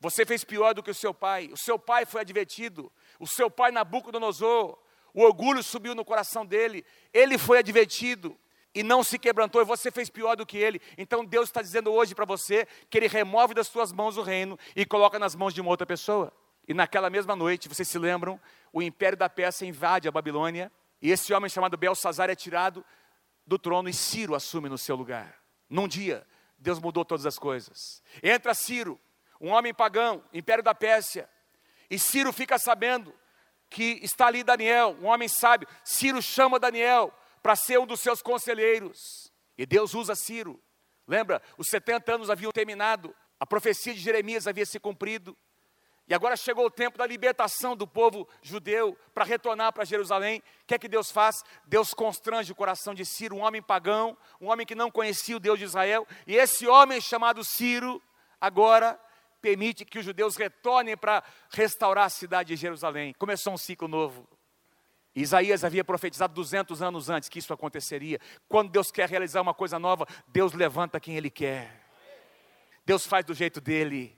Você 0.00 0.26
fez 0.26 0.42
pior 0.42 0.74
do 0.74 0.82
que 0.82 0.90
o 0.90 0.94
seu 0.94 1.14
pai. 1.14 1.48
O 1.52 1.56
seu 1.56 1.78
pai 1.78 2.04
foi 2.04 2.22
advertido. 2.22 2.92
O 3.20 3.26
seu 3.26 3.48
pai 3.48 3.70
Nabucodonosor, 3.70 4.76
o 5.14 5.22
orgulho 5.22 5.62
subiu 5.62 5.94
no 5.94 6.04
coração 6.04 6.44
dele. 6.44 6.84
Ele 7.12 7.36
foi 7.38 7.58
advertido 7.58 8.38
e 8.74 8.82
não 8.82 9.04
se 9.04 9.18
quebrantou, 9.18 9.60
e 9.60 9.64
você 9.64 9.90
fez 9.90 10.08
pior 10.08 10.34
do 10.34 10.46
que 10.46 10.56
ele. 10.56 10.80
Então 10.96 11.24
Deus 11.24 11.48
está 11.48 11.60
dizendo 11.60 11.92
hoje 11.92 12.14
para 12.14 12.24
você 12.24 12.66
que 12.88 12.96
Ele 12.96 13.06
remove 13.06 13.54
das 13.54 13.66
suas 13.66 13.92
mãos 13.92 14.16
o 14.16 14.22
reino 14.22 14.58
e 14.74 14.86
coloca 14.86 15.18
nas 15.18 15.34
mãos 15.34 15.52
de 15.52 15.60
uma 15.60 15.70
outra 15.70 15.86
pessoa. 15.86 16.32
E 16.66 16.72
naquela 16.72 17.10
mesma 17.10 17.36
noite, 17.36 17.68
vocês 17.68 17.88
se 17.88 17.98
lembram, 17.98 18.40
o 18.72 18.80
império 18.80 19.18
da 19.18 19.28
Pérsia 19.28 19.66
invade 19.66 20.08
a 20.08 20.12
Babilônia, 20.12 20.70
e 21.00 21.10
esse 21.10 21.34
homem 21.34 21.50
chamado 21.50 21.76
Belsazar 21.76 22.30
é 22.30 22.34
tirado 22.34 22.84
do 23.46 23.58
trono 23.58 23.88
e 23.88 23.92
Ciro 23.92 24.34
assume 24.34 24.68
no 24.68 24.78
seu 24.78 24.94
lugar. 24.94 25.36
Num 25.68 25.88
dia, 25.88 26.24
Deus 26.56 26.78
mudou 26.78 27.04
todas 27.04 27.26
as 27.26 27.38
coisas. 27.38 28.00
Entra 28.22 28.54
Ciro, 28.54 28.98
um 29.40 29.50
homem 29.50 29.74
pagão, 29.74 30.24
império 30.32 30.62
da 30.62 30.74
Pérsia, 30.74 31.28
e 31.90 31.98
Ciro 31.98 32.32
fica 32.32 32.56
sabendo 32.58 33.12
que 33.72 33.98
está 34.02 34.26
ali 34.26 34.44
Daniel, 34.44 34.96
um 35.00 35.06
homem 35.06 35.28
sábio. 35.28 35.66
Ciro 35.82 36.20
chama 36.20 36.58
Daniel 36.58 37.12
para 37.42 37.56
ser 37.56 37.80
um 37.80 37.86
dos 37.86 38.00
seus 38.00 38.20
conselheiros. 38.22 39.32
E 39.56 39.66
Deus 39.66 39.94
usa 39.94 40.14
Ciro. 40.14 40.62
Lembra, 41.08 41.42
os 41.58 41.68
70 41.68 42.14
anos 42.14 42.30
haviam 42.30 42.52
terminado, 42.52 43.14
a 43.40 43.46
profecia 43.46 43.92
de 43.92 44.00
Jeremias 44.00 44.46
havia 44.46 44.64
se 44.64 44.78
cumprido. 44.78 45.36
E 46.06 46.14
agora 46.14 46.36
chegou 46.36 46.66
o 46.66 46.70
tempo 46.70 46.98
da 46.98 47.06
libertação 47.06 47.74
do 47.74 47.86
povo 47.86 48.28
judeu 48.42 48.96
para 49.14 49.24
retornar 49.24 49.72
para 49.72 49.84
Jerusalém. 49.84 50.40
O 50.40 50.66
que 50.66 50.74
é 50.74 50.78
que 50.78 50.88
Deus 50.88 51.10
faz? 51.10 51.42
Deus 51.64 51.94
constrange 51.94 52.52
o 52.52 52.56
coração 52.56 52.92
de 52.94 53.04
Ciro, 53.04 53.36
um 53.36 53.40
homem 53.40 53.62
pagão, 53.62 54.16
um 54.40 54.50
homem 54.50 54.66
que 54.66 54.74
não 54.74 54.90
conhecia 54.90 55.36
o 55.36 55.40
Deus 55.40 55.58
de 55.58 55.64
Israel. 55.64 56.06
E 56.26 56.36
esse 56.36 56.66
homem 56.66 57.00
chamado 57.00 57.42
Ciro, 57.42 58.02
agora 58.40 59.00
permite 59.42 59.84
que 59.84 59.98
os 59.98 60.04
judeus 60.04 60.36
retornem 60.36 60.96
para 60.96 61.22
restaurar 61.50 62.06
a 62.06 62.08
cidade 62.08 62.54
de 62.54 62.56
Jerusalém. 62.56 63.12
Começou 63.18 63.52
um 63.52 63.58
ciclo 63.58 63.88
novo. 63.88 64.26
Isaías 65.14 65.64
havia 65.64 65.84
profetizado 65.84 66.32
200 66.32 66.80
anos 66.80 67.10
antes 67.10 67.28
que 67.28 67.40
isso 67.40 67.52
aconteceria. 67.52 68.18
Quando 68.48 68.70
Deus 68.70 68.90
quer 68.90 69.08
realizar 69.08 69.42
uma 69.42 69.52
coisa 69.52 69.78
nova, 69.78 70.06
Deus 70.28 70.54
levanta 70.54 71.00
quem 71.00 71.16
Ele 71.16 71.28
quer. 71.28 71.82
Deus 72.86 73.06
faz 73.06 73.24
do 73.24 73.34
jeito 73.34 73.60
dele. 73.60 74.16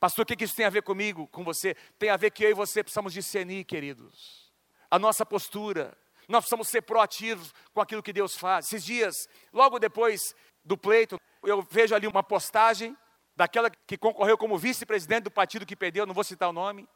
Pastor, 0.00 0.24
o 0.24 0.26
que 0.26 0.42
isso 0.42 0.56
tem 0.56 0.66
a 0.66 0.70
ver 0.70 0.82
comigo, 0.82 1.28
com 1.28 1.44
você? 1.44 1.74
Tem 1.98 2.10
a 2.10 2.16
ver 2.16 2.30
que 2.30 2.44
eu 2.44 2.50
e 2.50 2.54
você 2.54 2.82
precisamos 2.82 3.12
discernir, 3.12 3.64
queridos. 3.64 4.52
A 4.90 4.98
nossa 4.98 5.24
postura. 5.24 5.96
Nós 6.26 6.40
precisamos 6.40 6.68
ser 6.68 6.82
proativos 6.82 7.54
com 7.72 7.80
aquilo 7.80 8.02
que 8.02 8.12
Deus 8.12 8.36
faz. 8.36 8.66
Esses 8.66 8.84
dias, 8.84 9.28
logo 9.52 9.78
depois 9.78 10.34
do 10.64 10.76
pleito, 10.76 11.20
eu 11.42 11.62
vejo 11.70 11.94
ali 11.94 12.06
uma 12.06 12.22
postagem 12.22 12.96
daquela 13.36 13.70
que 13.70 13.96
concorreu 13.96 14.38
como 14.38 14.58
vice-presidente 14.58 15.24
do 15.24 15.30
partido 15.30 15.66
que 15.66 15.76
perdeu, 15.76 16.06
não 16.06 16.14
vou 16.14 16.24
citar 16.24 16.48
o 16.48 16.52
nome. 16.52 16.88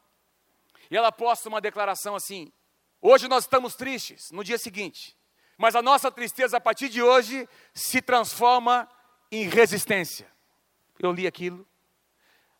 E 0.89 0.97
ela 0.97 1.11
posta 1.11 1.49
uma 1.49 1.61
declaração 1.61 2.15
assim: 2.15 2.51
Hoje 3.01 3.27
nós 3.27 3.45
estamos 3.45 3.75
tristes, 3.75 4.29
no 4.31 4.43
dia 4.43 4.57
seguinte, 4.57 5.15
mas 5.57 5.75
a 5.75 5.81
nossa 5.81 6.11
tristeza 6.11 6.57
a 6.57 6.61
partir 6.61 6.89
de 6.89 7.01
hoje 7.01 7.47
se 7.73 8.01
transforma 8.01 8.89
em 9.31 9.47
resistência. 9.47 10.29
Eu 10.97 11.11
li 11.11 11.25
aquilo, 11.25 11.65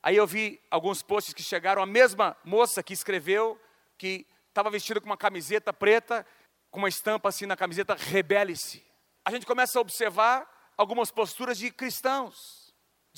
aí 0.01 0.15
eu 0.15 0.25
vi 0.25 0.61
alguns 0.71 1.01
posts 1.01 1.33
que 1.33 1.43
chegaram, 1.43 1.81
a 1.81 1.85
mesma 1.85 2.37
moça 2.43 2.81
que 2.81 2.93
escreveu, 2.93 3.59
que 3.97 4.25
estava 4.47 4.69
vestida 4.69 4.99
com 5.01 5.07
uma 5.07 5.17
camiseta 5.17 5.73
preta, 5.73 6.25
com 6.71 6.79
uma 6.79 6.89
estampa 6.89 7.29
assim 7.29 7.45
na 7.45 7.57
camiseta, 7.57 7.95
rebele-se. 7.95 8.85
A 9.25 9.31
gente 9.31 9.45
começa 9.45 9.77
a 9.77 9.81
observar 9.81 10.73
algumas 10.77 11.11
posturas 11.11 11.57
de 11.57 11.71
cristãos, 11.71 12.58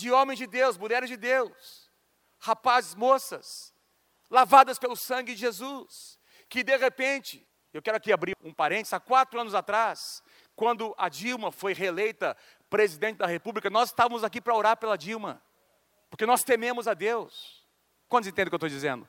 de 0.01 0.11
homens 0.11 0.37
de 0.37 0.47
Deus, 0.47 0.77
mulheres 0.77 1.09
de 1.09 1.15
Deus, 1.15 1.89
rapazes, 2.39 2.95
moças, 2.95 3.73
lavadas 4.29 4.77
pelo 4.77 4.95
sangue 4.95 5.33
de 5.33 5.39
Jesus, 5.39 6.19
que 6.49 6.63
de 6.63 6.75
repente, 6.75 7.47
eu 7.73 7.81
quero 7.81 7.97
aqui 7.97 8.11
abrir 8.11 8.35
um 8.43 8.53
parênteses, 8.53 8.93
há 8.93 8.99
quatro 8.99 9.39
anos 9.39 9.55
atrás, 9.55 10.21
quando 10.55 10.93
a 10.97 11.07
Dilma 11.07 11.51
foi 11.51 11.73
reeleita 11.73 12.35
presidente 12.69 13.17
da 13.17 13.27
República, 13.27 13.69
nós 13.69 13.89
estávamos 13.89 14.23
aqui 14.23 14.41
para 14.41 14.55
orar 14.55 14.77
pela 14.77 14.97
Dilma, 14.97 15.41
porque 16.09 16.25
nós 16.25 16.43
tememos 16.43 16.87
a 16.87 16.93
Deus. 16.93 17.65
Quantos 18.09 18.27
entendem 18.27 18.47
o 18.47 18.49
que 18.49 18.55
eu 18.55 18.57
estou 18.57 18.69
dizendo? 18.69 19.07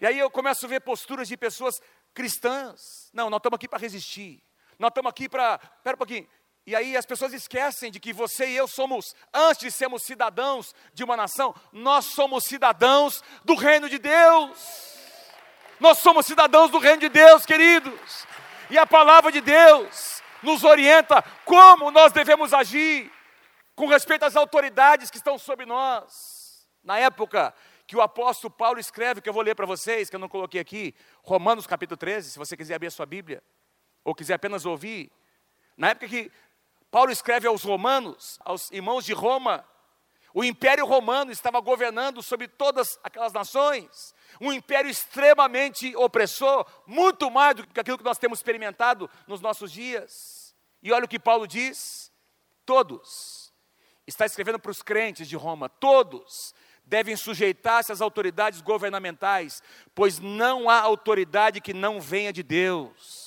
E 0.00 0.06
aí 0.06 0.18
eu 0.18 0.28
começo 0.28 0.66
a 0.66 0.68
ver 0.68 0.80
posturas 0.80 1.28
de 1.28 1.36
pessoas 1.36 1.80
cristãs. 2.12 3.08
Não, 3.12 3.30
nós 3.30 3.38
estamos 3.38 3.54
aqui 3.54 3.68
para 3.68 3.78
resistir. 3.78 4.42
Nós 4.76 4.88
estamos 4.88 5.08
aqui 5.08 5.28
para. 5.28 5.60
Espera 5.76 5.94
um 5.94 5.98
pouquinho. 5.98 6.28
E 6.66 6.76
aí 6.76 6.96
as 6.96 7.04
pessoas 7.04 7.32
esquecem 7.32 7.90
de 7.90 7.98
que 7.98 8.12
você 8.12 8.46
e 8.46 8.56
eu 8.56 8.68
somos, 8.68 9.16
antes 9.34 9.62
de 9.62 9.70
sermos 9.70 10.04
cidadãos 10.04 10.74
de 10.94 11.02
uma 11.02 11.16
nação, 11.16 11.54
nós 11.72 12.04
somos 12.06 12.44
cidadãos 12.44 13.22
do 13.44 13.54
reino 13.54 13.88
de 13.88 13.98
Deus. 13.98 14.92
Nós 15.80 15.98
somos 15.98 16.24
cidadãos 16.24 16.70
do 16.70 16.78
reino 16.78 17.00
de 17.00 17.08
Deus, 17.08 17.44
queridos. 17.44 18.26
E 18.70 18.78
a 18.78 18.86
palavra 18.86 19.32
de 19.32 19.40
Deus 19.40 20.22
nos 20.40 20.62
orienta 20.62 21.20
como 21.44 21.90
nós 21.90 22.12
devemos 22.12 22.54
agir 22.54 23.10
com 23.74 23.86
respeito 23.86 24.24
às 24.24 24.36
autoridades 24.36 25.10
que 25.10 25.16
estão 25.16 25.36
sobre 25.36 25.66
nós. 25.66 26.68
Na 26.84 26.98
época 26.98 27.52
que 27.88 27.96
o 27.96 28.00
apóstolo 28.00 28.52
Paulo 28.52 28.78
escreve, 28.78 29.20
que 29.20 29.28
eu 29.28 29.32
vou 29.32 29.42
ler 29.42 29.56
para 29.56 29.66
vocês, 29.66 30.08
que 30.08 30.14
eu 30.14 30.20
não 30.20 30.28
coloquei 30.28 30.60
aqui, 30.60 30.94
Romanos 31.22 31.66
capítulo 31.66 31.96
13, 31.96 32.30
se 32.30 32.38
você 32.38 32.56
quiser 32.56 32.76
abrir 32.76 32.86
a 32.86 32.92
sua 32.92 33.04
Bíblia, 33.04 33.42
ou 34.04 34.14
quiser 34.14 34.34
apenas 34.34 34.64
ouvir. 34.64 35.10
Na 35.76 35.90
época 35.90 36.08
que 36.08 36.30
Paulo 36.92 37.10
escreve 37.10 37.48
aos 37.48 37.64
romanos, 37.64 38.38
aos 38.44 38.70
irmãos 38.70 39.04
de 39.04 39.14
Roma, 39.14 39.66
o 40.34 40.44
império 40.44 40.86
romano 40.86 41.32
estava 41.32 41.58
governando 41.58 42.22
sobre 42.22 42.46
todas 42.46 42.98
aquelas 43.02 43.32
nações 43.32 44.14
um 44.38 44.52
império 44.52 44.90
extremamente 44.90 45.94
opressor, 45.96 46.66
muito 46.86 47.30
mais 47.30 47.56
do 47.56 47.66
que 47.66 47.80
aquilo 47.80 47.96
que 47.96 48.04
nós 48.04 48.18
temos 48.18 48.38
experimentado 48.38 49.08
nos 49.26 49.40
nossos 49.40 49.72
dias. 49.72 50.54
E 50.82 50.92
olha 50.92 51.04
o 51.04 51.08
que 51.08 51.18
Paulo 51.18 51.46
diz: 51.46 52.12
todos, 52.66 53.52
está 54.06 54.26
escrevendo 54.26 54.58
para 54.58 54.70
os 54.70 54.82
crentes 54.82 55.28
de 55.28 55.36
Roma, 55.36 55.68
todos 55.68 56.54
devem 56.84 57.16
sujeitar-se 57.16 57.92
às 57.92 58.00
autoridades 58.00 58.60
governamentais, 58.60 59.62
pois 59.94 60.18
não 60.18 60.68
há 60.68 60.80
autoridade 60.80 61.60
que 61.60 61.72
não 61.72 62.00
venha 62.00 62.32
de 62.32 62.42
Deus. 62.42 63.21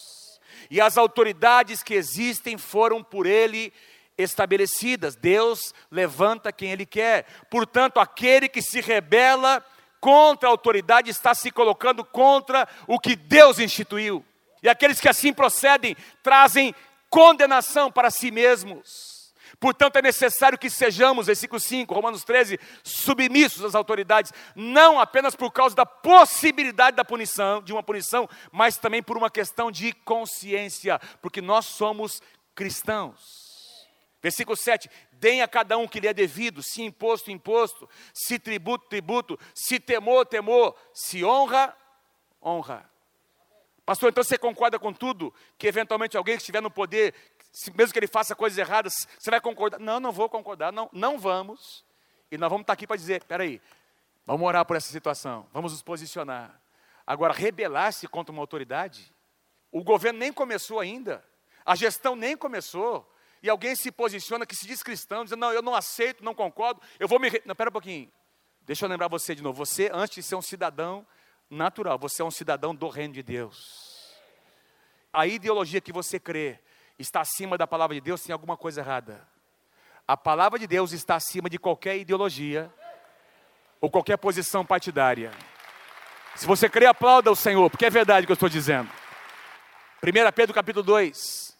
E 0.70 0.82
as 0.82 0.98
autoridades 0.98 1.84
que 1.84 1.94
existem 1.94 2.58
foram 2.58 3.04
por 3.04 3.26
ele 3.26 3.74
estabelecidas. 4.18 5.16
Deus 5.16 5.74
levanta 5.92 6.52
quem 6.52 6.72
ele 6.72 6.86
quer. 6.86 7.26
Portanto, 7.50 8.00
aquele 8.00 8.48
que 8.48 8.62
se 8.62 8.82
rebela 8.82 9.66
contra 10.00 10.48
a 10.48 10.52
autoridade 10.52 11.10
está 11.10 11.34
se 11.34 11.52
colocando 11.52 12.04
contra 12.04 12.68
o 12.88 13.00
que 13.00 13.16
Deus 13.16 13.60
instituiu. 13.60 14.24
E 14.62 14.70
aqueles 14.70 15.00
que 15.00 15.10
assim 15.10 15.34
procedem 15.34 15.96
trazem 16.22 16.74
condenação 17.10 17.92
para 17.92 18.10
si 18.10 18.32
mesmos. 18.32 19.15
Portanto, 19.66 19.96
é 19.96 20.02
necessário 20.04 20.60
que 20.60 20.70
sejamos, 20.70 21.26
versículo 21.26 21.60
5, 21.60 21.92
Romanos 21.92 22.24
13, 22.24 22.60
submissos 22.84 23.66
às 23.66 23.74
autoridades, 23.74 24.32
não 24.56 25.00
apenas 25.00 25.36
por 25.36 25.52
causa 25.52 25.76
da 25.76 25.88
possibilidade 25.88 26.96
da 26.96 27.04
punição, 27.04 27.64
de 27.64 27.74
uma 27.74 27.82
punição, 27.82 28.30
mas 28.52 28.78
também 28.78 29.02
por 29.02 29.18
uma 29.18 29.28
questão 29.28 29.72
de 29.72 29.92
consciência, 29.92 31.02
porque 31.20 31.42
nós 31.42 31.66
somos 31.66 32.22
cristãos. 32.54 33.88
Versículo 34.22 34.56
7: 34.56 34.88
Deem 35.14 35.42
a 35.42 35.48
cada 35.48 35.80
um 35.80 35.88
que 35.88 36.00
lhe 36.00 36.08
é 36.08 36.14
devido, 36.14 36.62
se 36.62 36.84
imposto, 36.84 37.32
imposto, 37.32 37.90
se 38.14 38.38
tributo, 38.38 38.88
tributo, 38.88 39.40
se 39.52 39.80
temor, 39.80 40.28
temor, 40.28 40.76
se 40.94 41.26
honra, 41.26 41.76
honra. 42.40 42.88
Pastor, 43.86 44.10
então 44.10 44.24
você 44.24 44.36
concorda 44.36 44.80
com 44.80 44.92
tudo 44.92 45.34
que 45.60 45.68
eventualmente 45.68 46.18
alguém 46.18 46.36
que 46.36 46.42
estiver 46.42 46.62
no 46.62 46.72
poder, 46.72 47.14
mesmo 47.76 47.94
que 47.94 48.00
ele 48.00 48.08
faça 48.08 48.36
coisas 48.36 48.58
erradas, 48.58 49.08
você 49.18 49.32
vai 49.32 49.40
concordar? 49.40 49.80
Não, 49.80 50.00
não 50.00 50.12
vou 50.12 50.30
concordar, 50.30 50.72
não, 50.72 50.90
não 50.92 51.18
vamos. 51.18 51.86
E 52.32 52.38
nós 52.38 52.50
vamos 52.50 52.64
estar 52.64 52.74
aqui 52.74 52.86
para 52.86 52.98
dizer: 52.98 53.24
peraí, 53.24 53.62
vamos 54.26 54.46
orar 54.46 54.66
por 54.66 54.76
essa 54.76 54.92
situação, 54.92 55.48
vamos 55.54 55.72
nos 55.72 55.82
posicionar. 55.82 56.60
Agora, 57.08 57.34
rebelar-se 57.34 58.08
contra 58.08 58.32
uma 58.32 58.42
autoridade, 58.42 59.14
o 59.72 59.84
governo 59.84 60.20
nem 60.20 60.34
começou 60.34 60.80
ainda, 60.80 61.24
a 61.66 61.76
gestão 61.76 62.16
nem 62.16 62.36
começou, 62.36 63.10
e 63.42 63.50
alguém 63.50 63.76
se 63.76 63.92
posiciona 63.92 64.46
que 64.46 64.56
se 64.56 64.66
diz 64.66 64.82
cristão, 64.82 65.24
dizendo, 65.24 65.40
não, 65.40 65.54
eu 65.54 65.62
não 65.62 65.76
aceito, 65.76 66.24
não 66.24 66.34
concordo, 66.34 66.82
eu 67.00 67.08
vou 67.08 67.20
me. 67.20 67.30
Re... 67.30 67.42
Não, 67.46 67.56
pera 67.56 67.70
um 67.70 67.74
pouquinho. 67.74 68.12
Deixa 68.62 68.86
eu 68.86 68.90
lembrar 68.90 69.08
você 69.08 69.36
de 69.36 69.44
novo. 69.44 69.64
Você, 69.64 69.92
antes 69.94 70.16
de 70.16 70.24
ser 70.24 70.36
um 70.36 70.42
cidadão 70.42 71.06
natural, 71.50 72.00
você 72.00 72.24
é 72.24 72.26
um 72.26 72.32
cidadão 72.32 72.74
do 72.74 72.88
reino 72.90 73.14
de 73.14 73.22
Deus. 73.22 74.16
A 75.14 75.28
ideologia 75.28 75.80
que 75.80 75.94
você 75.94 76.20
crê 76.20 76.60
está 76.98 77.22
acima 77.22 77.58
da 77.58 77.68
palavra 77.68 77.96
de 77.96 78.02
Deus, 78.02 78.22
tem 78.22 78.34
alguma 78.34 78.58
coisa 78.58 78.82
errada. 78.82 79.28
A 80.08 80.16
palavra 80.16 80.60
de 80.60 80.68
Deus 80.68 80.92
está 80.92 81.16
acima 81.16 81.50
de 81.50 81.58
qualquer 81.58 81.98
ideologia 81.98 82.72
ou 83.82 83.90
qualquer 83.90 84.18
posição 84.18 84.66
partidária. 84.66 85.32
Se 86.36 86.46
você 86.46 86.70
crê, 86.70 86.86
aplauda 86.86 87.32
o 87.32 87.36
Senhor, 87.36 87.70
porque 87.70 87.86
é 87.86 87.90
verdade 87.90 88.26
o 88.26 88.28
que 88.28 88.32
eu 88.32 88.36
estou 88.36 88.50
dizendo. 88.50 88.92
1 90.04 90.32
Pedro 90.34 90.54
capítulo 90.54 90.84
2, 90.84 91.58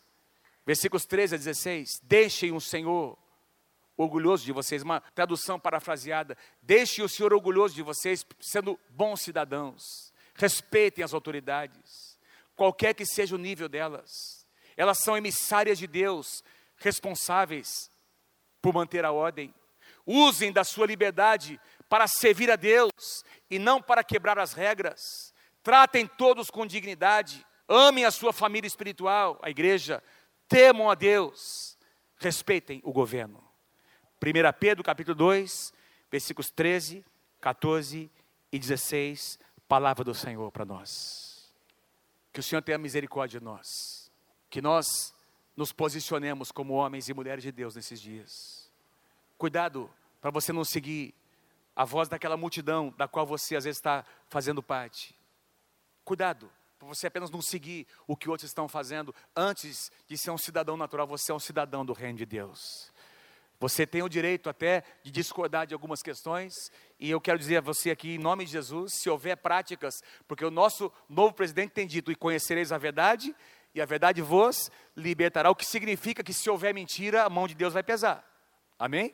versículos 0.66 1.06
13 1.06 1.36
a 1.36 1.38
16: 1.38 2.02
Deixem 2.04 2.52
o 2.52 2.60
Senhor, 2.60 3.18
orgulhoso 3.98 4.44
de 4.44 4.52
vocês, 4.52 4.84
uma 4.84 5.00
tradução 5.00 5.60
parafraseada. 5.60 6.38
Deixe 6.62 7.02
o 7.02 7.10
Senhor 7.10 7.34
orgulhoso 7.34 7.74
de 7.74 7.82
vocês, 7.82 8.26
sendo 8.40 8.80
bons 8.90 9.22
cidadãos. 9.22 10.14
Respeitem 10.36 11.04
as 11.04 11.14
autoridades, 11.14 12.20
qualquer 12.56 12.94
que 12.94 13.06
seja 13.06 13.36
o 13.36 13.40
nível 13.40 13.70
delas. 13.70 14.35
Elas 14.78 15.00
são 15.00 15.18
emissárias 15.18 15.78
de 15.78 15.88
Deus, 15.88 16.44
responsáveis 16.78 17.90
por 18.62 18.74
manter 18.74 19.06
a 19.06 19.12
ordem. 19.12 19.54
Usem 20.06 20.52
da 20.52 20.64
sua 20.64 20.86
liberdade 20.86 21.60
para 21.90 22.08
servir 22.08 22.52
a 22.52 22.56
Deus 22.56 23.24
e 23.50 23.58
não 23.58 23.82
para 23.82 24.04
quebrar 24.04 24.38
as 24.38 24.54
regras. 24.54 25.34
Tratem 25.64 26.06
todos 26.06 26.50
com 26.50 26.66
dignidade. 26.66 27.46
Amem 27.68 28.06
a 28.06 28.12
sua 28.12 28.32
família 28.32 28.68
espiritual, 28.68 29.40
a 29.42 29.50
igreja. 29.50 30.04
Temam 30.48 30.90
a 30.90 30.96
Deus. 30.96 31.78
Respeitem 32.18 32.82
o 32.84 32.92
governo. 32.92 33.44
1 34.22 34.60
Pedro 34.60 34.84
capítulo 34.84 35.16
2, 35.16 35.74
versículos 36.12 36.50
13, 36.50 37.04
14 37.42 38.12
e 38.52 38.60
16, 38.60 39.38
palavra 39.68 40.04
do 40.04 40.14
Senhor 40.14 40.52
para 40.52 40.66
nós. 40.66 41.54
Que 42.32 42.40
o 42.40 42.44
Senhor 42.44 42.62
tenha 42.62 42.78
misericórdia 42.78 43.40
de 43.40 43.46
nós. 43.46 44.05
Que 44.56 44.62
nós 44.62 45.14
nos 45.54 45.74
posicionemos 45.74 46.50
como 46.50 46.76
homens 46.76 47.10
e 47.10 47.14
mulheres 47.14 47.44
de 47.44 47.52
Deus 47.52 47.76
nesses 47.76 48.00
dias. 48.00 48.72
Cuidado 49.38 49.92
para 50.22 50.32
você 50.32 50.54
não 50.54 50.64
seguir 50.64 51.14
a 51.76 51.84
voz 51.84 52.08
daquela 52.08 52.38
multidão 52.38 52.94
da 52.98 53.06
qual 53.06 53.26
você 53.26 53.58
às 53.58 53.66
vezes 53.66 53.80
está 53.80 54.06
fazendo 54.30 54.64
parte. 54.64 55.14
Cuidado 56.06 56.50
para 56.80 56.88
você 56.88 57.08
apenas 57.08 57.30
não 57.30 57.42
seguir 57.42 57.86
o 58.08 58.16
que 58.16 58.30
outros 58.30 58.50
estão 58.50 58.70
fazendo. 58.70 59.14
Antes 59.36 59.92
de 60.08 60.18
ser 60.18 60.32
um 60.32 60.38
cidadão 60.38 60.78
natural, 60.78 61.06
você 61.06 61.34
é 61.34 61.36
um 61.36 61.40
cidadão 61.40 61.86
do 61.86 61.92
reino 61.92 62.18
de 62.18 62.26
Deus. 62.26 62.94
Você 63.60 63.86
tem 63.86 64.04
o 64.04 64.10
direito 64.10 64.50
até 64.50 64.86
de 65.04 65.12
discordar 65.12 65.68
de 65.68 65.74
algumas 65.74 66.02
questões, 66.02 66.54
e 66.98 67.10
eu 67.12 67.20
quero 67.20 67.40
dizer 67.40 67.58
a 67.58 67.62
você 67.62 67.92
aqui, 67.92 68.16
em 68.16 68.20
nome 68.20 68.46
de 68.46 68.52
Jesus, 68.54 68.94
se 68.94 69.10
houver 69.10 69.36
práticas, 69.36 70.02
porque 70.30 70.46
o 70.46 70.52
nosso 70.52 70.90
novo 71.10 71.34
presidente 71.34 71.72
tem 71.72 71.86
dito: 71.86 72.10
e 72.10 72.16
conhecereis 72.16 72.72
a 72.72 72.78
verdade, 72.78 73.36
e 73.76 73.82
a 73.82 73.86
verdade 73.86 74.22
vos 74.22 74.72
libertará, 74.96 75.52
o 75.52 75.56
que 75.56 75.66
significa 75.66 76.24
que 76.24 76.32
se 76.32 76.50
houver 76.50 76.74
mentira, 76.74 77.26
a 77.26 77.30
mão 77.30 77.46
de 77.46 77.54
Deus 77.54 77.74
vai 77.74 77.84
pesar. 77.84 78.26
Amém? 78.80 79.14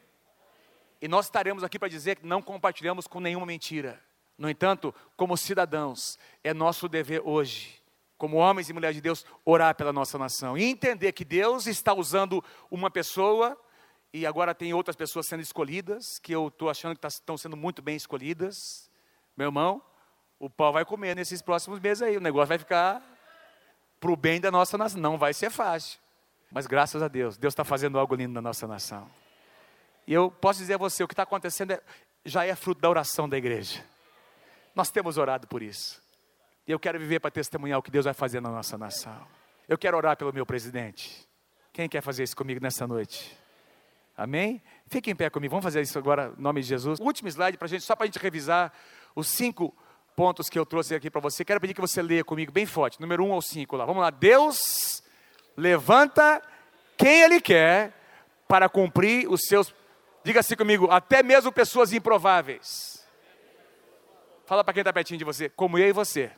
E 1.02 1.08
nós 1.08 1.26
estaremos 1.26 1.64
aqui 1.64 1.80
para 1.80 1.90
dizer 1.90 2.18
que 2.18 2.28
não 2.28 2.44
compartilhamos 2.44 3.08
com 3.08 3.20
nenhuma 3.20 3.48
mentira. 3.48 4.00
No 4.38 4.48
entanto, 4.48 4.94
como 5.18 5.36
cidadãos, 5.36 6.20
é 6.44 6.54
nosso 6.54 6.88
dever 6.88 7.24
hoje, 7.26 7.82
como 8.20 8.38
homens 8.38 8.70
e 8.70 8.74
mulheres 8.74 8.96
de 8.96 9.02
Deus, 9.02 9.26
orar 9.44 9.74
pela 9.74 9.92
nossa 9.92 10.16
nação 10.20 10.56
e 10.56 10.64
entender 10.64 11.12
que 11.12 11.26
Deus 11.26 11.66
está 11.66 11.92
usando 11.92 12.44
uma 12.70 12.92
pessoa 12.92 13.60
e 14.14 14.28
agora 14.28 14.54
tem 14.54 14.76
outras 14.76 14.96
pessoas 14.96 15.26
sendo 15.26 15.42
escolhidas, 15.42 16.20
que 16.20 16.36
eu 16.36 16.50
estou 16.50 16.70
achando 16.70 16.94
que 16.94 17.02
tá, 17.02 17.08
estão 17.08 17.36
sendo 17.36 17.58
muito 17.58 17.82
bem 17.82 17.96
escolhidas. 17.96 18.92
Meu 19.36 19.48
irmão, 19.48 19.82
o 20.38 20.52
pau 20.52 20.72
vai 20.72 20.86
comer 20.86 21.16
nesses 21.16 21.42
próximos 21.42 21.80
meses 21.80 22.04
aí, 22.04 22.16
o 22.16 22.22
negócio 22.22 22.50
vai 22.50 22.60
ficar 22.60 23.02
para 24.02 24.12
o 24.12 24.16
bem 24.18 24.42
da 24.42 24.52
nossa 24.52 24.78
nação. 24.78 25.00
Não 25.00 25.18
vai 25.18 25.34
ser 25.34 25.52
fácil, 25.52 26.00
mas 26.52 26.66
graças 26.66 27.02
a 27.02 27.08
Deus, 27.08 27.38
Deus 27.38 27.54
está 27.54 27.64
fazendo 27.64 27.98
algo 27.98 28.16
lindo 28.16 28.34
na 28.34 28.42
nossa 28.42 28.68
nação. 28.68 29.08
E 30.08 30.14
eu 30.14 30.32
posso 30.32 30.60
dizer 30.60 30.74
a 30.74 30.78
você, 30.78 31.04
o 31.04 31.08
que 31.08 31.14
está 31.14 31.24
acontecendo 31.24 31.72
é, 31.72 31.82
já 32.26 32.44
é 32.44 32.56
fruto 32.56 32.82
da 32.82 32.90
oração 32.90 33.30
da 33.30 33.38
igreja. 33.38 33.86
Nós 34.76 34.90
temos 34.90 35.18
orado 35.18 35.48
por 35.48 35.62
isso. 35.62 36.02
E 36.68 36.72
eu 36.72 36.80
quero 36.80 37.00
viver 37.00 37.20
para 37.20 37.30
testemunhar 37.30 37.78
o 37.78 37.84
que 37.84 37.92
Deus 37.92 38.06
vai 38.06 38.14
fazer 38.14 38.42
na 38.42 38.50
nossa 38.50 38.78
nação. 38.78 39.26
Eu 39.70 39.78
quero 39.78 39.96
orar 39.96 40.18
pelo 40.18 40.34
meu 40.34 40.46
presidente. 40.46 41.28
Quem 41.72 41.88
quer 41.88 42.02
fazer 42.02 42.24
isso 42.24 42.36
comigo 42.36 42.60
nessa 42.62 42.88
noite? 42.88 43.38
Amém? 44.18 44.62
Fique 44.88 45.10
em 45.12 45.16
pé 45.16 45.30
comigo, 45.30 45.52
vamos 45.52 45.64
fazer 45.64 45.82
isso 45.82 45.98
agora, 45.98 46.34
em 46.38 46.42
nome 46.42 46.62
de 46.62 46.68
Jesus. 46.68 47.00
Último 47.00 47.30
slide 47.30 47.58
para 47.58 47.66
a 47.66 47.70
gente, 47.70 47.84
só 47.84 47.96
para 47.96 48.04
a 48.04 48.08
gente 48.08 48.20
revisar 48.20 48.74
os 49.16 49.28
cinco 49.28 49.76
pontos 50.16 50.50
que 50.50 50.58
eu 50.58 50.66
trouxe 50.66 50.96
aqui 50.96 51.10
para 51.10 51.22
você. 51.22 51.44
Quero 51.46 51.60
pedir 51.60 51.74
que 51.74 51.82
você 51.82 52.02
leia 52.02 52.24
comigo 52.24 52.52
bem 52.52 52.66
forte, 52.66 53.00
número 53.00 53.24
um 53.24 53.32
ou 53.32 53.42
cinco 53.42 53.76
lá. 53.76 53.86
Vamos 53.86 54.02
lá. 54.02 54.10
Deus 54.10 55.04
levanta 55.56 56.42
quem 56.98 57.22
Ele 57.22 57.42
quer 57.42 57.94
para 58.48 58.70
cumprir 58.70 59.30
os 59.30 59.42
seus. 59.48 59.74
Diga 60.24 60.42
assim 60.42 60.56
comigo, 60.56 60.90
até 60.92 61.24
mesmo 61.24 61.52
pessoas 61.52 61.94
improváveis. 61.94 63.06
Fala 64.46 64.64
para 64.64 64.74
quem 64.74 64.82
está 64.82 64.92
pertinho 64.92 65.18
de 65.18 65.24
você, 65.24 65.50
como 65.50 65.78
eu 65.78 65.88
e 65.88 65.94
você. 65.94 66.32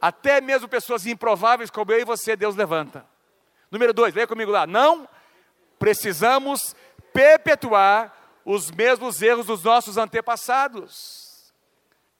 Até 0.00 0.40
mesmo 0.40 0.66
pessoas 0.66 1.06
improváveis, 1.06 1.70
como 1.70 1.92
eu 1.92 2.00
e 2.00 2.04
você, 2.04 2.34
Deus 2.34 2.56
levanta. 2.56 3.04
Número 3.70 3.92
dois, 3.92 4.14
leia 4.14 4.26
comigo 4.26 4.50
lá. 4.50 4.66
Não 4.66 5.06
precisamos 5.78 6.74
perpetuar 7.12 8.16
os 8.44 8.70
mesmos 8.70 9.20
erros 9.20 9.46
dos 9.46 9.62
nossos 9.62 9.96
antepassados. 9.96 11.19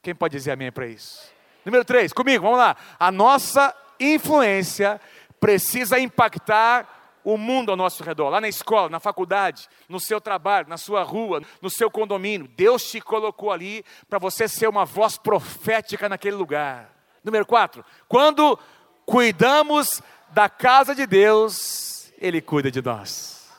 Quem 0.03 0.15
pode 0.15 0.37
dizer 0.37 0.53
amém 0.53 0.73
para 0.73 0.87
isso? 0.87 1.31
Número 1.65 1.85
3, 1.85 2.13
comigo, 2.13 2.43
vamos 2.45 2.59
lá. 2.59 2.77
A 2.99 3.13
nossa 3.13 3.75
influência 3.99 5.01
precisa 5.39 5.99
impactar 5.99 7.19
o 7.23 7.37
mundo 7.37 7.71
ao 7.71 7.77
nosso 7.77 8.03
redor, 8.03 8.31
lá 8.31 8.41
na 8.41 8.49
escola, 8.49 8.89
na 8.89 8.99
faculdade, 8.99 9.69
no 9.89 10.01
seu 10.01 10.21
trabalho, 10.21 10.69
na 10.69 10.79
sua 10.79 11.03
rua, 11.03 11.43
no 11.61 11.69
seu 11.69 11.91
condomínio. 11.91 12.49
Deus 12.49 12.91
te 12.91 13.01
colocou 13.01 13.53
ali 13.53 13.85
para 14.09 14.19
você 14.19 14.49
ser 14.49 14.69
uma 14.69 14.87
voz 14.87 15.19
profética 15.19 16.09
naquele 16.09 16.37
lugar. 16.37 16.91
Número 17.23 17.45
4, 17.45 17.85
quando 18.09 18.59
cuidamos 19.05 20.01
da 20.31 20.49
casa 20.49 20.95
de 20.95 21.07
Deus, 21.07 22.11
Ele 22.17 22.41
cuida 22.41 22.71
de 22.71 22.81
nós. 22.81 23.51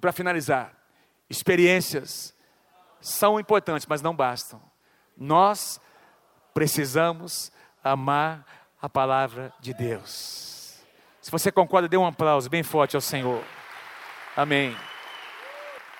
Para 0.00 0.10
finalizar, 0.10 0.74
experiências 1.30 2.34
são 3.02 3.38
importantes, 3.38 3.86
mas 3.86 4.00
não 4.00 4.14
bastam. 4.14 4.62
Nós 5.16 5.80
precisamos 6.54 7.52
amar 7.84 8.46
a 8.80 8.88
palavra 8.88 9.52
de 9.60 9.74
Deus. 9.74 10.82
Se 11.20 11.30
você 11.30 11.52
concorda, 11.52 11.88
dê 11.88 11.96
um 11.96 12.06
aplauso 12.06 12.48
bem 12.48 12.62
forte 12.62 12.96
ao 12.96 13.02
Senhor. 13.02 13.44
Amém. 14.36 14.74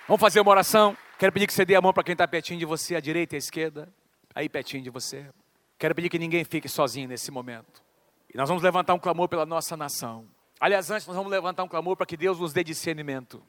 Vamos 0.08 0.20
fazer 0.20 0.40
uma 0.40 0.50
oração. 0.50 0.96
Quero 1.18 1.32
pedir 1.32 1.46
que 1.46 1.52
você 1.52 1.64
dê 1.64 1.74
a 1.74 1.80
mão 1.80 1.92
para 1.92 2.02
quem 2.02 2.12
está 2.12 2.26
pertinho 2.26 2.58
de 2.58 2.64
você, 2.64 2.96
à 2.96 3.00
direita 3.00 3.34
e 3.34 3.36
à 3.36 3.38
esquerda, 3.38 3.88
aí 4.34 4.48
pertinho 4.48 4.82
de 4.82 4.90
você. 4.90 5.28
Quero 5.78 5.94
pedir 5.94 6.08
que 6.08 6.18
ninguém 6.18 6.44
fique 6.44 6.68
sozinho 6.68 7.08
nesse 7.08 7.30
momento. 7.30 7.82
E 8.32 8.36
nós 8.36 8.48
vamos 8.48 8.62
levantar 8.62 8.94
um 8.94 8.98
clamor 8.98 9.28
pela 9.28 9.44
nossa 9.44 9.76
nação. 9.76 10.26
Aliás, 10.58 10.90
antes 10.90 11.06
nós 11.06 11.16
vamos 11.16 11.30
levantar 11.30 11.62
um 11.64 11.68
clamor 11.68 11.96
para 11.96 12.06
que 12.06 12.16
Deus 12.16 12.38
nos 12.38 12.52
dê 12.52 12.64
discernimento 12.64 13.42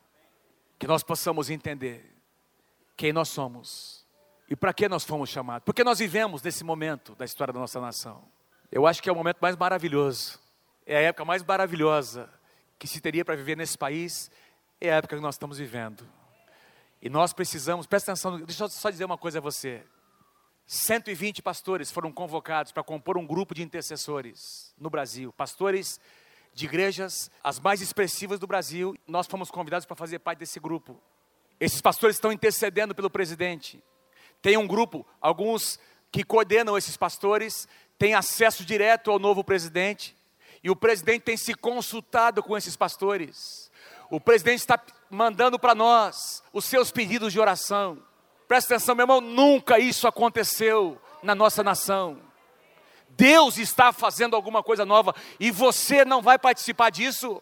que 0.78 0.88
nós 0.88 1.04
possamos 1.04 1.49
entender 1.49 2.12
quem 2.95 3.13
nós 3.13 3.29
somos 3.29 4.05
e 4.49 4.55
para 4.55 4.73
que 4.73 4.87
nós 4.87 5.03
fomos 5.03 5.29
chamados. 5.29 5.65
Porque 5.65 5.83
nós 5.83 5.99
vivemos 5.99 6.41
nesse 6.41 6.63
momento 6.63 7.15
da 7.15 7.25
história 7.25 7.53
da 7.53 7.59
nossa 7.59 7.79
nação. 7.79 8.23
Eu 8.71 8.85
acho 8.85 9.01
que 9.01 9.09
é 9.09 9.11
o 9.11 9.15
momento 9.15 9.37
mais 9.41 9.55
maravilhoso. 9.55 10.39
É 10.85 10.97
a 10.97 11.01
época 11.01 11.25
mais 11.25 11.43
maravilhosa 11.43 12.29
que 12.77 12.87
se 12.87 12.99
teria 12.99 13.23
para 13.23 13.35
viver 13.35 13.55
nesse 13.55 13.77
país. 13.77 14.29
É 14.79 14.91
a 14.91 14.97
época 14.97 15.15
que 15.15 15.21
nós 15.21 15.35
estamos 15.35 15.57
vivendo. 15.57 16.07
E 17.01 17.09
nós 17.09 17.33
precisamos, 17.33 17.85
presta 17.85 18.11
atenção, 18.11 18.39
deixa 18.39 18.63
eu 18.63 18.69
só 18.69 18.89
dizer 18.89 19.05
uma 19.05 19.17
coisa 19.17 19.39
a 19.39 19.41
você. 19.41 19.83
120 20.65 21.41
pastores 21.41 21.91
foram 21.91 22.11
convocados 22.11 22.71
para 22.71 22.83
compor 22.83 23.17
um 23.17 23.27
grupo 23.27 23.53
de 23.53 23.61
intercessores 23.61 24.73
no 24.77 24.89
Brasil. 24.89 25.33
Pastores 25.33 25.99
de 26.53 26.65
igrejas, 26.65 27.29
as 27.43 27.59
mais 27.59 27.81
expressivas 27.81 28.39
do 28.39 28.47
Brasil. 28.47 28.95
Nós 29.07 29.27
fomos 29.27 29.51
convidados 29.51 29.85
para 29.85 29.95
fazer 29.95 30.19
parte 30.19 30.39
desse 30.39 30.59
grupo. 30.59 31.01
Esses 31.64 31.80
pastores 31.80 32.18
estão 32.18 32.30
intercedendo 32.30 32.93
pelo 32.93 33.09
presidente. 33.09 33.82
Tem 34.41 34.57
um 34.57 34.68
grupo, 34.68 35.07
alguns 35.22 35.80
que 36.11 36.22
coordenam 36.22 36.78
esses 36.78 36.97
pastores, 36.97 37.70
têm 37.97 38.14
acesso 38.14 38.66
direto 38.66 39.09
ao 39.09 39.18
novo 39.18 39.45
presidente. 39.45 40.14
E 40.61 40.70
o 40.70 40.76
presidente 40.76 41.22
tem 41.22 41.38
se 41.38 41.53
consultado 41.53 42.43
com 42.43 42.57
esses 42.57 42.76
pastores. 42.76 43.72
O 44.09 44.20
presidente 44.20 44.59
está 44.59 44.78
mandando 45.09 45.57
para 45.57 45.74
nós 45.74 46.43
os 46.51 46.66
seus 46.66 46.91
pedidos 46.91 47.32
de 47.32 47.39
oração. 47.39 47.97
Presta 48.45 48.76
atenção, 48.76 48.93
meu 48.93 49.03
irmão, 49.05 49.22
nunca 49.22 49.80
isso 49.80 50.05
aconteceu 50.05 51.01
na 51.24 51.34
nossa 51.34 51.64
nação. 51.64 52.20
Deus 53.07 53.57
está 53.57 53.93
fazendo 53.93 54.36
alguma 54.36 54.61
coisa 54.61 54.84
nova 54.84 55.16
e 55.39 55.49
você 55.49 56.03
não 56.03 56.22
vai 56.22 56.38
participar 56.38 56.89
disso. 56.89 57.41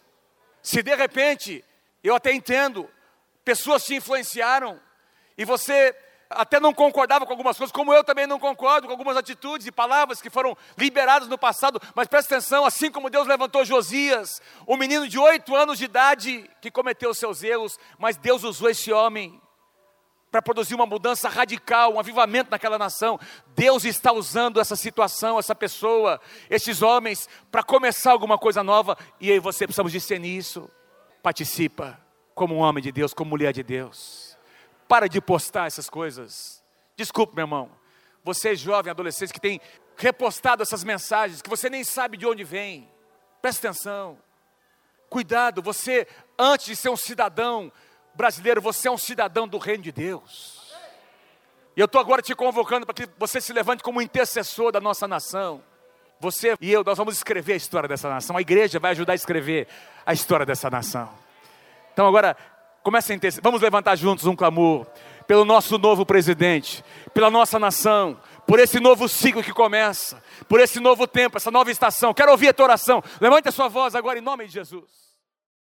Se 0.61 0.83
de 0.83 0.93
repente, 0.95 1.65
eu 2.03 2.13
até 2.13 2.31
entendo, 2.31 2.87
pessoas 3.43 3.83
te 3.83 3.95
influenciaram 3.95 4.79
e 5.37 5.45
você 5.45 5.95
até 6.29 6.59
não 6.59 6.73
concordava 6.73 7.25
com 7.25 7.31
algumas 7.31 7.57
coisas, 7.57 7.71
como 7.71 7.93
eu 7.93 8.03
também 8.03 8.25
não 8.25 8.39
concordo 8.39 8.87
com 8.87 8.93
algumas 8.93 9.17
atitudes 9.17 9.67
e 9.67 9.71
palavras 9.71 10.21
que 10.21 10.29
foram 10.29 10.55
liberadas 10.77 11.27
no 11.27 11.37
passado, 11.37 11.81
mas 11.93 12.07
presta 12.07 12.35
atenção, 12.35 12.65
assim 12.65 12.89
como 12.89 13.09
Deus 13.09 13.27
levantou 13.27 13.65
Josias, 13.65 14.41
um 14.67 14.77
menino 14.77 15.07
de 15.07 15.19
oito 15.19 15.55
anos 15.55 15.77
de 15.77 15.85
idade 15.85 16.49
que 16.61 16.71
cometeu 16.71 17.13
seus 17.13 17.43
erros, 17.43 17.77
mas 17.97 18.17
Deus 18.17 18.43
usou 18.43 18.69
esse 18.69 18.91
homem 18.91 19.41
para 20.31 20.41
produzir 20.41 20.73
uma 20.73 20.85
mudança 20.85 21.27
radical, 21.27 21.93
um 21.93 21.99
avivamento 21.99 22.49
naquela 22.49 22.77
nação. 22.77 23.19
Deus 23.47 23.83
está 23.83 24.13
usando 24.13 24.61
essa 24.61 24.77
situação, 24.77 25.37
essa 25.37 25.53
pessoa, 25.53 26.21
esses 26.49 26.81
homens, 26.81 27.27
para 27.51 27.61
começar 27.61 28.11
alguma 28.11 28.37
coisa 28.37 28.63
nova, 28.63 28.97
e 29.19 29.29
aí 29.29 29.39
você 29.39 29.67
precisamos 29.67 29.91
discernir 29.91 30.37
isso. 30.37 30.69
Participa, 31.21 31.99
como 32.33 32.55
homem 32.55 32.83
de 32.83 32.91
Deus, 32.91 33.13
como 33.13 33.29
mulher 33.29 33.53
de 33.53 33.63
Deus. 33.63 34.37
Para 34.87 35.07
de 35.07 35.21
postar 35.21 35.67
essas 35.67 35.89
coisas. 35.89 36.63
Desculpe, 36.95 37.35
meu 37.35 37.43
irmão. 37.43 37.71
Você 38.23 38.49
é 38.49 38.55
jovem, 38.55 38.91
adolescente, 38.91 39.33
que 39.33 39.39
tem 39.39 39.59
repostado 39.97 40.63
essas 40.63 40.83
mensagens, 40.83 41.41
que 41.41 41.49
você 41.49 41.69
nem 41.69 41.83
sabe 41.83 42.17
de 42.17 42.25
onde 42.25 42.43
vem. 42.43 42.89
Presta 43.41 43.69
atenção. 43.69 44.17
Cuidado, 45.09 45.61
você, 45.61 46.07
antes 46.37 46.67
de 46.67 46.75
ser 46.75 46.89
um 46.89 46.97
cidadão 46.97 47.71
brasileiro, 48.13 48.61
você 48.61 48.87
é 48.87 48.91
um 48.91 48.97
cidadão 48.97 49.47
do 49.47 49.57
reino 49.57 49.83
de 49.83 49.91
Deus. 49.91 50.73
E 51.75 51.79
eu 51.79 51.85
estou 51.85 51.99
agora 52.01 52.21
te 52.21 52.35
convocando 52.35 52.85
para 52.85 52.93
que 52.93 53.09
você 53.17 53.39
se 53.39 53.53
levante 53.53 53.83
como 53.83 54.01
intercessor 54.01 54.71
da 54.71 54.81
nossa 54.81 55.07
nação. 55.07 55.63
Você 56.19 56.55
e 56.61 56.71
eu, 56.71 56.83
nós 56.83 56.97
vamos 56.97 57.15
escrever 57.15 57.53
a 57.53 57.57
história 57.57 57.89
dessa 57.89 58.09
nação. 58.09 58.37
A 58.37 58.41
igreja 58.41 58.79
vai 58.79 58.91
ajudar 58.91 59.13
a 59.13 59.15
escrever 59.15 59.67
a 60.05 60.13
história 60.13 60.45
dessa 60.45 60.69
nação. 60.69 61.09
Então 61.93 62.07
agora, 62.07 62.35
comece 62.83 63.11
a 63.11 63.15
interceder. 63.15 63.43
Vamos 63.43 63.61
levantar 63.61 63.95
juntos 63.95 64.25
um 64.25 64.35
clamor 64.35 64.85
pelo 65.27 65.45
nosso 65.45 65.77
novo 65.77 66.05
presidente, 66.05 66.83
pela 67.13 67.29
nossa 67.29 67.57
nação, 67.57 68.19
por 68.45 68.59
esse 68.59 68.79
novo 68.79 69.07
ciclo 69.07 69.43
que 69.43 69.53
começa, 69.53 70.21
por 70.47 70.59
esse 70.59 70.79
novo 70.79 71.07
tempo, 71.07 71.37
essa 71.37 71.51
nova 71.51 71.71
estação. 71.71 72.13
Quero 72.13 72.31
ouvir 72.31 72.49
a 72.49 72.53
tua 72.53 72.65
oração. 72.65 73.03
Levante 73.19 73.47
a 73.47 73.51
sua 73.51 73.67
voz 73.67 73.95
agora 73.95 74.19
em 74.19 74.21
nome 74.21 74.45
de 74.47 74.53
Jesus. 74.53 75.10